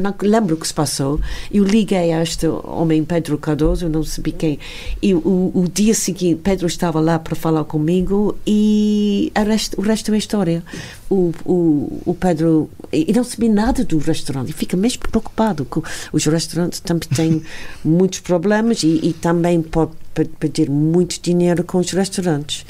não 0.00 0.14
lembro 0.22 0.54
o 0.54 0.58
que 0.58 0.66
se 0.66 0.74
passou. 0.74 1.20
Eu 1.52 1.64
liguei 1.64 2.12
a 2.12 2.22
este 2.22 2.46
homem 2.46 3.04
Pedro 3.04 3.38
Cardoso 3.38 3.84
eu 3.86 3.88
não 3.90 4.02
sabia 4.02 4.32
quem. 4.32 4.58
E 5.02 5.14
o, 5.14 5.50
o 5.54 5.66
dia 5.72 5.94
seguinte 5.94 6.40
Pedro 6.42 6.66
estava 6.66 7.00
lá 7.00 7.18
para 7.18 7.34
falar 7.34 7.64
comigo 7.64 8.36
e 8.46 9.30
a 9.34 9.42
resto, 9.42 9.78
o 9.78 9.82
resto 9.82 10.12
é 10.12 10.18
história 10.18 10.62
o, 11.10 11.32
o, 11.44 12.02
o 12.06 12.14
Pedro 12.14 12.70
e 12.92 13.12
não 13.12 13.24
sabia 13.24 13.52
nada 13.52 13.84
do 13.84 13.98
restaurante 13.98 14.50
e 14.50 14.52
fica 14.52 14.76
mesmo 14.76 15.02
preocupado 15.08 15.64
com 15.64 15.82
os 16.12 16.24
restaurantes 16.24 16.80
também 16.80 17.08
têm 17.14 17.42
muitos 17.84 18.20
problemas 18.20 18.82
e, 18.82 19.00
e 19.02 19.12
também 19.12 19.62
pode 19.62 19.92
pe- 20.24 20.30
pedir 20.38 20.68
muito 20.70 21.20
dinheiro 21.22 21.62
com 21.64 21.78
os 21.78 21.90
restaurantes 21.92 22.64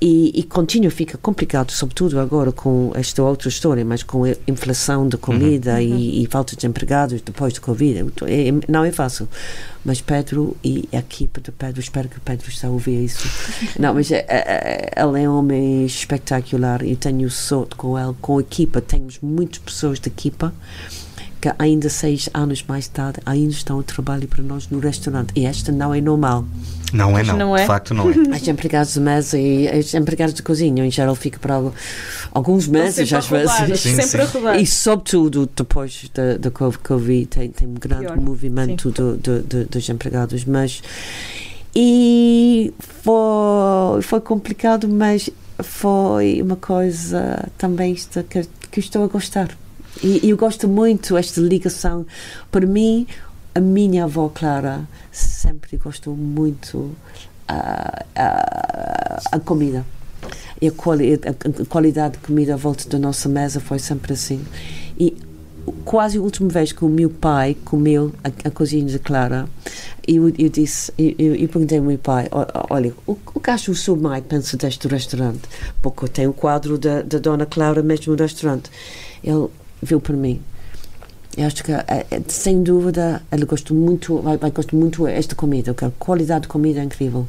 e, 0.00 0.32
e 0.34 0.42
continua, 0.42 0.90
fica 0.90 1.18
complicado, 1.18 1.70
sobretudo 1.72 2.18
agora 2.18 2.50
com 2.50 2.90
esta 2.94 3.22
outra 3.22 3.48
história, 3.48 3.84
mas 3.84 4.02
com 4.02 4.24
a 4.24 4.30
inflação 4.48 5.06
de 5.06 5.16
comida 5.18 5.80
e, 5.82 6.22
e 6.22 6.26
falta 6.26 6.56
de 6.56 6.66
empregados 6.66 7.20
depois 7.20 7.52
do 7.52 7.60
Covid. 7.60 7.98
Então, 8.00 8.26
é- 8.26 8.48
é- 8.48 8.52
não 8.68 8.82
é 8.84 8.90
fácil. 8.90 9.28
Mas 9.84 10.00
Pedro 10.00 10.56
e 10.64 10.88
a 10.92 10.98
equipa 10.98 11.40
de 11.40 11.50
Pedro, 11.52 11.80
espero 11.80 12.08
que 12.08 12.18
o 12.18 12.20
Pedro 12.20 12.48
está 12.48 12.68
a 12.68 12.70
ouvir 12.70 13.04
isso. 13.04 13.26
não, 13.78 13.94
mas 13.94 14.10
é, 14.10 14.24
é, 14.28 14.90
é- 14.96 15.02
ele 15.02 15.22
é 15.22 15.28
um 15.28 15.38
homem 15.38 15.84
espetacular 15.86 16.82
e 16.82 16.96
tenho 16.96 17.30
sorte 17.30 17.74
com 17.76 17.98
ele, 17.98 18.14
com 18.20 18.38
a 18.38 18.40
equipa. 18.40 18.80
Temos 18.80 19.18
muitas 19.22 19.58
pessoas 19.58 19.98
da 20.00 20.08
equipa 20.08 20.52
que 21.40 21.50
ainda 21.58 21.88
seis 21.88 22.28
anos 22.34 22.62
mais 22.68 22.86
tarde 22.86 23.20
ainda 23.24 23.52
estão 23.52 23.80
a 23.80 23.82
trabalhar 23.82 24.26
para 24.26 24.42
nós 24.42 24.68
no 24.68 24.78
restaurante. 24.78 25.32
E 25.34 25.46
esta 25.46 25.72
não 25.72 25.94
é 25.94 26.00
normal. 26.00 26.44
Não 26.92 27.16
é, 27.16 27.22
não. 27.22 27.36
Não 27.36 27.56
é? 27.56 27.62
De 27.62 27.66
facto, 27.66 27.94
não 27.94 28.10
é. 28.10 28.14
As 28.36 28.46
empregadas 28.46 28.94
de 28.94 29.00
mesa 29.00 29.38
e 29.38 29.68
as 29.68 29.94
empregadas 29.94 30.34
de 30.34 30.42
cozinha, 30.42 30.84
em 30.84 30.90
geral, 30.90 31.14
fica 31.14 31.38
para 31.38 31.60
alguns 32.32 32.66
meses, 32.66 33.12
às 33.12 33.26
vezes. 33.26 33.80
Sim, 33.80 34.00
sempre 34.00 34.22
a 34.22 34.26
sim. 34.26 34.38
rodar. 34.38 34.60
E, 34.60 34.66
sobretudo, 34.66 35.48
depois 35.54 36.10
da, 36.12 36.36
da 36.36 36.50
Covid, 36.50 37.26
tem, 37.26 37.48
tem 37.50 37.68
um 37.68 37.74
grande 37.74 38.06
Pior. 38.06 38.20
movimento 38.20 38.90
do, 38.90 39.16
do, 39.16 39.42
do, 39.42 39.64
dos 39.64 39.88
empregados. 39.88 40.44
Mas. 40.44 40.82
E 41.74 42.74
foi, 42.78 44.02
foi 44.02 44.20
complicado, 44.20 44.88
mas 44.88 45.30
foi 45.62 46.42
uma 46.42 46.56
coisa 46.56 47.48
também 47.56 47.94
que, 47.94 48.48
que 48.70 48.80
estou 48.80 49.04
a 49.04 49.06
gostar. 49.06 49.56
E, 50.02 50.28
eu 50.28 50.36
gosto 50.36 50.68
muito 50.68 51.16
esta 51.16 51.40
ligação. 51.40 52.06
Para 52.50 52.66
mim, 52.66 53.06
a 53.54 53.60
minha 53.60 54.04
avó 54.04 54.28
Clara 54.28 54.88
sempre 55.10 55.76
gostou 55.76 56.16
muito 56.16 56.94
a, 57.48 58.04
a, 58.14 59.20
a 59.32 59.40
comida. 59.40 59.84
E 60.60 60.68
a, 60.68 60.72
quali 60.72 61.14
a, 61.14 61.64
qualidade 61.66 62.14
de 62.14 62.20
comida 62.20 62.54
à 62.54 62.56
volta 62.56 62.88
da 62.88 62.98
nossa 62.98 63.28
mesa 63.28 63.60
foi 63.60 63.78
sempre 63.78 64.12
assim. 64.12 64.44
E 64.98 65.16
quase 65.84 66.18
a 66.18 66.20
última 66.20 66.48
vez 66.48 66.72
que 66.72 66.84
o 66.84 66.88
meu 66.88 67.10
pai 67.10 67.56
comeu 67.64 68.12
a, 68.22 68.28
a 68.48 68.50
cozinha 68.50 68.84
de 68.84 68.98
Clara, 68.98 69.48
eu, 70.06 70.28
eu 70.28 70.48
disse, 70.48 70.92
eu, 70.98 71.34
eu, 71.34 71.48
perguntei 71.48 71.78
ao 71.78 71.84
meu 71.84 71.98
pai, 71.98 72.28
"Ó- 72.30 72.46
ó, 72.54 72.66
olha, 72.70 72.92
o, 73.06 73.16
o 73.34 73.40
que 73.40 73.50
acha 73.50 73.70
o 73.70 73.74
seu 73.74 73.96
mãe 73.96 74.20
pensa 74.22 74.56
deste 74.56 74.86
restaurante? 74.88 75.42
Porque 75.82 76.06
tem 76.08 76.26
o 76.26 76.32
quadro 76.32 76.78
da, 76.78 77.02
da 77.02 77.18
Dona 77.18 77.46
Clara 77.46 77.82
mesmo 77.82 78.14
no 78.14 78.22
restaurante. 78.22 78.70
Ele 79.22 79.48
viu 79.82 80.00
para 80.00 80.16
mim. 80.16 80.40
Eu 81.36 81.46
acho 81.46 81.62
que, 81.62 81.72
eh, 81.72 81.84
eh, 82.10 82.20
sem 82.26 82.62
dúvida, 82.62 83.22
ele 83.30 83.44
gostou 83.44 83.76
muito, 83.76 84.18
vai, 84.18 84.36
vai 84.36 84.50
gostar 84.50 84.76
muito 84.76 85.04
desta 85.04 85.34
comida, 85.34 85.72
porque 85.72 85.84
a 85.84 85.92
qualidade 85.98 86.42
de 86.42 86.48
comida 86.48 86.80
é 86.80 86.84
incrível. 86.84 87.26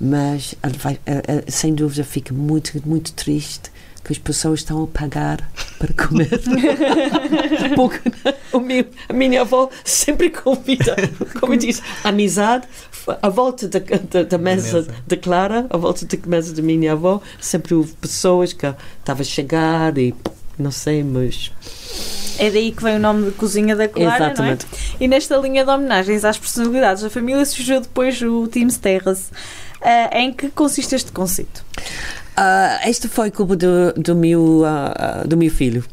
Mas, 0.00 0.54
ele 0.62 0.78
vai, 0.78 1.00
eh, 1.04 1.44
sem 1.48 1.74
dúvida, 1.74 2.04
fica 2.04 2.32
muito, 2.32 2.80
muito 2.86 3.12
triste 3.12 3.72
que 4.04 4.12
as 4.12 4.18
pessoas 4.18 4.60
estão 4.60 4.84
a 4.84 4.86
pagar 4.86 5.50
para 5.78 5.92
comer. 5.94 6.28
porque 7.74 8.12
o 8.52 8.60
meu, 8.60 8.86
a 9.08 9.12
minha 9.12 9.40
avó 9.40 9.70
sempre 9.82 10.30
convida, 10.30 10.94
como 11.40 11.54
eu 11.54 11.58
disse, 11.58 11.82
amizade, 12.04 12.68
à 13.20 13.28
volta 13.28 13.66
da, 13.66 13.78
da, 13.78 14.22
da 14.22 14.38
mesa 14.38 14.82
mesa. 14.82 14.94
de 15.06 15.16
Clara, 15.16 15.66
à 15.70 15.76
volta 15.76 16.06
da 16.06 16.18
mesa 16.26 16.54
da 16.54 16.62
minha 16.62 16.92
avó, 16.92 17.20
sempre 17.40 17.74
houve 17.74 17.92
pessoas 17.94 18.52
que 18.52 18.66
estavam 19.00 19.22
a 19.22 19.24
chegar 19.24 19.96
e 19.98 20.14
não 20.58 20.70
sei, 20.70 21.02
mas 21.02 21.50
É 22.38 22.50
daí 22.50 22.72
que 22.72 22.82
vem 22.82 22.96
o 22.96 22.98
nome 22.98 23.26
de 23.26 23.30
Cozinha 23.32 23.76
da 23.76 23.88
Clara, 23.88 24.26
Exatamente. 24.26 24.66
não 24.70 24.78
é? 25.00 25.04
E 25.04 25.08
nesta 25.08 25.36
linha 25.36 25.64
de 25.64 25.70
homenagens 25.70 26.24
às 26.24 26.36
personalidades 26.38 27.02
da 27.02 27.10
família 27.10 27.44
surgiu 27.44 27.80
depois 27.80 28.20
o 28.22 28.46
Teams 28.48 28.76
Terrace. 28.76 29.26
Ah, 29.80 30.18
em 30.18 30.32
que 30.32 30.48
consiste 30.50 30.94
este 30.94 31.12
conceito? 31.12 31.64
Ah, 32.36 32.80
este 32.86 33.06
foi 33.06 33.30
culpa 33.30 33.54
do, 33.54 33.92
do, 33.96 34.16
meu, 34.16 34.62
ah, 34.64 35.22
do 35.26 35.36
meu 35.36 35.50
filho. 35.50 35.84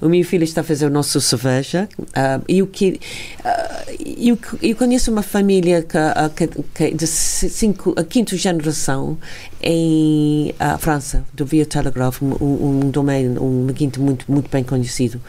O 0.00 0.08
meu 0.08 0.24
filho 0.24 0.44
está 0.44 0.60
a 0.60 0.64
fazer 0.64 0.86
o 0.86 0.90
nosso 0.90 1.20
cerveja. 1.20 1.88
ah, 2.14 2.40
e 2.48 2.62
o 2.62 2.66
que, 2.66 3.00
ah, 3.44 3.84
eu, 4.16 4.38
eu 4.62 4.76
conheço 4.76 5.10
uma 5.10 5.22
família 5.22 5.82
que, 5.82 5.96
ah, 5.96 6.30
que, 6.34 6.46
que 6.74 6.94
de 6.94 7.06
cinco, 7.06 7.94
a 7.96 8.04
quinta 8.04 8.36
geração 8.36 9.18
em 9.60 10.54
ah, 10.58 10.78
França, 10.78 11.24
do 11.32 11.44
Via 11.44 11.66
Telegraph, 11.66 12.22
um, 12.22 12.34
um, 12.40 12.90
domain, 12.90 13.36
um 13.38 13.66
quinto 13.74 14.00
muito, 14.00 14.24
muito 14.30 14.50
bem 14.50 14.64
conhecido. 14.64 15.20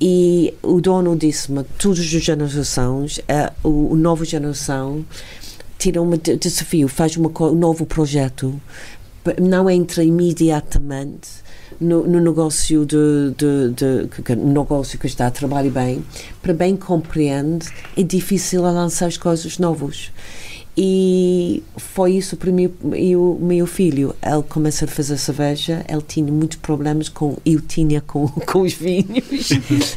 E 0.00 0.54
o 0.62 0.80
dono 0.80 1.16
disse-me, 1.16 1.64
todas 1.78 2.00
as 2.00 2.04
gerações, 2.06 3.20
ah, 3.28 3.52
o, 3.62 3.92
o 3.92 3.96
novo 3.96 4.24
geração 4.24 5.04
tira 5.78 6.02
um 6.02 6.10
de- 6.10 6.36
desafio, 6.36 6.88
faz 6.88 7.16
uma, 7.16 7.30
um 7.42 7.54
novo 7.54 7.86
projeto 7.86 8.60
não 9.40 9.68
entra 9.68 10.02
imediatamente 10.02 11.28
no, 11.80 12.06
no 12.06 12.20
negócio 12.20 12.84
de, 12.84 12.96
de, 13.36 13.70
de 13.74 14.08
que- 14.22 14.34
no 14.36 14.60
negócio 14.62 14.98
que 14.98 15.06
está 15.06 15.26
a 15.26 15.30
trabalhar 15.30 15.70
bem, 15.70 16.04
para 16.42 16.52
bem 16.54 16.76
compreende, 16.76 17.66
é 17.96 18.02
difícil 18.02 18.62
lançar 18.62 19.06
as 19.06 19.16
coisas 19.16 19.58
novas. 19.58 20.10
E 20.80 21.60
foi 21.76 22.12
isso 22.12 22.36
para 22.36 22.52
mim 22.52 22.72
e 22.94 23.16
o 23.16 23.36
meu 23.40 23.66
filho. 23.66 24.14
Ele 24.24 24.42
começou 24.48 24.86
a 24.86 24.88
fazer 24.90 25.18
cerveja, 25.18 25.84
ele 25.88 26.02
tinha 26.06 26.30
muitos 26.32 26.58
problemas 26.58 27.08
com, 27.08 27.36
eu 27.44 27.60
tinha 27.60 28.00
com, 28.00 28.28
com 28.46 28.60
os 28.60 28.74
vinhos, 28.74 29.50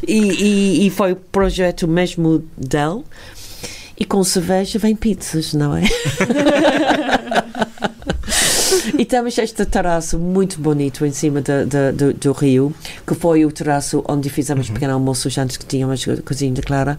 e, 0.06 0.18
e, 0.18 0.86
e 0.86 0.90
foi 0.90 1.12
o 1.12 1.16
projeto 1.16 1.86
mesmo 1.86 2.42
dele. 2.56 3.02
E 3.96 4.04
com 4.04 4.24
cerveja 4.24 4.78
vem 4.80 4.96
pizzas, 4.96 5.54
não 5.54 5.76
é? 5.76 5.82
E 8.98 9.04
temos 9.04 9.36
este 9.38 9.64
terraço 9.64 10.18
muito 10.18 10.60
bonito 10.60 11.04
em 11.06 11.12
cima 11.12 11.40
de, 11.40 11.64
de- 11.66 11.92
do- 11.92 12.12
do 12.14 12.32
rio, 12.32 12.74
que 13.06 13.14
foi 13.14 13.44
o 13.44 13.52
terraço 13.52 14.04
onde 14.08 14.28
fizemos 14.30 14.68
pequeno 14.70 14.94
almoço 14.94 15.28
antes 15.40 15.56
que 15.56 15.66
tínhamos 15.66 16.06
a 16.08 16.16
cozinha 16.22 16.52
de 16.52 16.62
Clara. 16.62 16.98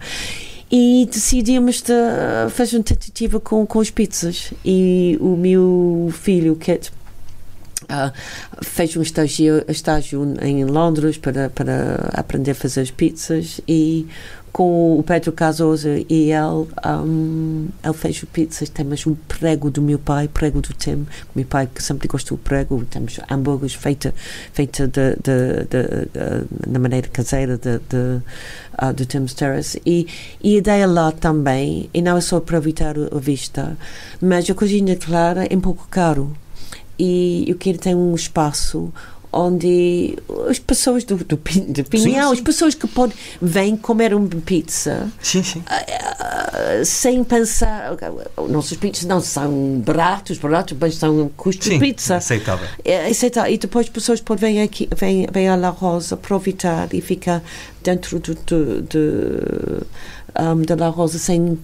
E 0.70 1.06
decidimos 1.10 1.82
de 1.82 1.92
fazer 2.50 2.76
uma 2.78 2.82
tentativa 2.84 3.38
com, 3.38 3.64
com 3.66 3.80
as 3.80 3.90
pizzas. 3.90 4.52
E 4.64 5.16
o 5.20 5.36
meu 5.36 6.10
filho, 6.12 6.56
Kit, 6.56 6.90
ah, 7.88 8.12
fez 8.62 8.96
um 8.96 9.02
estágio, 9.02 9.62
estágio 9.68 10.34
em 10.40 10.64
Londres 10.64 11.16
para, 11.18 11.50
para 11.50 12.08
aprender 12.14 12.52
a 12.52 12.54
fazer 12.54 12.80
as 12.80 12.90
pizzas 12.90 13.60
e 13.68 14.06
com 14.54 15.00
o 15.00 15.02
Pedro 15.02 15.32
Casoso 15.32 15.88
e 16.08 16.30
ele, 16.30 16.68
um, 16.86 17.66
ele 17.82 17.92
fez 17.92 18.24
pizzas, 18.32 18.68
temos 18.68 19.04
um 19.04 19.16
prego 19.26 19.68
do 19.68 19.82
meu 19.82 19.98
pai, 19.98 20.28
prego 20.28 20.60
do 20.60 20.72
Tim, 20.72 21.08
meu 21.34 21.44
pai 21.44 21.66
que 21.66 21.82
sempre 21.82 22.06
gostou 22.06 22.38
do 22.38 22.40
prego, 22.40 22.84
temos 22.84 23.18
hambúrgueres 23.28 23.74
feita, 23.74 24.14
feita 24.52 24.86
de, 24.86 25.16
de, 25.16 26.68
de, 26.68 26.78
maneira 26.78 27.08
caseira 27.08 27.58
de, 27.58 27.80
de, 27.80 28.22
uh, 28.80 28.92
do 28.94 29.04
Tim's 29.04 29.34
Terrace. 29.34 29.82
E, 29.84 30.06
e 30.40 30.54
a 30.54 30.58
ideia 30.58 30.86
lá 30.86 31.10
também, 31.10 31.90
e 31.92 32.00
não 32.00 32.16
é 32.16 32.20
só 32.20 32.36
aproveitar 32.36 32.94
a 32.96 33.18
vista, 33.18 33.76
mas 34.22 34.48
a 34.48 34.54
cozinha 34.54 34.94
clara 34.94 35.46
é 35.50 35.56
um 35.56 35.60
pouco 35.60 35.88
caro. 35.90 36.32
E 36.96 37.44
eu 37.48 37.56
quero 37.56 37.78
ter 37.78 37.96
um 37.96 38.14
espaço 38.14 38.92
onde 39.34 40.16
as 40.48 40.58
pessoas 40.58 41.04
do, 41.04 41.16
do, 41.16 41.36
de 41.68 41.82
Pinhão, 41.82 42.32
as 42.32 42.40
pessoas 42.40 42.74
que 42.74 42.86
podem 42.86 43.16
vêm 43.42 43.76
comer 43.76 44.14
uma 44.14 44.28
pizza 44.28 45.10
Sim, 45.20 45.42
ah, 45.66 46.82
sem 46.84 47.24
pensar 47.24 47.96
nossos 48.48 48.76
pizzas 48.76 49.04
não 49.04 49.20
são 49.20 49.82
baratos, 49.84 50.38
baratos, 50.38 50.76
mas 50.80 50.94
são 50.96 51.30
custo 51.36 51.68
de 51.68 51.78
pizza 51.78 52.16
aceitável. 52.16 52.66
é, 52.84 53.06
aceitar. 53.06 53.50
E 53.50 53.58
depois 53.58 53.86
as 53.86 53.92
pessoas 53.92 54.20
podem 54.20 54.54
vir 54.54 54.60
aqui, 54.62 54.88
vêm, 54.96 55.26
vêm 55.30 55.48
à 55.48 55.56
La 55.56 55.70
Rosa 55.70 56.14
aproveitar 56.14 56.92
e 56.92 57.00
ficar 57.00 57.42
dentro 57.82 58.18
do, 58.18 58.34
do, 58.34 58.82
do, 58.82 59.86
um, 60.38 60.62
da 60.62 60.76
La 60.76 60.88
Rosa 60.88 61.18
sem 61.18 61.58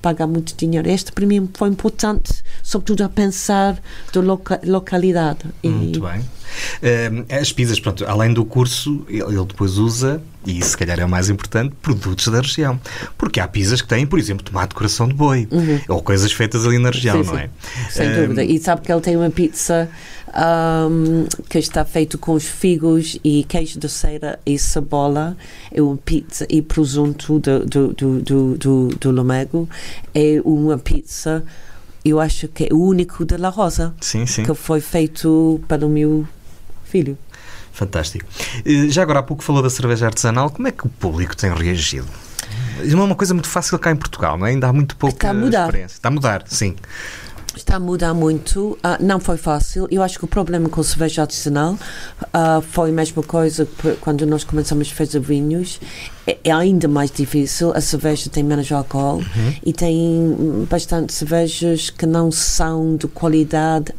pagar 0.00 0.26
muito 0.26 0.54
dinheiro. 0.56 0.88
Este 0.88 1.12
para 1.12 1.26
mim 1.26 1.48
foi 1.54 1.68
importante, 1.68 2.32
sobretudo 2.62 3.02
a 3.04 3.08
pensar 3.08 3.80
da 4.12 4.20
loca, 4.20 4.60
localidade. 4.64 5.40
E- 5.62 5.68
Muito 5.68 6.00
bem. 6.00 6.20
Ehm, 6.82 7.24
as 7.30 7.52
pizzas, 7.52 7.78
pronto, 7.78 8.04
além 8.06 8.32
do 8.32 8.44
curso, 8.44 9.04
ele, 9.08 9.44
depois 9.44 9.76
usa, 9.76 10.22
e 10.46 10.64
se 10.64 10.76
calhar 10.76 10.98
é 10.98 11.04
o 11.04 11.08
mais 11.08 11.28
importante, 11.28 11.74
produtos 11.82 12.26
da 12.28 12.40
região. 12.40 12.80
Porque 13.18 13.38
há 13.38 13.46
pizzas 13.46 13.82
que 13.82 13.88
têm, 13.88 14.06
por 14.06 14.18
exemplo, 14.18 14.42
tomate 14.42 14.70
de 14.70 14.74
coração 14.76 15.06
de 15.06 15.12
boi, 15.14 15.46
ou 15.88 16.02
coisas 16.02 16.32
feitas 16.32 16.64
ali 16.64 16.78
na 16.78 16.90
região, 16.90 17.16
Uhum. 17.18 17.24
Sim, 17.24 17.30
não 17.30 17.36
sim. 17.38 17.44
é? 17.44 17.50
Sem 17.90 18.06
Ehm, 18.08 18.20
dúvida. 18.22 18.44
E 18.44 18.58
sabe 18.58 18.80
que 18.80 18.90
ele 18.90 19.00
tem 19.02 19.16
uma 19.16 19.30
pizza 19.30 19.88
ahm, 20.34 21.26
que 21.48 21.58
está 21.58 21.84
feito 21.84 22.18
com 22.18 22.32
os 22.32 22.44
figos 22.44 23.18
e 23.24 23.44
queijo 23.44 23.78
de 23.78 23.88
cera 23.88 24.38
e 24.44 24.58
cebola. 24.58 25.36
É 25.72 25.80
uma 25.82 25.96
pizza 25.96 26.46
e 26.48 26.60
presunto 26.62 27.38
do, 27.38 27.64
do, 27.66 27.88
do, 27.94 28.20
do, 28.20 28.56
do, 28.58 28.88
do 28.88 29.10
Lomego. 29.10 29.68
É 30.14 30.40
uma 30.44 30.78
pizza, 30.78 31.44
eu 32.04 32.20
acho 32.20 32.48
que 32.48 32.64
é 32.64 32.68
o 32.74 32.78
único 32.80 33.24
da 33.24 33.36
La 33.38 33.48
Rosa, 33.48 33.94
Sim, 34.00 34.26
sim. 34.26 34.44
que 34.44 34.54
foi 34.54 34.80
feito 34.80 35.60
pelo 35.68 35.88
meu 35.88 36.26
filho. 36.84 37.16
Fantástico. 37.72 38.26
Já 38.88 39.02
agora 39.02 39.20
há 39.20 39.22
pouco 39.22 39.42
falou 39.44 39.62
da 39.62 39.70
cerveja 39.70 40.06
artesanal. 40.06 40.50
Como 40.50 40.66
é 40.66 40.72
que 40.72 40.84
o 40.86 40.88
público 40.88 41.36
tem 41.36 41.52
reagido? 41.54 42.08
Não 42.84 43.00
é 43.00 43.04
uma 43.04 43.14
coisa 43.14 43.34
muito 43.34 43.48
fácil 43.48 43.78
cá 43.78 43.90
em 43.92 43.96
Portugal, 43.96 44.36
não 44.38 44.46
é? 44.46 44.50
Ainda 44.50 44.68
há 44.68 44.72
muito 44.72 44.96
pouca 44.96 45.14
Está 45.14 45.30
a 45.30 45.34
mudar. 45.34 45.64
experiência. 45.66 45.94
Está 45.96 46.08
a 46.08 46.12
mudar, 46.12 46.42
sim. 46.46 46.74
Está 47.58 47.74
a 47.74 47.80
mudar 47.80 48.14
muito, 48.14 48.78
ah, 48.84 48.96
não 49.00 49.18
foi 49.18 49.36
fácil. 49.36 49.88
Eu 49.90 50.00
acho 50.00 50.16
que 50.16 50.24
o 50.24 50.28
problema 50.28 50.68
com 50.68 50.80
a 50.80 50.84
cerveja 50.84 51.22
artesanal 51.22 51.76
ah, 52.32 52.62
foi 52.62 52.90
a 52.90 52.92
mesma 52.92 53.20
coisa 53.20 53.68
quando 54.00 54.24
nós 54.24 54.44
começamos 54.44 54.88
a 54.92 54.94
fazer 54.94 55.18
vinhos. 55.18 55.80
É, 56.24 56.38
é 56.44 56.52
ainda 56.52 56.86
mais 56.86 57.10
difícil. 57.10 57.72
A 57.74 57.80
cerveja 57.80 58.30
tem 58.30 58.44
menos 58.44 58.70
álcool 58.70 59.24
e 59.66 59.72
tem 59.72 60.66
bastante 60.70 61.12
cervejas 61.12 61.90
que 61.90 62.06
não 62.06 62.30
são 62.30 62.94
de 62.94 63.08
qualidade 63.08 63.92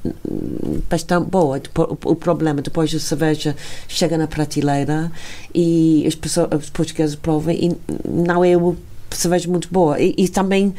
bastante 0.90 1.30
boa. 1.30 1.62
O 2.06 2.16
problema 2.16 2.62
depois 2.62 2.96
a 2.96 3.00
cerveja 3.00 3.58
chega 3.90 4.18
na 4.18 4.26
prateleira 4.26 5.12
e 5.54 6.06
as 6.08 6.16
pessoas, 6.16 6.48
os 6.54 6.70
portugueses 6.70 7.16
provam 7.16 7.54
e 7.54 7.76
não 8.08 8.44
é 8.44 8.56
uma 8.56 8.78
cerveja 9.12 9.50
muito 9.50 9.68
boa. 9.70 10.00
E, 10.00 10.16
e 10.18 10.30
também 10.30 10.74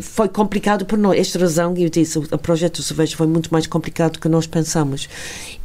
foi 0.00 0.28
complicado 0.28 0.84
por 0.84 0.98
nós. 0.98 1.18
Esta 1.18 1.38
razão, 1.38 1.74
eu 1.76 1.88
disse, 1.88 2.18
o 2.18 2.38
projeto 2.38 2.76
do 2.76 2.82
cerveja 2.82 3.16
foi 3.16 3.26
muito 3.26 3.50
mais 3.52 3.66
complicado 3.66 4.14
do 4.14 4.20
que 4.20 4.28
nós 4.28 4.46
pensamos. 4.46 5.08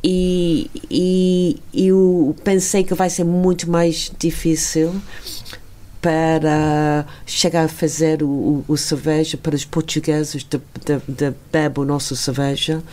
E, 0.03 0.69
e 0.89 1.59
eu 1.73 2.35
pensei 2.43 2.83
que 2.83 2.93
vai 2.93 3.09
ser 3.09 3.23
muito 3.23 3.69
mais 3.69 4.11
difícil 4.17 4.93
para 6.01 7.05
chegar 7.25 7.65
a 7.65 7.67
fazer 7.67 8.23
o, 8.23 8.27
o, 8.27 8.65
o 8.67 8.77
cerveja 8.77 9.37
para 9.37 9.55
os 9.55 9.63
portugueses 9.63 10.43
de, 10.43 10.57
de, 10.57 10.99
de 11.07 11.35
beber 11.51 11.81
a 11.81 11.85
nossa 11.85 12.15
cerveja. 12.15 12.83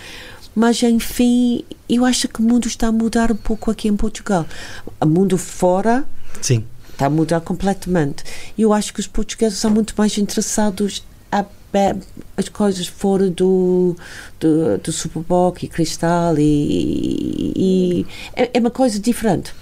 Mas, 0.55 0.83
enfim, 0.83 1.65
eu 1.89 2.05
acho 2.05 2.29
que 2.29 2.41
o 2.41 2.43
mundo 2.43 2.67
está 2.67 2.89
a 2.89 2.93
mudar 2.93 3.31
um 3.31 3.37
pouco 3.37 3.71
aqui 3.71 3.89
em 3.89 3.97
Portugal. 3.97 4.45
O 5.01 5.07
mundo 5.07 5.39
fora 5.39 6.05
Sim. 6.41 6.65
Está 6.99 7.07
a 7.07 7.11
mudar 7.11 7.41
completamente. 7.43 8.25
E 8.59 8.63
eu 8.63 8.73
acho 8.73 8.93
que 8.93 8.99
os 8.99 9.07
portugueses 9.07 9.57
são 9.57 9.71
muito 9.71 9.95
mais 9.97 10.19
interessados 10.19 11.07
a 11.31 11.45
as 12.37 12.49
coisas 12.49 12.89
fora 12.89 13.29
do, 13.29 13.95
do, 14.41 14.79
do 14.79 14.91
Superboc 14.91 15.63
e 15.63 15.69
Cristal 15.69 16.37
e, 16.39 17.53
e 17.55 18.07
é, 18.35 18.51
é 18.55 18.59
uma 18.59 18.71
coisa 18.71 18.99
diferente. 18.99 19.53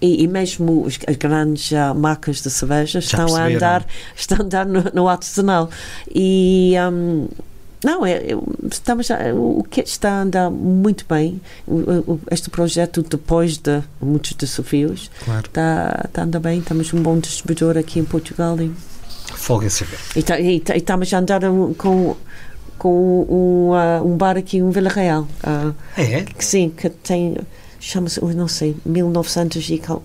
E, 0.00 0.22
e 0.22 0.28
mesmo 0.28 0.86
as 0.86 1.16
grandes 1.16 1.72
ah, 1.72 1.92
marcas 1.92 2.40
de 2.40 2.48
cerveja 2.48 3.00
estão 3.00 3.34
a 3.34 3.48
andar, 3.48 3.84
estão 4.16 4.38
a 4.38 4.42
andar 4.42 4.64
no, 4.64 4.84
no 4.94 5.08
artesanal. 5.08 5.68
E 6.14 6.74
hum, 6.90 7.28
não, 7.84 8.04
é, 8.04 8.12
é- 8.12 8.38
estamos 8.70 9.10
a- 9.10 9.32
o 9.34 9.62
que 9.68 9.80
está 9.80 10.10
a 10.10 10.22
andar 10.22 10.50
muito 10.50 11.04
bem. 11.08 11.40
Este 12.30 12.50
projeto, 12.50 13.02
depois 13.02 13.56
de 13.58 13.82
muitos 14.00 14.32
desafios, 14.32 15.10
Claro. 15.24 15.46
está, 15.46 16.02
está 16.06 16.22
a 16.22 16.24
andar 16.24 16.40
bem. 16.40 16.60
Temos 16.60 16.92
um 16.92 17.00
bom 17.02 17.18
distribuidor 17.18 17.76
aqui 17.78 18.00
em 18.00 18.04
Portugal 18.04 18.60
e, 18.60 18.72
Folga 19.34 19.66
em 19.66 19.70
saber. 19.70 19.98
e, 20.16 20.22
tá- 20.22 20.40
e 20.40 20.60
tá- 20.60 20.74
e 20.74 20.78
estamos 20.78 21.12
a 21.14 21.18
andar 21.18 21.40
com, 21.76 22.16
com 22.78 23.26
um, 23.70 23.74
ah, 23.74 24.02
um 24.04 24.16
bar 24.16 24.36
aqui 24.36 24.58
em 24.58 24.70
Vila 24.70 24.88
Real. 24.90 25.26
ah, 25.42 25.72
É? 25.96 26.22
que 26.22 26.44
sim, 26.44 26.70
que 26.70 26.88
tem, 26.90 27.36
chama-se, 27.78 28.20
não 28.24 28.48
sei, 28.48 28.76
1900 28.84 29.68
e... 29.70 29.78
cal- 29.78 30.02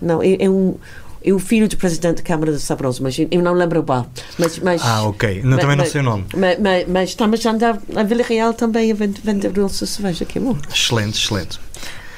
Não, 0.00 0.22
é, 0.22 0.36
é 0.44 0.48
um... 0.48 0.74
É 1.22 1.32
o 1.32 1.38
filho 1.38 1.68
do 1.68 1.76
presidente 1.76 2.16
da 2.18 2.22
Câmara 2.22 2.52
de 2.52 2.58
Sabroso, 2.60 3.02
mas 3.02 3.18
eu 3.18 3.42
não 3.42 3.52
lembro 3.52 3.80
o 3.80 3.82
bar. 3.82 4.06
Mas, 4.38 4.58
mas, 4.58 4.80
Ah, 4.82 5.02
ok. 5.04 5.42
Não, 5.42 5.50
mas- 5.50 5.60
também 5.60 5.76
não 5.76 5.84
sei 5.84 6.00
o 6.00 6.04
nome. 6.04 6.24
Mas, 6.34 6.58
mas, 6.58 6.88
mas 6.88 7.08
estamos 7.10 7.44
a 7.44 7.50
andar 7.50 7.78
a 7.94 8.02
Vila 8.02 8.22
Real 8.22 8.54
também 8.54 8.90
a 8.90 8.94
vender, 8.94 9.52
nossa 9.56 9.84
cerveja, 9.84 10.24
que 10.24 10.38
é 10.38 10.40
bom. 10.40 10.56
Excelente, 10.74 11.18
excelente. 11.22 11.58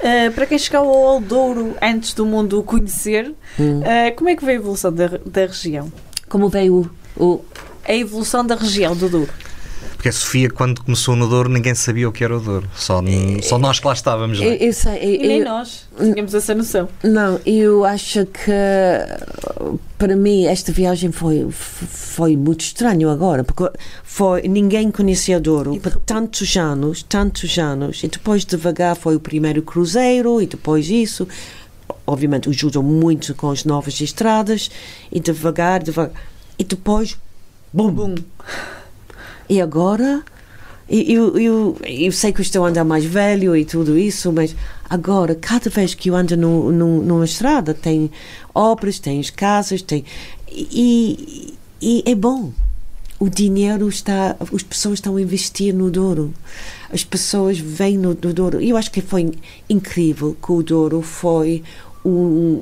Uh, 0.00 0.32
para 0.34 0.46
quem 0.46 0.58
chegou 0.58 1.08
ao 1.08 1.20
Douro 1.20 1.76
antes 1.80 2.12
do 2.14 2.26
mundo 2.26 2.58
o 2.58 2.62
conhecer, 2.62 3.28
uh, 3.58 4.16
como 4.16 4.30
é 4.30 4.36
que 4.36 4.44
veio 4.44 4.58
a 4.58 4.60
evolução 4.60 4.92
da, 4.92 5.06
da 5.24 5.46
região? 5.46 5.92
Como 6.28 6.48
veio 6.48 6.90
o, 7.16 7.24
o 7.24 7.44
A 7.84 7.94
evolução 7.94 8.44
da 8.46 8.54
região 8.54 8.96
do 8.96 9.08
Douro. 9.08 9.30
Porque 10.02 10.08
a 10.08 10.12
Sofia, 10.12 10.50
quando 10.50 10.82
começou 10.82 11.14
no 11.14 11.28
Douro, 11.28 11.48
ninguém 11.48 11.76
sabia 11.76 12.08
o 12.08 12.12
que 12.12 12.24
era 12.24 12.36
o 12.36 12.40
Douro. 12.40 12.68
Só, 12.74 13.00
só 13.40 13.56
nós 13.56 13.78
que 13.78 13.86
lá 13.86 13.92
estávamos. 13.92 14.40
não 14.40 14.44
é? 14.44 14.54
eu, 14.54 14.56
eu 14.56 14.72
sei, 14.72 14.94
eu- 14.96 15.14
E 15.24 15.28
nem 15.28 15.38
eu- 15.38 15.44
nós 15.44 15.86
tínhamos 15.96 16.34
essa 16.34 16.52
noção. 16.56 16.88
Não, 17.04 17.38
eu 17.46 17.84
acho 17.84 18.26
que 18.26 18.50
para 19.96 20.16
mim 20.16 20.44
esta 20.46 20.72
viagem 20.72 21.12
foi 21.12 21.46
foi 21.52 22.36
muito 22.36 22.62
estranho 22.62 23.08
agora, 23.08 23.44
porque 23.44 23.70
foi 24.02 24.42
ninguém 24.48 24.90
conhecia 24.90 25.38
Douro 25.38 25.78
por 25.78 25.94
tantos 26.00 26.56
anos, 26.56 27.04
tantos 27.04 27.56
anos, 27.56 28.02
e 28.02 28.08
depois 28.08 28.44
devagar 28.44 28.96
foi 28.96 29.14
o 29.14 29.20
primeiro 29.20 29.62
cruzeiro 29.62 30.42
e 30.42 30.46
depois 30.46 30.90
isso, 30.90 31.28
obviamente 32.04 32.48
ajudou 32.48 32.82
muito 32.82 33.36
com 33.36 33.52
as 33.52 33.64
novas 33.64 34.00
estradas 34.00 34.68
e 35.12 35.20
devagar, 35.20 35.80
devagar 35.80 36.12
e 36.58 36.64
depois 36.64 37.16
bum, 37.72 37.92
Bum. 37.92 38.14
E 39.52 39.60
agora? 39.60 40.22
E 40.88 41.12
Eu, 41.12 41.38
eu, 41.38 41.76
eu 41.84 42.10
sei 42.10 42.32
que 42.32 42.40
estou 42.40 42.64
a 42.64 42.68
andar 42.68 42.84
mais 42.84 43.04
velho 43.04 43.54
e 43.54 43.66
tudo 43.66 43.98
isso, 43.98 44.32
mas 44.32 44.56
agora, 44.88 45.34
cada 45.34 45.68
vez 45.68 45.92
que 45.92 46.08
eu 46.08 46.16
ando 46.16 46.36
no, 46.38 46.72
no, 46.72 47.02
numa 47.02 47.24
estrada, 47.26 47.74
tem 47.74 48.10
obras, 48.54 48.98
tem 48.98 49.20
as 49.20 49.28
casas, 49.28 49.82
tem. 49.82 50.06
E, 50.50 51.52
e 51.82 52.02
é 52.06 52.14
bom. 52.14 52.50
O 53.20 53.28
dinheiro 53.28 53.90
está. 53.90 54.36
As 54.40 54.62
pessoas 54.62 54.94
estão 54.94 55.16
a 55.16 55.20
investir 55.20 55.74
no 55.74 55.90
Douro. 55.90 56.32
As 56.90 57.04
pessoas 57.04 57.58
vêm 57.58 57.98
no, 57.98 58.16
no 58.22 58.32
Douro. 58.32 58.58
Eu 58.58 58.78
acho 58.78 58.90
que 58.90 59.02
foi 59.02 59.32
incrível 59.68 60.34
que 60.42 60.50
o 60.50 60.62
Douro 60.62 61.02
foi 61.02 61.62
um, 62.02 62.58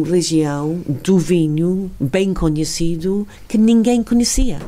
uma 0.00 0.08
região 0.08 0.80
do 1.04 1.18
vinho 1.18 1.90
bem 2.00 2.32
conhecido 2.32 3.28
que 3.46 3.58
ninguém 3.58 4.02
conhecia 4.02 4.58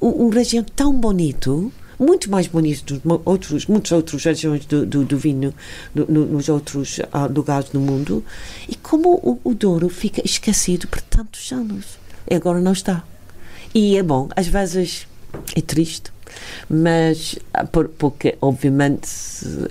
um, 0.00 0.28
região 0.28 0.64
tão 0.64 0.92
bonito, 0.92 1.72
muito 1.98 2.30
mais 2.30 2.46
bonito 2.46 2.94
do 2.94 3.00
que 3.00 3.22
outros, 3.24 3.66
muitas 3.66 3.92
outras 3.92 4.22
regiões 4.24 4.66
do, 4.66 4.84
do, 4.84 5.04
do 5.04 5.16
vinho 5.18 5.54
no, 5.94 6.04
no, 6.06 6.26
nos 6.26 6.48
outros 6.48 7.00
ah, 7.12 7.26
lugares 7.26 7.70
do 7.70 7.80
mundo, 7.80 8.22
e 8.68 8.74
como 8.76 9.14
o, 9.14 9.40
o 9.42 9.54
Douro 9.54 9.88
fica 9.88 10.20
esquecido 10.24 10.86
por 10.88 11.00
tantos 11.00 11.50
anos. 11.52 11.84
E 12.28 12.34
agora 12.34 12.60
não 12.60 12.72
está. 12.72 13.02
E 13.74 13.96
é 13.96 14.02
bom, 14.02 14.28
às 14.36 14.46
vezes 14.46 15.06
é 15.54 15.60
triste, 15.60 16.12
Mas, 16.68 17.36
ah, 17.54 17.64
por- 17.64 17.88
porque, 17.88 18.36
obviamente, 18.42 19.08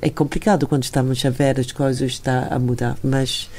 é 0.01 0.09
complicado 0.09 0.67
quando 0.67 0.83
estamos 0.83 1.23
a 1.25 1.29
ver 1.29 1.59
as 1.59 1.71
coisas 1.71 2.11
está 2.11 2.47
a 2.49 2.57
mudar, 2.59 2.97
mas 3.03 3.49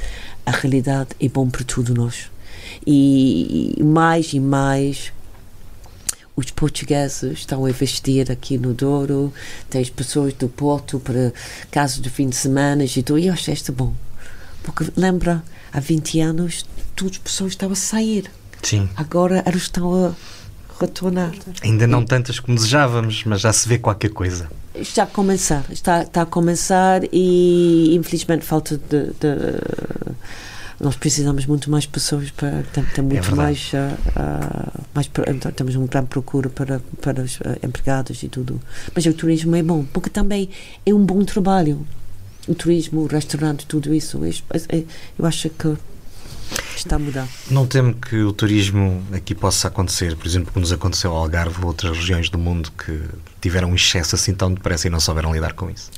a 0.44 0.50
realidade 0.50 1.10
é 1.20 1.28
bom 1.28 1.48
para 1.48 1.64
tudo 1.64 1.94
nós. 1.94 2.30
E 2.86 3.76
mais 3.82 4.32
e 4.32 4.40
mais 4.40 5.12
os 6.36 6.50
portugueses 6.50 7.22
estão 7.38 7.64
a 7.64 7.70
investir 7.70 8.30
aqui 8.30 8.58
no 8.58 8.74
Douro, 8.74 9.32
tem 9.70 9.80
as 9.80 9.88
pessoas 9.90 10.34
do 10.34 10.48
Porto 10.48 11.00
para 11.00 11.32
casos 11.70 12.00
de 12.00 12.10
fim 12.10 12.28
de 12.28 12.36
semana 12.36 12.84
e 12.84 12.88
tudo, 13.02 13.18
e 13.18 13.26
eu 13.28 13.32
acho 13.32 13.50
isto 13.50 13.72
bom. 13.72 13.94
Porque 14.62 14.84
lembra, 14.96 15.42
há 15.72 15.80
20 15.80 16.20
anos, 16.20 16.66
todas 16.94 17.12
as 17.14 17.18
pessoas 17.18 17.52
estavam 17.52 17.72
a 17.72 17.76
sair. 17.76 18.30
Sim. 18.62 18.88
Agora 18.96 19.42
elas 19.46 19.62
estão 19.62 20.06
a 20.06 20.12
retornar. 20.78 21.32
Ainda 21.62 21.86
não 21.86 22.04
tantas 22.04 22.38
como 22.38 22.54
desejávamos, 22.56 23.22
mas 23.24 23.40
já 23.40 23.52
se 23.52 23.66
vê 23.68 23.78
qualquer 23.78 24.10
coisa. 24.10 24.48
Está 24.74 25.04
a 25.04 25.06
começar, 25.06 25.64
está, 25.70 26.02
está 26.02 26.22
a 26.22 26.26
começar 26.26 27.00
e 27.10 27.94
infelizmente 27.96 28.44
falta 28.44 28.76
de, 28.76 29.06
de- 29.06 30.16
nós 30.78 30.94
precisamos 30.96 31.46
muito 31.46 31.70
mais 31.70 31.86
pessoas 31.86 32.30
para 32.30 32.62
tem, 32.72 32.84
tem 32.84 33.02
muito 33.04 33.14
verdade. 33.22 33.36
mais, 33.36 33.72
ah, 34.14 34.72
mais 34.94 35.10
então, 35.28 35.50
temos 35.52 35.74
uma 35.74 35.86
grande 35.86 36.08
procura 36.08 36.50
para 36.50 36.80
para 37.00 37.22
os 37.22 37.38
ah, 37.44 37.56
empregados 37.66 38.22
e 38.22 38.28
tudo 38.28 38.60
mas 38.94 39.06
o 39.06 39.12
turismo 39.14 39.56
é 39.56 39.62
bom 39.62 39.84
porque 39.92 40.10
também 40.10 40.48
é 40.84 40.92
um 40.92 41.04
bom 41.04 41.24
trabalho 41.24 41.86
o 42.46 42.54
turismo 42.54 43.00
o 43.00 43.06
restaurante 43.06 43.66
tudo 43.66 43.94
isso 43.94 44.22
é- 44.24 44.76
é- 44.78 44.84
eu 45.18 45.24
acho 45.24 45.48
que 45.50 45.76
está 46.76 46.96
a 46.96 46.98
mudar 46.98 47.26
Não 47.50 47.66
temo 47.66 47.94
que 47.94 48.16
o 48.22 48.32
turismo 48.32 49.02
aqui 49.12 49.34
possa 49.34 49.66
acontecer, 49.68 50.14
por 50.14 50.26
exemplo, 50.26 50.52
como 50.52 50.60
nos 50.60 50.72
aconteceu 50.72 51.10
ao 51.10 51.16
Algarve 51.18 51.60
ou 51.60 51.66
outras 51.68 51.96
regiões 51.96 52.28
do 52.30 52.38
mundo 52.38 52.70
que 52.72 53.00
tiveram 53.40 53.70
um 53.70 53.74
excesso 53.74 54.14
assim 54.14 54.32
tão 54.34 54.52
depressa 54.54 54.86
e 54.86 54.90
não 54.90 55.00
souberam 55.00 55.34
lidar 55.34 55.54
com 55.54 55.68
isso. 55.70 55.90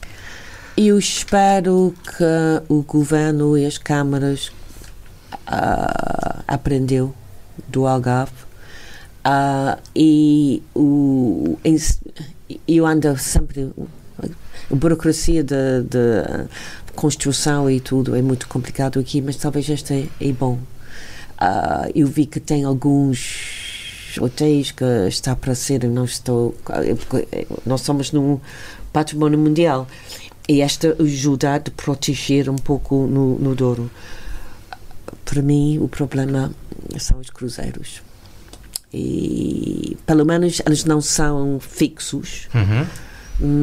Eu 0.76 0.98
espero 0.98 1.92
que 2.02 2.24
o 2.72 2.82
governo 2.82 3.58
e 3.58 3.66
as 3.66 3.76
câmaras 3.76 4.50
ah, 5.46 6.42
aprendeu 6.46 7.14
do 7.68 7.86
Algarve 7.86 8.48
ah, 9.24 9.78
e 9.94 10.62
o, 10.74 11.58
eu 12.66 12.86
ando 12.86 13.16
sempre 13.18 13.70
a 14.70 14.74
burocracia 14.74 15.42
de, 15.42 15.82
de 15.82 16.48
construção 16.94 17.70
e 17.70 17.80
tudo 17.80 18.16
é 18.16 18.22
muito 18.22 18.48
complicado 18.48 18.98
aqui, 18.98 19.20
mas 19.20 19.36
talvez 19.36 19.68
este 19.68 20.08
é, 20.20 20.28
é 20.28 20.32
bom. 20.32 20.58
Ah, 21.36 21.88
eu 21.94 22.06
vi 22.06 22.26
que 22.26 22.40
tem 22.40 22.64
alguns 22.64 24.18
hotéis 24.20 24.70
que 24.70 24.84
está 25.08 25.36
para 25.36 25.54
ser, 25.54 25.84
não 25.84 26.04
estou, 26.04 26.54
nós 27.64 27.82
somos 27.82 28.10
num 28.12 28.40
património 28.92 29.38
mundial 29.38 29.86
e 30.48 30.62
esta 30.62 30.96
ajuda 30.98 31.54
a 31.54 31.60
proteger 31.60 32.48
um 32.48 32.56
pouco 32.56 33.06
no, 33.06 33.38
no 33.38 33.54
Douro. 33.54 33.90
Para 35.24 35.42
mim, 35.42 35.78
o 35.80 35.88
problema 35.88 36.50
são 36.98 37.18
os 37.20 37.30
cruzeiros. 37.30 38.02
E 38.92 39.96
pelo 40.06 40.24
menos 40.24 40.62
eles 40.64 40.84
não 40.84 41.00
são 41.00 41.58
fixos, 41.60 42.48
Uhum. 42.54 42.86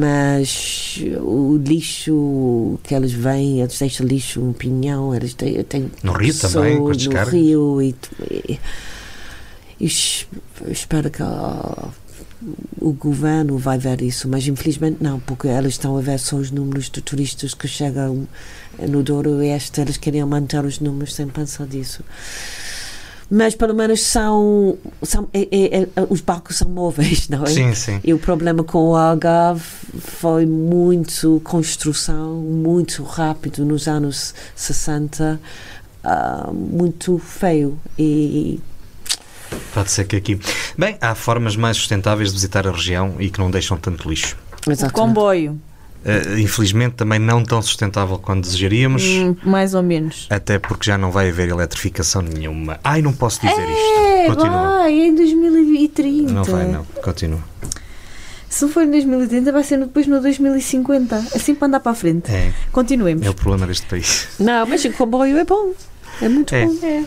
mas 0.00 1.00
o 1.20 1.56
lixo 1.56 2.78
que 2.84 2.94
eles 2.94 3.12
vêm, 3.12 3.60
eles 3.60 3.76
deixam 3.78 4.06
lixo 4.06 4.40
no 4.40 4.54
pinhão, 4.54 5.12
eles 5.14 5.34
têm, 5.34 5.62
têm 5.64 5.90
No 6.02 6.12
rio 6.12 6.32
também, 6.38 6.78
com 6.78 6.90
as 6.90 7.06
no 7.06 7.24
rio 7.24 7.82
e, 7.82 7.94
e, 8.30 8.60
e 9.80 9.86
es- 9.86 10.26
espero 10.68 11.10
que 11.10 11.22
ah, 11.22 11.88
o 12.80 12.92
governo 12.92 13.56
vai 13.58 13.78
ver 13.78 14.02
isso, 14.02 14.28
mas 14.28 14.46
infelizmente 14.46 14.98
não, 15.00 15.18
porque 15.20 15.48
eles 15.48 15.72
estão 15.74 15.96
a 15.96 16.00
ver 16.00 16.18
só 16.18 16.36
os 16.36 16.50
números 16.50 16.90
de 16.90 17.00
turistas 17.00 17.54
que 17.54 17.66
chegam 17.66 18.26
no 18.78 19.02
Douro 19.02 19.42
e 19.42 19.48
este, 19.48 19.80
eles 19.80 19.96
querem 19.96 20.24
manter 20.24 20.64
os 20.64 20.78
números 20.78 21.14
sem 21.14 21.26
pensar 21.28 21.66
disso. 21.66 22.02
Mas 23.28 23.56
pelo 23.56 23.74
menos 23.74 24.02
são, 24.02 24.78
são 25.02 25.28
é- 25.34 25.48
é- 25.50 25.82
é- 25.82 25.88
os 26.08 26.20
barcos 26.20 26.58
são 26.58 26.68
móveis, 26.68 27.28
não 27.28 27.42
é? 27.42 27.48
Sim, 27.48 27.74
sim. 27.74 28.00
E 28.04 28.14
o 28.14 28.18
problema 28.18 28.62
com 28.62 28.78
o 28.90 28.94
Algarve 28.94 29.64
foi 29.98 30.46
muito 30.46 31.40
construção, 31.42 32.34
muito 32.34 33.02
rápido 33.02 33.64
nos 33.64 33.88
anos 33.88 34.32
60, 34.54 35.40
ah, 36.04 36.50
muito 36.52 37.18
feio. 37.18 37.76
E 37.98 38.60
Pode 39.74 39.90
ser 39.90 40.04
que 40.04 40.16
aqui. 40.16 40.38
Bem, 40.76 40.96
há 41.00 41.14
formas 41.14 41.56
mais 41.56 41.76
sustentáveis 41.76 42.30
de 42.30 42.34
visitar 42.34 42.66
a 42.66 42.70
região 42.72 43.14
e 43.18 43.30
que 43.30 43.38
não 43.38 43.50
deixam 43.50 43.76
tanto 43.76 44.08
lixo. 44.08 44.36
O 44.66 44.70
exatamente. 44.72 44.94
comboio, 44.94 45.60
Eh, 46.08 46.38
infelizmente, 46.38 46.94
também 46.94 47.18
não 47.18 47.42
tão 47.42 47.60
sustentável 47.60 48.16
quanto 48.18 48.44
desejaríamos. 48.44 49.02
hum, 49.04 49.34
mais 49.42 49.74
ou 49.74 49.82
menos. 49.82 50.28
Até 50.30 50.56
porque 50.56 50.86
já 50.86 50.96
não 50.96 51.10
vai 51.10 51.30
haver 51.30 51.48
eletrificação 51.48 52.22
nenhuma. 52.22 52.78
Ai, 52.84 53.02
não 53.02 53.12
posso 53.12 53.40
dizer 53.40 53.60
É, 53.60 54.22
isto. 54.22 54.36
Continua. 54.36 54.68
vai, 54.78 54.92
é 55.00 55.06
em 55.08 55.14
2030. 55.16 56.32
Não 56.32 56.44
vai, 56.44 56.64
não. 56.68 56.84
Continua. 57.02 57.40
Se 58.48 58.64
não 58.64 58.70
for 58.72 58.84
em 58.84 58.90
2030, 58.92 59.50
vai 59.50 59.64
ser 59.64 59.78
depois 59.80 60.06
no 60.06 60.20
2050. 60.20 61.16
Assim 61.34 61.54
para 61.56 61.66
andar 61.68 61.80
para 61.80 61.90
a 61.92 61.94
frente. 61.96 62.30
É, 62.30 62.52
Continuemos. 62.70 63.26
é 63.26 63.30
o 63.30 63.34
problema 63.34 63.66
deste 63.66 63.86
país. 63.86 64.28
Não, 64.38 64.64
mas 64.64 64.84
o 64.84 64.92
comboio 64.92 65.36
é 65.36 65.44
bom. 65.44 65.72
É 66.22 66.28
muito 66.28 66.54
É. 66.54 66.64
bom. 66.66 66.76
É. 66.84 67.04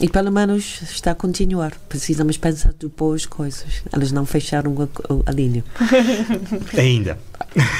E 0.00 0.08
pelo 0.08 0.30
menos 0.30 0.80
está 0.82 1.10
a 1.10 1.14
continuar. 1.14 1.72
Precisamos 1.88 2.36
pensar 2.36 2.72
de 2.78 2.86
boas 2.88 3.26
coisas. 3.26 3.82
Eles 3.92 4.12
não 4.12 4.24
fecharam 4.24 4.74
a, 4.80 5.30
a 5.30 5.32
linha. 5.32 5.64
Ainda. 6.76 7.18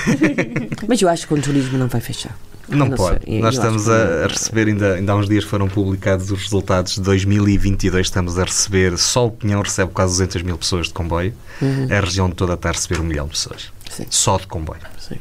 Mas 0.89 1.01
eu 1.01 1.09
acho 1.09 1.27
que 1.29 1.35
o 1.35 1.41
turismo 1.41 1.79
não 1.79 1.87
vai 1.87 2.01
fechar. 2.01 2.37
Não, 2.69 2.87
Não 2.89 2.97
pode. 2.97 3.25
sei, 3.25 3.39
eu 3.39 3.43
Nós 3.43 3.59
acho 3.59 3.66
estamos 3.66 3.89
a, 3.89 4.27
receber, 4.27 4.66
ainda, 4.69 4.95
ainda 4.95 5.12
há 5.12 5.16
uns 5.16 5.27
dias 5.27 5.43
foram 5.45 5.69
publicados 5.69 6.31
os 6.31 6.43
resultados 6.43 6.97
de 6.97 7.01
2022. 7.01 8.07
Estamos 8.07 8.39
a 8.39 8.45
receber, 8.45 8.99
só 8.99 9.27
o 9.27 9.31
Pinhão 9.31 9.62
recebe 9.62 9.91
quase 9.93 10.12
200 10.14 10.43
mil 10.43 10.59
pessoas 10.59 10.89
de 10.89 10.93
comboio. 10.93 11.33
A 11.91 12.01
região 12.05 12.31
toda 12.31 12.55
está 12.55 12.69
a 12.69 12.73
receber 12.73 13.01
um 13.01 13.05
milhão 13.05 13.25
de 13.27 13.33
pessoas. 13.33 13.73
Sim. 13.91 14.05
Só 14.11 14.37
de 14.37 14.47
comboio. 14.47 14.81
Sim. 14.99 15.16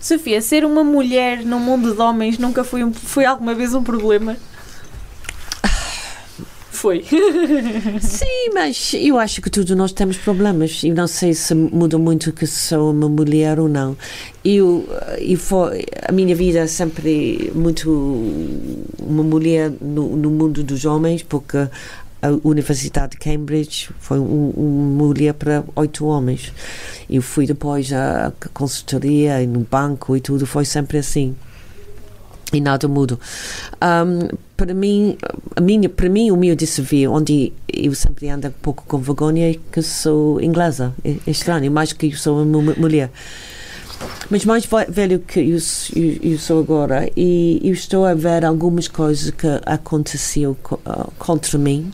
Sofia, 0.00 0.40
ser 0.40 0.64
uma 0.64 0.82
mulher 0.84 1.44
num 1.44 1.58
mundo 1.60 1.92
de 1.94 2.00
homens 2.00 2.38
nunca 2.38 2.64
foi, 2.64 2.82
um, 2.84 2.92
foi 2.94 3.24
alguma 3.26 3.54
vez 3.54 3.74
um 3.74 3.82
problema? 3.82 4.36
Foi. 6.86 7.02
Sim, 8.00 8.50
mas 8.54 8.94
eu 8.94 9.18
acho 9.18 9.42
que 9.42 9.50
todos 9.50 9.76
nós 9.76 9.90
temos 9.90 10.16
problemas. 10.16 10.84
Eu 10.84 10.94
não 10.94 11.08
sei 11.08 11.34
se 11.34 11.52
muda 11.52 11.98
muito 11.98 12.32
que 12.32 12.46
sou 12.46 12.92
uma 12.92 13.08
mulher 13.08 13.58
ou 13.58 13.68
não. 13.68 13.96
Eu, 14.44 14.88
eu 15.18 15.36
foi, 15.36 15.84
a 16.08 16.12
minha 16.12 16.32
vida 16.36 16.60
é 16.60 16.66
sempre 16.68 17.50
muito 17.52 17.90
uma 19.00 19.24
mulher 19.24 19.72
no, 19.80 20.14
no 20.14 20.30
mundo 20.30 20.62
dos 20.62 20.84
homens, 20.84 21.24
porque 21.24 21.58
a 22.22 22.30
Universidade 22.44 23.14
de 23.14 23.18
Cambridge 23.18 23.90
foi 23.98 24.20
um, 24.20 24.50
uma 24.50 25.06
mulher 25.06 25.34
para 25.34 25.64
oito 25.74 26.06
homens. 26.06 26.52
Eu 27.10 27.20
fui 27.20 27.48
depois 27.48 27.92
à 27.92 28.32
consultoria 28.54 29.42
e 29.42 29.46
no 29.48 29.66
banco 29.68 30.16
e 30.16 30.20
tudo, 30.20 30.46
foi 30.46 30.64
sempre 30.64 30.98
assim 30.98 31.34
e 32.52 32.60
nada 32.60 32.86
muda. 32.86 33.18
Um, 33.82 34.28
para 34.56 34.72
mim, 34.74 35.16
a 35.54 35.60
minha, 35.60 35.88
para 35.88 36.08
mim, 36.08 36.30
o 36.30 36.36
meu 36.36 36.56
desafio, 36.56 37.12
onde 37.12 37.52
eu 37.72 37.94
sempre 37.94 38.28
ando 38.28 38.48
um 38.48 38.52
pouco 38.62 38.84
com 38.86 38.98
vergonha, 38.98 39.50
é 39.50 39.56
que 39.70 39.82
sou 39.82 40.40
inglesa. 40.40 40.94
É, 41.04 41.10
é 41.26 41.30
estranho, 41.30 41.70
mais 41.70 41.92
que 41.92 42.06
eu 42.06 42.16
sou 42.16 42.42
uma 42.42 42.62
mu- 42.62 42.74
mulher. 42.78 43.10
Mas 44.30 44.44
mais 44.44 44.64
ve- 44.66 44.86
velho 44.90 45.18
que 45.20 45.40
eu, 45.40 45.58
eu, 45.94 46.32
eu 46.32 46.38
sou 46.38 46.58
agora, 46.60 47.08
e 47.16 47.60
eu 47.62 47.72
estou 47.72 48.04
a 48.04 48.14
ver 48.14 48.44
algumas 48.44 48.88
coisas 48.88 49.30
que 49.30 49.46
aconteceu 49.64 50.56
co- 50.62 50.80
ah, 50.84 51.08
contra 51.18 51.58
mim. 51.58 51.90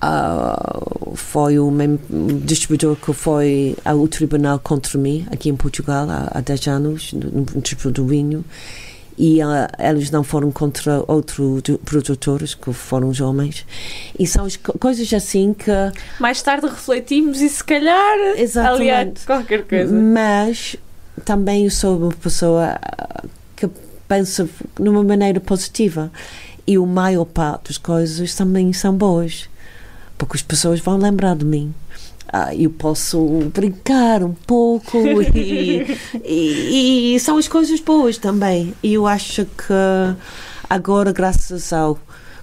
Ah, 0.00 0.78
foi 1.14 1.58
mem- 1.70 1.98
um 2.10 2.38
distribuidor 2.38 2.96
que 2.96 3.12
foi 3.14 3.76
ao 3.84 4.06
tribunal 4.06 4.58
contra 4.58 4.98
mim, 4.98 5.26
aqui 5.30 5.48
em 5.48 5.56
Portugal, 5.56 6.06
há, 6.10 6.30
há 6.34 6.40
10 6.40 6.66
anos, 6.68 7.12
no, 7.14 7.30
no 7.30 7.44
Tribunal 7.62 7.92
do 7.92 8.06
Vinho, 8.06 8.44
e 9.18 9.40
ah, 9.40 9.70
eles 9.78 10.10
não 10.10 10.22
foram 10.22 10.50
contra 10.50 11.02
outros 11.06 11.62
produtores, 11.84 12.54
que 12.54 12.72
foram 12.72 13.08
os 13.08 13.20
homens. 13.20 13.64
E 14.18 14.26
são 14.26 14.44
as 14.44 14.56
co- 14.56 14.76
coisas 14.78 15.12
assim 15.12 15.54
que. 15.54 15.70
Mais 16.20 16.42
tarde 16.42 16.66
refletimos 16.66 17.40
e 17.40 17.48
se 17.48 17.62
calhar 17.64 18.16
aliás 18.58 19.24
qualquer 19.24 19.64
coisa. 19.64 19.94
Mas 19.94 20.76
também 21.24 21.64
eu 21.64 21.70
sou 21.70 21.96
uma 21.96 22.12
pessoa 22.12 22.78
ah, 22.82 23.24
que 23.56 23.68
pensa 24.06 24.48
numa 24.78 25.02
maneira 25.02 25.40
positiva. 25.40 26.10
E 26.66 26.76
a 26.76 26.80
maior 26.80 27.24
parte 27.24 27.68
das 27.68 27.78
coisas 27.78 28.34
também 28.34 28.72
são 28.72 28.92
boas. 28.94 29.48
Porque 30.18 30.36
as 30.36 30.42
pessoas 30.42 30.80
vão 30.80 30.96
lembrar 30.98 31.36
de 31.36 31.44
mim. 31.44 31.72
Ah, 32.32 32.54
eu 32.54 32.70
posso 32.70 33.18
brincar 33.54 34.22
um 34.22 34.34
pouco 34.34 34.98
e, 35.34 35.86
e, 36.24 37.14
e 37.14 37.20
são 37.20 37.38
as 37.38 37.46
coisas 37.48 37.80
boas 37.80 38.18
também. 38.18 38.74
E 38.82 38.94
eu 38.94 39.06
acho 39.06 39.44
que 39.44 39.72
agora, 40.68 41.12
graças 41.12 41.72
ao 41.72 41.98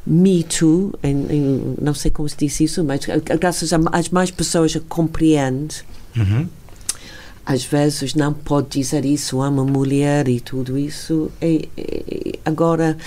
Me 0.05 0.43
Too, 0.43 0.93
em- 1.03 1.27
em- 1.29 1.75
não 1.81 1.93
sei 1.93 2.09
como 2.11 2.27
se 2.29 2.36
diz 2.38 2.59
isso, 2.61 2.84
mas 2.84 3.01
graças 3.39 3.73
a- 3.73 3.79
às 3.91 4.09
mais 4.09 4.31
pessoas 4.31 4.73
que 4.73 4.79
compreendem, 4.81 5.77
Uhum. 6.15 6.47
às 7.45 7.63
vezes 7.65 8.13
não 8.15 8.34
pode 8.34 8.69
dizer 8.69 9.03
isso 9.05 9.41
a 9.41 9.49
uma 9.49 9.65
mulher 9.65 10.27
e 10.29 10.39
tudo 10.39 10.77
isso. 10.77 11.29
E- 11.41 11.67
agora, 12.45 12.97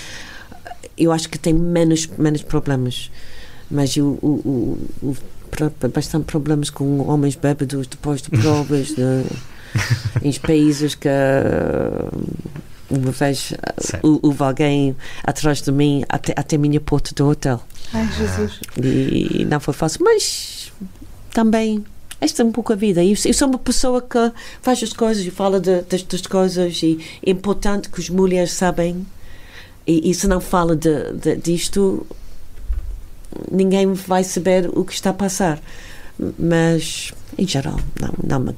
eu 0.97 1.11
acho 1.11 1.27
que 1.29 1.39
tem 1.39 1.53
menos, 1.53 2.07
menos 2.17 2.41
problemas. 2.43 3.09
Mas 3.69 3.95
o, 3.97 4.17
o, 4.21 4.77
o, 5.01 5.07
o 5.09 5.89
bastante 5.93 6.25
problemas 6.25 6.69
com 6.69 7.07
homens 7.07 7.35
bêbados 7.35 7.87
depois 7.87 8.21
de 8.21 8.29
provas 8.29 8.87
de, 8.95 9.23
em 10.21 10.33
países 10.39 10.95
que 10.95 11.09
uma 12.89 13.11
vez 13.11 13.51
uh, 14.03 14.19
houve 14.21 14.43
alguém 14.43 14.95
atrás 15.23 15.61
de 15.61 15.71
mim 15.71 16.03
até, 16.07 16.33
até 16.35 16.55
a 16.55 16.59
minha 16.59 16.79
porta 16.79 17.13
do 17.13 17.27
hotel 17.27 17.61
Ai, 17.93 18.07
Jesus. 18.17 18.59
e 18.77 19.45
não 19.45 19.59
foi 19.59 19.73
fácil, 19.73 20.03
mas 20.03 20.71
também 21.33 21.83
esta 22.19 22.41
é 22.41 22.45
um 22.45 22.51
pouco 22.51 22.73
a 22.73 22.75
vida. 22.75 23.03
Eu, 23.03 23.15
eu 23.25 23.33
sou 23.33 23.47
uma 23.47 23.59
pessoa 23.59 24.01
que 24.01 24.31
faz 24.61 24.81
as 24.81 24.91
coisas 24.93 25.25
e 25.25 25.29
fala 25.31 25.59
de, 25.59 25.81
das, 25.83 26.01
das 26.03 26.21
coisas 26.21 26.81
e 26.81 26.99
é 27.25 27.29
importante 27.31 27.89
que 27.89 27.99
as 28.01 28.09
mulheres 28.09 28.51
sabem 28.53 29.05
e, 29.85 30.09
e 30.09 30.13
se 30.13 30.27
não 30.27 30.39
fala 30.41 30.75
de, 30.75 31.13
de- 31.13 31.35
disto 31.35 32.05
ninguém 33.51 33.93
vai 33.93 34.23
saber 34.23 34.69
o 34.73 34.83
que 34.83 34.93
está 34.93 35.11
a 35.11 35.13
passar. 35.13 35.59
Mas 36.39 37.13
em 37.37 37.47
geral 37.47 37.79
não, 37.99 38.13
não, 38.23 38.39
me, 38.39 38.55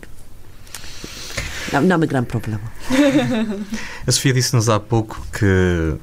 não, 1.73 1.81
não 1.81 1.95
é 1.95 1.97
um 1.97 2.07
grande 2.07 2.27
problema. 2.27 2.61
A 4.07 4.11
Sofia 4.11 4.33
disse-nos 4.33 4.69
há 4.69 4.79
pouco 4.79 5.21
que 5.37 5.95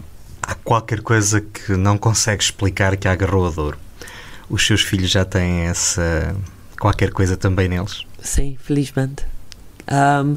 há 0.43 0.55
qualquer 0.55 1.01
coisa 1.01 1.41
que 1.41 1.73
não 1.73 1.97
consegue 1.97 2.43
explicar 2.43 2.97
que 2.97 3.09
a 3.09 3.13
agarrou 3.13 3.47
a 3.47 3.51
dor. 3.51 3.79
Os 4.49 4.67
seus 4.67 4.83
filhos 4.83 5.11
já 5.11 5.25
têm 5.25 5.61
essa 5.63 6.37
qualquer 6.79 7.11
coisa 7.11 7.37
também 7.37 7.69
neles? 7.69 8.05
Sim, 8.21 8.57
felizmente. 8.63 9.25
Um, 9.91 10.37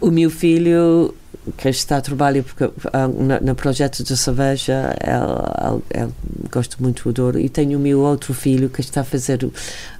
o 0.00 0.10
meu 0.10 0.30
filho, 0.30 1.14
que 1.56 1.68
está 1.68 1.96
a 1.96 2.00
trabalhar 2.00 2.42
porque, 2.42 2.64
ah, 2.92 3.08
na- 3.08 3.40
no 3.40 3.54
projeto 3.54 4.02
de 4.04 4.16
cerveja, 4.16 4.94
ele, 5.02 5.82
ele 6.02 6.12
gosta 6.50 6.76
muito 6.80 7.04
do 7.04 7.12
Douro. 7.12 7.38
E 7.40 7.48
tenho 7.48 7.78
o 7.78 7.82
meu 7.82 8.00
outro 8.00 8.34
filho 8.34 8.68
que 8.68 8.80
está 8.80 9.00
a 9.00 9.04
fazer, 9.04 9.48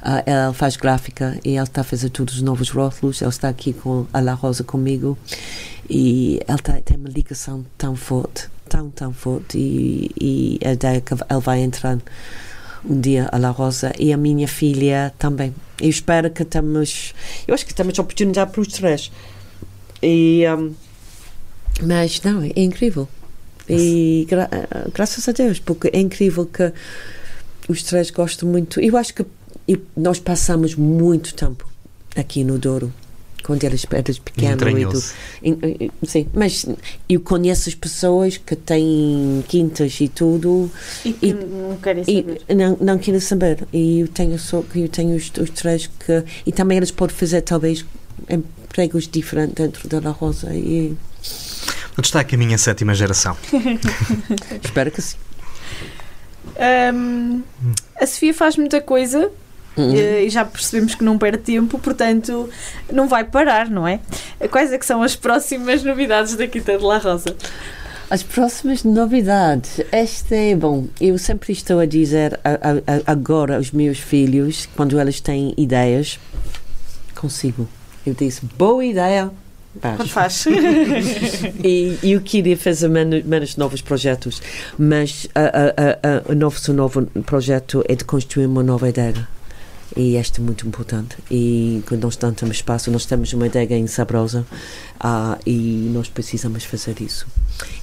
ah, 0.02 0.22
ele 0.26 0.52
faz 0.54 0.76
gráfica 0.76 1.38
e 1.44 1.50
ele 1.56 1.62
está 1.62 1.80
a 1.80 1.84
fazer 1.84 2.10
todos 2.10 2.34
os 2.36 2.42
novos 2.42 2.70
rótulos. 2.70 3.20
Ele 3.22 3.30
está 3.30 3.48
aqui 3.48 3.72
com 3.72 4.06
a 4.12 4.20
La 4.20 4.34
Rosa 4.34 4.62
comigo 4.64 5.16
e 5.88 6.40
ele 6.48 6.58
tá- 6.58 6.80
tem 6.84 6.96
uma 6.96 7.08
ligação 7.08 7.64
tão 7.76 7.96
forte, 7.96 8.48
tão, 8.68 8.90
tão 8.90 9.12
forte. 9.12 9.56
E, 9.58 10.10
e 10.20 10.66
a 10.66 10.72
ideia 10.72 11.00
que 11.00 11.14
ele 11.14 11.40
vai 11.42 11.60
entrar 11.60 11.98
um 12.88 13.00
dia 13.00 13.28
a 13.32 13.38
La 13.38 13.50
Rosa 13.50 13.92
e 13.98 14.12
a 14.12 14.16
minha 14.16 14.46
filha 14.46 15.12
também. 15.18 15.54
Eu 15.80 15.88
espero 15.90 16.30
que 16.30 16.44
temos. 16.44 17.14
Eu 17.46 17.54
acho 17.54 17.64
que 17.66 17.74
temos 17.74 17.98
oportunidade 17.98 18.50
para 18.52 18.60
os 18.60 18.68
três. 18.68 19.10
E, 20.02 20.44
um, 20.56 20.72
mas 21.82 22.20
não, 22.22 22.42
é 22.42 22.52
incrível. 22.56 23.08
E 23.68 24.26
gra- 24.28 24.48
eh, 24.50 24.88
graças 24.94 25.28
a 25.28 25.32
Deus, 25.32 25.58
porque 25.58 25.90
é 25.92 26.00
incrível 26.00 26.46
que 26.46 26.72
os 27.68 27.82
três 27.82 28.10
gostam 28.10 28.48
muito. 28.48 28.80
Eu 28.80 28.96
acho 28.96 29.12
que 29.14 29.24
nós 29.96 30.18
passamos 30.18 30.74
muito 30.74 31.34
tempo 31.34 31.68
aqui 32.16 32.42
no 32.44 32.58
Douro. 32.58 32.92
Quando 33.44 33.62
eras, 33.64 33.86
eras 33.92 34.18
pequeno 34.18 34.56
e 35.42 35.90
Sim, 36.06 36.26
mas 36.34 36.66
eu 37.08 37.20
conheço 37.20 37.68
as 37.68 37.74
pessoas 37.74 38.36
que 38.36 38.56
têm 38.56 39.42
quintas 39.48 39.98
e 40.00 40.08
tudo 40.08 40.70
E 41.04 41.12
que 41.12 41.26
E- 41.28 41.32
não 41.34 41.76
querem 41.76 42.02
e 42.06 42.16
saber. 42.22 42.42
não, 42.56 42.76
não 42.80 42.98
quero 42.98 43.20
saber. 43.20 43.66
E 43.72 44.00
eu 44.00 44.08
tenho 44.08 44.38
só 44.38 44.60
que 44.62 44.80
eu 44.80 44.88
tenho 44.88 45.14
os, 45.16 45.30
os 45.40 45.50
três 45.50 45.86
que. 45.86 46.24
E 46.46 46.52
também 46.52 46.76
eles 46.78 46.90
podem 46.90 47.14
fazer 47.16 47.40
talvez 47.42 47.84
empregos 48.28 49.06
diferentes 49.08 49.54
dentro 49.54 49.88
da 49.88 50.00
La 50.00 50.10
Rosa. 50.10 50.52
E 50.54 50.94
Onde 51.98 52.06
está 52.06 52.20
a 52.20 52.24
caminho 52.24 52.54
a 52.54 52.58
sétima 52.58 52.94
geração? 52.94 53.36
espero 54.64 54.90
que 54.90 55.02
sim. 55.02 55.16
Hum, 56.94 57.42
a 58.00 58.06
Sofia 58.06 58.32
faz 58.32 58.56
muita 58.56 58.80
coisa 58.80 59.30
Uhum. 59.76 59.94
eh, 59.94 60.24
e 60.24 60.30
já 60.30 60.44
percebemos 60.44 60.96
que 60.96 61.04
não 61.04 61.16
perde 61.16 61.38
tempo, 61.38 61.78
portanto 61.78 62.48
não 62.92 63.06
vai 63.06 63.22
parar, 63.22 63.70
não 63.70 63.86
é? 63.86 64.00
Quais 64.50 64.72
é 64.72 64.78
que 64.78 64.84
são 64.84 65.02
as 65.04 65.14
próximas 65.14 65.84
novidades 65.84 66.34
da 66.34 66.48
Quinta 66.48 66.76
de 66.76 66.82
La 66.84 66.98
Rosa? 66.98 67.36
As 68.10 68.22
próximas 68.24 68.82
novidades. 68.82 69.80
Esta 69.92 70.34
é 70.34 70.56
bom. 70.56 70.88
Eu 71.00 71.16
sempre 71.16 71.52
estou 71.52 71.78
a 71.78 71.86
dizer 71.86 72.40
a- 72.42 72.50
a- 72.50 72.96
a- 72.96 73.12
agora 73.12 73.54
aos 73.56 73.70
meus 73.70 73.98
filhos, 74.00 74.68
quando 74.74 74.98
eles 75.00 75.20
têm 75.20 75.54
ideias, 75.56 76.18
consigo. 77.14 77.68
Eu 78.04 78.14
disse, 78.14 78.44
boa 78.56 78.84
ideia. 78.84 79.30
Vais. 79.74 80.10
Faz. 80.10 80.44
E 81.62 81.98
eu 82.02 82.20
queria 82.20 82.56
fazer 82.56 82.88
menos, 82.88 83.24
menos 83.24 83.56
novos 83.56 83.80
projetos, 83.80 84.40
mas 84.78 85.28
o 86.28 86.34
nosso 86.34 86.72
novo 86.72 87.06
projeto 87.26 87.84
é 87.88 87.94
de 87.94 88.04
construir 88.04 88.46
uma 88.46 88.62
nova 88.62 88.88
adega. 88.88 89.28
E 89.96 90.16
este 90.16 90.40
é 90.40 90.44
muito 90.44 90.66
importante. 90.66 91.16
E 91.30 91.82
quando 91.86 92.02
nós 92.02 92.16
temos 92.16 92.56
espaço, 92.56 92.90
nós 92.90 93.06
temos 93.06 93.32
uma 93.32 93.46
adega 93.46 93.74
em 93.74 93.86
Sabrosa 93.86 94.46
ah, 95.00 95.38
e 95.46 95.90
nós 95.92 96.08
precisamos 96.08 96.64
fazer 96.64 97.00
isso. 97.00 97.26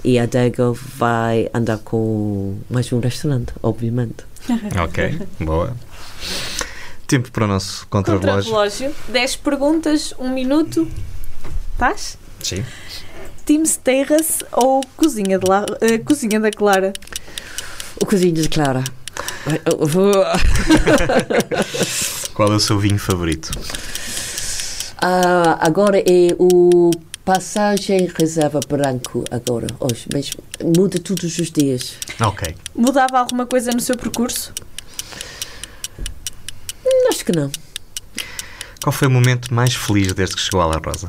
E 0.04 0.20
a 0.20 0.24
adega 0.24 0.72
vai 0.72 1.50
andar 1.54 1.80
com 1.80 2.56
mais 2.70 2.92
um 2.94 3.00
restaurante, 3.00 3.54
obviamente. 3.62 4.24
ok, 4.82 5.20
boa. 5.40 5.76
Tempo 7.08 7.32
para 7.32 7.46
o 7.46 7.48
nosso 7.48 7.88
contra-relógio. 7.88 8.52
Contra-relógio. 8.52 8.96
10 9.10 9.36
perguntas, 9.38 10.14
1 10.18 10.34
minuto. 10.34 10.88
Estás? 11.76 12.18
Sim. 12.42 12.64
Teams 13.46 13.76
Terrace 13.78 14.44
ou 14.52 14.82
Cozinha, 14.96 15.38
de 15.38 15.48
La- 15.50 15.66
eh, 15.82 15.98
Cozinha 16.00 16.40
da 16.40 16.50
Clara? 16.50 16.94
O 18.02 18.06
cozinho 18.06 18.34
de 18.34 18.48
Clara. 18.50 18.84
Eu 19.66 19.86
vou- 19.86 20.14
Qual 22.34 22.52
é 22.52 22.56
o 22.56 22.60
seu 22.60 22.80
vinho 22.80 22.98
favorito? 22.98 23.52
Ah, 25.02 25.58
agora 25.62 26.00
é 26.00 26.34
o 26.40 26.90
passagem 27.24 28.10
reserva 28.18 28.60
branco 28.68 29.24
agora, 29.32 29.68
hoje, 29.80 30.06
mas 30.14 30.32
muda 30.78 31.00
todos 31.00 31.38
os 31.38 31.52
dias. 31.52 31.94
Ok. 32.22 32.56
Mudava 32.76 33.20
alguma 33.20 33.46
coisa 33.46 33.72
no 33.72 33.80
seu 33.82 33.96
percurso? 33.98 34.54
Hum, 36.86 37.08
Acho 37.10 37.26
que 37.26 37.32
não. 37.36 37.52
Qual 38.84 38.94
foi 38.94 39.08
o 39.08 39.12
momento 39.12 39.54
mais 39.54 39.74
feliz 39.76 40.14
desde 40.14 40.36
que 40.36 40.42
chegou 40.42 40.62
à 40.62 40.66
La 40.68 40.80
Rosa? 40.84 41.08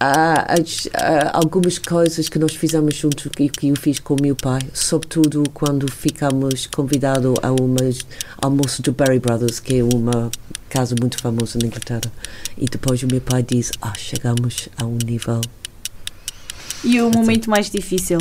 Há, 0.00 0.54
há 0.94 1.36
algumas 1.36 1.78
coisas 1.78 2.28
que 2.28 2.38
nós 2.38 2.54
fizemos 2.54 2.94
juntos 2.94 3.28
e 3.38 3.48
que 3.48 3.68
eu 3.68 3.76
fiz 3.76 3.98
com 3.98 4.14
o 4.14 4.22
meu 4.22 4.36
pai, 4.36 4.60
sobretudo 4.72 5.42
quando 5.52 5.90
ficamos 5.90 6.66
convidados 6.66 7.34
a 7.42 7.50
um 7.50 7.74
almoço 8.40 8.80
do 8.82 8.92
Berry 8.92 9.18
Brothers, 9.18 9.58
que 9.58 9.78
é 9.78 9.82
uma 9.82 10.30
casa 10.68 10.94
muito 11.00 11.20
famosa 11.20 11.58
na 11.60 11.66
Inglaterra. 11.66 12.12
E 12.56 12.66
depois 12.66 13.02
o 13.02 13.08
meu 13.08 13.20
pai 13.20 13.42
diz: 13.42 13.72
Ah, 13.82 13.94
chegamos 13.96 14.68
a 14.76 14.84
um 14.84 14.98
nível 15.04 15.40
E 16.84 17.00
o 17.00 17.10
momento 17.10 17.50
mais 17.50 17.68
difícil? 17.68 18.18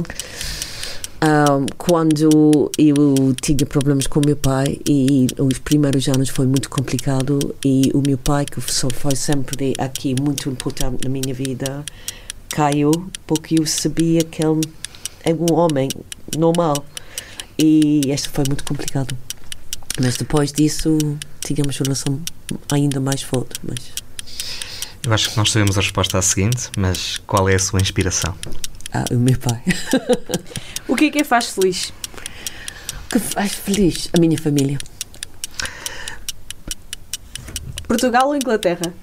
Um, 1.19 1.65
quando 1.79 2.29
eu 2.77 3.33
tinha 3.41 3.65
problemas 3.65 4.05
com 4.05 4.21
meu 4.23 4.35
pai 4.35 4.79
e 4.87 5.25
os 5.39 5.57
primeiros 5.57 6.07
anos 6.07 6.29
foi 6.29 6.45
muito 6.45 6.69
complicado 6.69 7.55
e 7.65 7.89
o 7.95 8.03
meu 8.05 8.19
pai 8.19 8.45
que 8.45 8.61
foi 8.61 9.15
sempre 9.15 9.73
aqui 9.79 10.13
muito 10.21 10.47
importante 10.47 11.03
na 11.03 11.09
minha 11.09 11.33
vida 11.33 11.83
caiu 12.49 12.91
porque 13.25 13.59
eu 13.59 13.65
sabia 13.65 14.21
que 14.21 14.45
ele 14.45 14.61
é 15.23 15.33
um 15.33 15.55
homem 15.55 15.89
normal 16.37 16.85
e 17.57 18.01
este 18.05 18.29
foi 18.29 18.43
muito 18.47 18.63
complicado 18.63 19.17
mas 19.99 20.17
depois 20.17 20.51
disso 20.51 20.99
tínhamos 21.43 21.79
uma 21.79 21.85
relação 21.85 22.21
ainda 22.71 22.99
mais 22.99 23.23
forte 23.23 23.59
mas 23.63 23.79
Eu 25.03 25.13
acho 25.13 25.31
que 25.31 25.37
nós 25.37 25.51
sabemos 25.51 25.77
a 25.77 25.81
resposta 25.81 26.17
à 26.17 26.21
seguinte, 26.21 26.69
mas 26.77 27.17
qual 27.25 27.47
é 27.47 27.55
a 27.55 27.59
sua 27.59 27.79
inspiração? 27.79 28.35
Ah, 28.93 29.05
o 29.11 29.15
meu 29.15 29.37
pai 29.37 29.61
O 30.87 30.95
que 30.95 31.05
é 31.05 31.11
que 31.11 31.21
a 31.21 31.25
faz 31.25 31.49
feliz? 31.49 31.93
o 33.05 33.09
que 33.09 33.19
faz 33.19 33.53
feliz 33.53 34.09
a 34.17 34.19
minha 34.19 34.37
família 34.37 34.77
Portugal 37.87 38.27
ou 38.27 38.35
Inglaterra? 38.35 38.93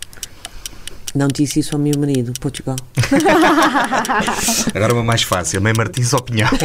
não 1.14 1.28
disse 1.28 1.61
isso 1.61 1.74
ao 1.74 1.80
meu 1.80 1.95
marido 1.99 2.32
Portugal 2.41 2.76
Agora 4.74 4.93
uma 4.95 5.05
mais 5.05 5.22
fácil. 5.22 5.61
Mãe 5.62 5.72
Martins 5.76 6.12
ou 6.12 6.22
Pinhão? 6.22 6.49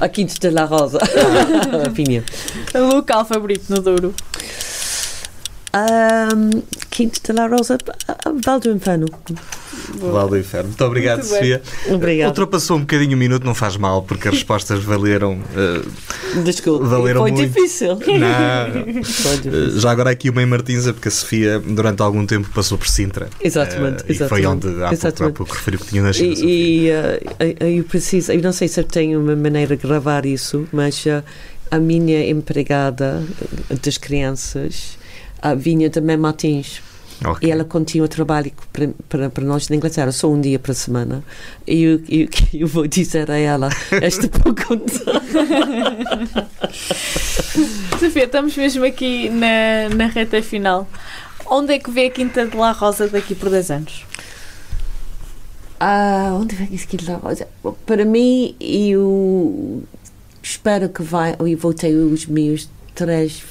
Aqui 0.00 0.24
de 0.24 0.50
La 0.50 0.64
Rosa. 0.64 0.98
Opinião. 1.88 2.22
Local 2.74 3.24
favorito 3.24 3.64
no 3.70 3.80
Douro? 3.80 4.14
Um, 5.74 6.62
Quinta 6.98 7.20
de 7.32 7.32
la 7.32 7.46
Rosa, 7.46 7.78
Val 8.44 8.58
do 8.58 8.70
Inferno. 8.72 9.06
Val 10.00 10.28
do 10.28 10.36
Inferno. 10.36 10.68
Muito 10.70 10.84
obrigado, 10.84 11.18
Muito. 11.18 11.28
Sofia. 11.32 11.62
Obrigado. 11.90 12.28
Ultrapassou 12.30 12.76
um 12.76 12.80
bocadinho 12.80 13.14
o 13.14 13.16
minuto, 13.16 13.44
não 13.44 13.54
faz 13.54 13.76
mal, 13.76 14.02
porque 14.02 14.26
as 14.26 14.34
respostas 14.34 14.82
valeram. 14.82 15.38
eh, 15.56 16.40
Desculpa, 16.42 16.84
Valeram 16.86 17.20
foi 17.20 17.30
muito. 17.30 17.46
difícil. 17.52 17.90
não. 17.94 18.72
Foi 18.72 18.92
difícil. 18.92 19.52
Eh, 19.76 19.78
Já 19.80 19.92
agora 19.92 20.10
aqui 20.10 20.28
uma 20.28 20.42
em 20.42 20.46
Martins, 20.46 20.88
é 20.88 20.92
porque 20.92 21.06
a 21.06 21.10
Sofia 21.12 21.60
durante 21.60 22.02
algum 22.02 22.26
tempo 22.26 22.48
passou 22.52 22.76
por 22.76 22.88
Sintra. 22.88 23.28
Exatamente, 23.40 24.02
Eh, 24.08 24.12
E 24.12 24.14
foi 24.16 24.40
exatamente, 24.40 24.46
onde 24.48 24.66
há 24.66 24.70
pouco, 24.72 24.84
há 24.88 24.92
exatamente. 24.92 25.34
pouco 25.36 25.52
referiu 25.54 25.78
que 25.78 25.86
tinha 25.86 26.02
nascido. 26.02 26.40
E, 26.40 26.86
e, 26.86 26.90
eh, 26.90 27.20
eu 27.78 27.84
preciso, 27.84 28.32
eu 28.32 28.42
não 28.42 28.52
sei 28.52 28.66
se 28.66 28.80
eu 28.80 28.84
tenho 28.84 29.20
uma 29.20 29.36
maneira 29.36 29.76
de 29.76 29.82
gravar 29.86 30.26
isso, 30.26 30.66
mas 30.72 31.06
eh, 31.06 31.22
a 31.70 31.78
minha 31.78 32.28
empregada 32.28 33.22
das 33.84 33.96
crianças 33.98 34.97
ah, 35.40 35.54
vinha 35.54 35.90
também 35.90 36.16
Martins. 36.16 36.82
Ok. 37.24 37.48
E 37.48 37.50
ela 37.50 37.64
continua 37.64 38.06
o 38.06 38.08
trabalho 38.08 38.52
para, 38.72 38.90
para, 39.08 39.30
para 39.30 39.44
nós 39.44 39.68
na 39.68 39.76
Inglaterra, 39.76 40.12
só 40.12 40.30
um 40.30 40.40
dia 40.40 40.58
por 40.58 40.74
semana. 40.74 41.24
E 41.66 41.82
eu, 41.82 42.00
eu, 42.08 42.28
eu 42.54 42.68
vou 42.68 42.86
dizer 42.86 43.30
a 43.30 43.36
ela 43.36 43.68
esta 43.90 44.28
pergunta. 44.38 44.92
Sofia, 47.98 48.24
estamos 48.24 48.56
mesmo 48.56 48.84
aqui 48.84 49.28
na, 49.30 49.88
na 49.94 50.06
reta 50.06 50.40
final. 50.42 50.88
Onde 51.46 51.74
é 51.74 51.78
que 51.78 51.90
vê 51.90 52.06
a 52.06 52.10
Quinta 52.10 52.46
de 52.46 52.56
La 52.56 52.72
Rosa 52.72 53.08
daqui 53.08 53.34
por 53.34 53.50
10 53.50 53.70
anos? 53.70 54.04
Ah, 55.80 56.36
onde 56.40 56.54
vai 56.54 56.68
isso 56.70 56.86
que 56.86 56.98
lá? 57.04 57.20
Para 57.86 58.04
mim, 58.04 58.54
eu 58.60 59.82
espero 60.42 60.88
que 60.88 61.02
vai, 61.02 61.36
eu 61.38 61.56
vou 61.56 61.72
ter 61.72 61.94
os 61.94 62.26
meus 62.26 62.68
três 62.94 63.42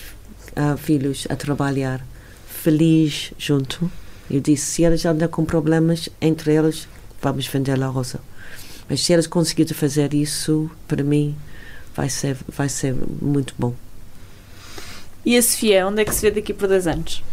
ah, 0.57 0.75
filhos 0.75 1.25
a 1.29 1.35
trabalhar 1.35 2.05
feliz 2.47 3.31
junto. 3.37 3.89
Eu 4.29 4.41
disse, 4.41 4.65
se 4.65 4.83
elas 4.83 5.05
andam 5.05 5.27
com 5.29 5.45
problemas 5.45 6.09
entre 6.19 6.53
elas, 6.53 6.87
vamos 7.21 7.47
vender 7.47 7.81
a 7.81 7.87
rosa. 7.87 8.19
Mas 8.89 9.01
se 9.01 9.13
elas 9.13 9.27
conseguirem 9.27 9.73
fazer 9.73 10.13
isso, 10.13 10.69
para 10.87 11.03
mim, 11.03 11.35
vai 11.95 12.09
ser, 12.09 12.35
vai 12.47 12.67
ser 12.69 12.93
muito 13.21 13.53
bom. 13.57 13.73
E 15.25 15.37
a 15.37 15.41
Sofia, 15.41 15.85
onde 15.87 16.01
é 16.01 16.05
que 16.05 16.13
se 16.15 16.21
vê 16.21 16.31
daqui 16.31 16.53
por 16.53 16.67
10 16.67 16.87
anos? 16.87 17.23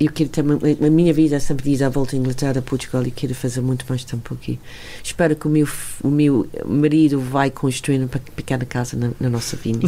Eu 0.00 0.10
quero 0.10 0.30
ter, 0.30 0.40
a 0.40 0.90
minha 0.90 1.12
vida 1.14 1.36
é 1.36 1.38
sempre 1.38 1.70
diz 1.70 1.80
à 1.80 1.88
volta 1.88 2.16
à 2.16 2.18
Inglaterra, 2.18 2.60
Portugal, 2.60 3.06
e 3.06 3.10
quero 3.10 3.34
fazer 3.36 3.60
muito 3.60 3.84
mais 3.88 4.02
tempo 4.02 4.34
aqui. 4.34 4.58
Espero 5.04 5.36
que 5.36 5.46
o 5.46 5.50
meu, 5.50 5.68
o 6.02 6.08
meu 6.08 6.48
marido 6.66 7.20
vai 7.20 7.50
construir 7.50 7.98
uma 7.98 8.08
pe- 8.08 8.18
pequena 8.34 8.64
casa 8.64 8.96
na, 8.96 9.10
na 9.20 9.30
nossa 9.30 9.56
vinha. 9.56 9.78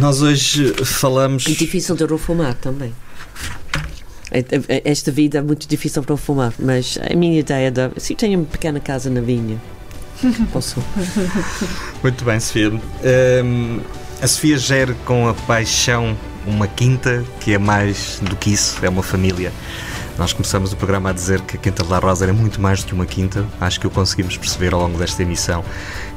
Nós 0.00 0.22
hoje 0.22 0.72
falamos. 0.84 1.46
É 1.46 1.50
difícil 1.50 1.94
de 1.96 2.04
reformar 2.04 2.54
também. 2.54 2.92
É- 4.30 4.40
é- 4.68 4.82
Esta 4.84 5.10
vida 5.10 5.38
é 5.38 5.42
muito 5.42 5.66
difícil 5.68 6.02
de 6.02 6.08
reformar, 6.08 6.52
mas 6.58 6.98
a 7.10 7.14
minha 7.14 7.38
ideia 7.38 7.72
é 7.74 8.00
se 8.00 8.12
eu 8.12 8.16
tenho 8.16 8.38
uma 8.40 8.46
pequena 8.46 8.80
casa 8.80 9.08
na 9.08 9.20
vinha, 9.20 9.60
posso. 10.52 10.82
Muito 12.02 12.24
bem, 12.24 12.38
Sofia. 12.40 12.70
Hum, 13.44 13.80
a 14.20 14.26
Sofia 14.26 14.58
gera 14.58 14.94
com 15.04 15.28
a 15.28 15.34
paixão 15.34 16.16
uma 16.46 16.66
quinta 16.66 17.24
que 17.40 17.54
é 17.54 17.58
mais 17.58 18.18
do 18.22 18.36
que 18.36 18.50
isso, 18.50 18.78
é 18.84 18.88
uma 18.88 19.02
família. 19.02 19.52
Nós 20.18 20.32
começamos 20.32 20.72
o 20.72 20.76
programa 20.76 21.10
a 21.10 21.12
dizer 21.12 21.42
que 21.42 21.56
a 21.56 21.60
Quinta 21.60 21.82
de 21.82 21.90
La 21.90 21.98
Rosa 21.98 22.24
era 22.24 22.32
muito 22.32 22.58
mais 22.58 22.82
do 22.82 22.86
que 22.86 22.94
uma 22.94 23.04
quinta. 23.04 23.44
Acho 23.60 23.78
que 23.78 23.86
o 23.86 23.90
conseguimos 23.90 24.36
perceber 24.38 24.72
ao 24.72 24.80
longo 24.80 24.96
desta 24.96 25.22
emissão, 25.22 25.62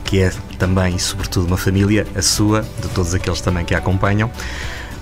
que 0.05 0.21
é 0.21 0.31
também 0.57 0.95
e 0.95 0.99
sobretudo 0.99 1.47
uma 1.47 1.57
família, 1.57 2.07
a 2.15 2.21
sua, 2.21 2.61
de 2.61 2.87
todos 2.89 3.13
aqueles 3.13 3.41
também 3.41 3.65
que 3.65 3.75
a 3.75 3.77
acompanham. 3.77 4.31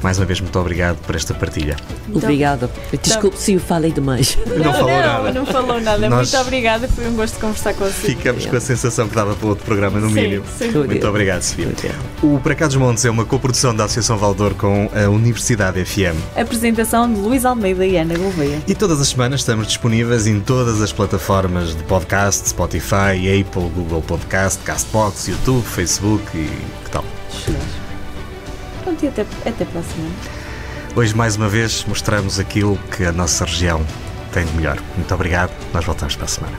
Mais 0.02 0.18
uma 0.20 0.26
vez, 0.26 0.40
muito 0.40 0.58
obrigado 0.60 0.98
por 0.98 1.16
esta 1.16 1.34
partilha. 1.34 1.76
Obrigada. 2.14 2.70
Desculpe 3.02 3.38
se 3.38 3.54
eu 3.54 3.60
falei 3.60 3.92
demais. 3.92 4.38
Não, 4.46 4.72
falou 4.74 4.90
não, 4.92 4.98
nada. 5.00 5.32
não 5.34 5.46
falou 5.46 5.82
nada. 5.82 6.10
Nós- 6.10 6.32
Muito 6.32 6.42
obrigada, 6.46 6.88
foi 6.88 7.08
um 7.08 7.16
gosto 7.16 7.40
conversar 7.40 7.74
consigo. 7.74 8.08
Ficamos 8.08 8.46
com 8.46 8.56
a 8.56 8.60
sensação 8.62 9.08
que 9.08 9.16
dava 9.16 9.36
para 9.36 9.48
outro 9.48 9.66
programa, 9.66 10.00
no 10.00 10.08
Sim, 10.10 10.14
mínimo. 10.16 10.44
sim. 10.58 10.70
Muito 10.72 11.08
obrigado, 11.08 11.42
Sofia. 11.42 11.68
O 12.22 12.40
Para 12.40 12.56
Cá 12.56 12.68
dos 12.68 12.76
Montes 12.76 13.06
é 13.06 13.10
uma 13.10 13.26
coprodução 13.26 13.76
da 13.76 13.86
Associação 13.86 14.18
Valdor 14.18 14.54
com 14.56 14.90
a 14.94 15.10
Universidade 15.10 15.84
FM. 15.84 16.16
Apresentação 16.36 17.12
de 17.12 17.20
Luís 17.20 17.44
Almeida 17.46 17.86
e 17.86 17.98
Ana 17.98 18.18
Gouveia. 18.18 18.62
E 18.68 18.76
todas 18.76 19.02
as 19.02 19.08
semanas 19.10 19.42
estamos 19.42 19.68
disponíveis 19.68 20.28
em 20.28 20.40
todas 20.40 20.82
as 20.82 20.92
plataformas 20.94 21.76
de 21.76 21.84
podcast, 21.84 22.50
Spotify, 22.50 23.42
Apple, 23.42 23.70
Google 23.76 24.02
Podcast, 24.02 24.60
Castbox, 24.64 25.28
YouTube, 25.28 25.64
Facebook 25.66 26.24
e 26.38 26.50
que 26.86 26.92
tal. 26.92 27.04
Pronto, 28.88 29.04
e 29.04 29.10
até, 29.10 29.22
até 29.46 29.66
para 29.66 29.82
a 29.82 29.84
semana. 29.84 30.16
Hoje, 30.96 31.14
mais 31.14 31.36
uma 31.36 31.50
vez, 31.50 31.84
mostramos 31.86 32.40
aquilo 32.40 32.78
que 32.96 33.04
a 33.04 33.12
nossa 33.12 33.44
região 33.44 33.86
tem 34.32 34.46
de 34.46 34.54
melhor. 34.54 34.78
Muito 34.96 35.14
obrigado, 35.14 35.52
nós 35.74 35.84
voltamos 35.84 36.16
para 36.16 36.24
a 36.24 36.30
semana. 36.30 36.58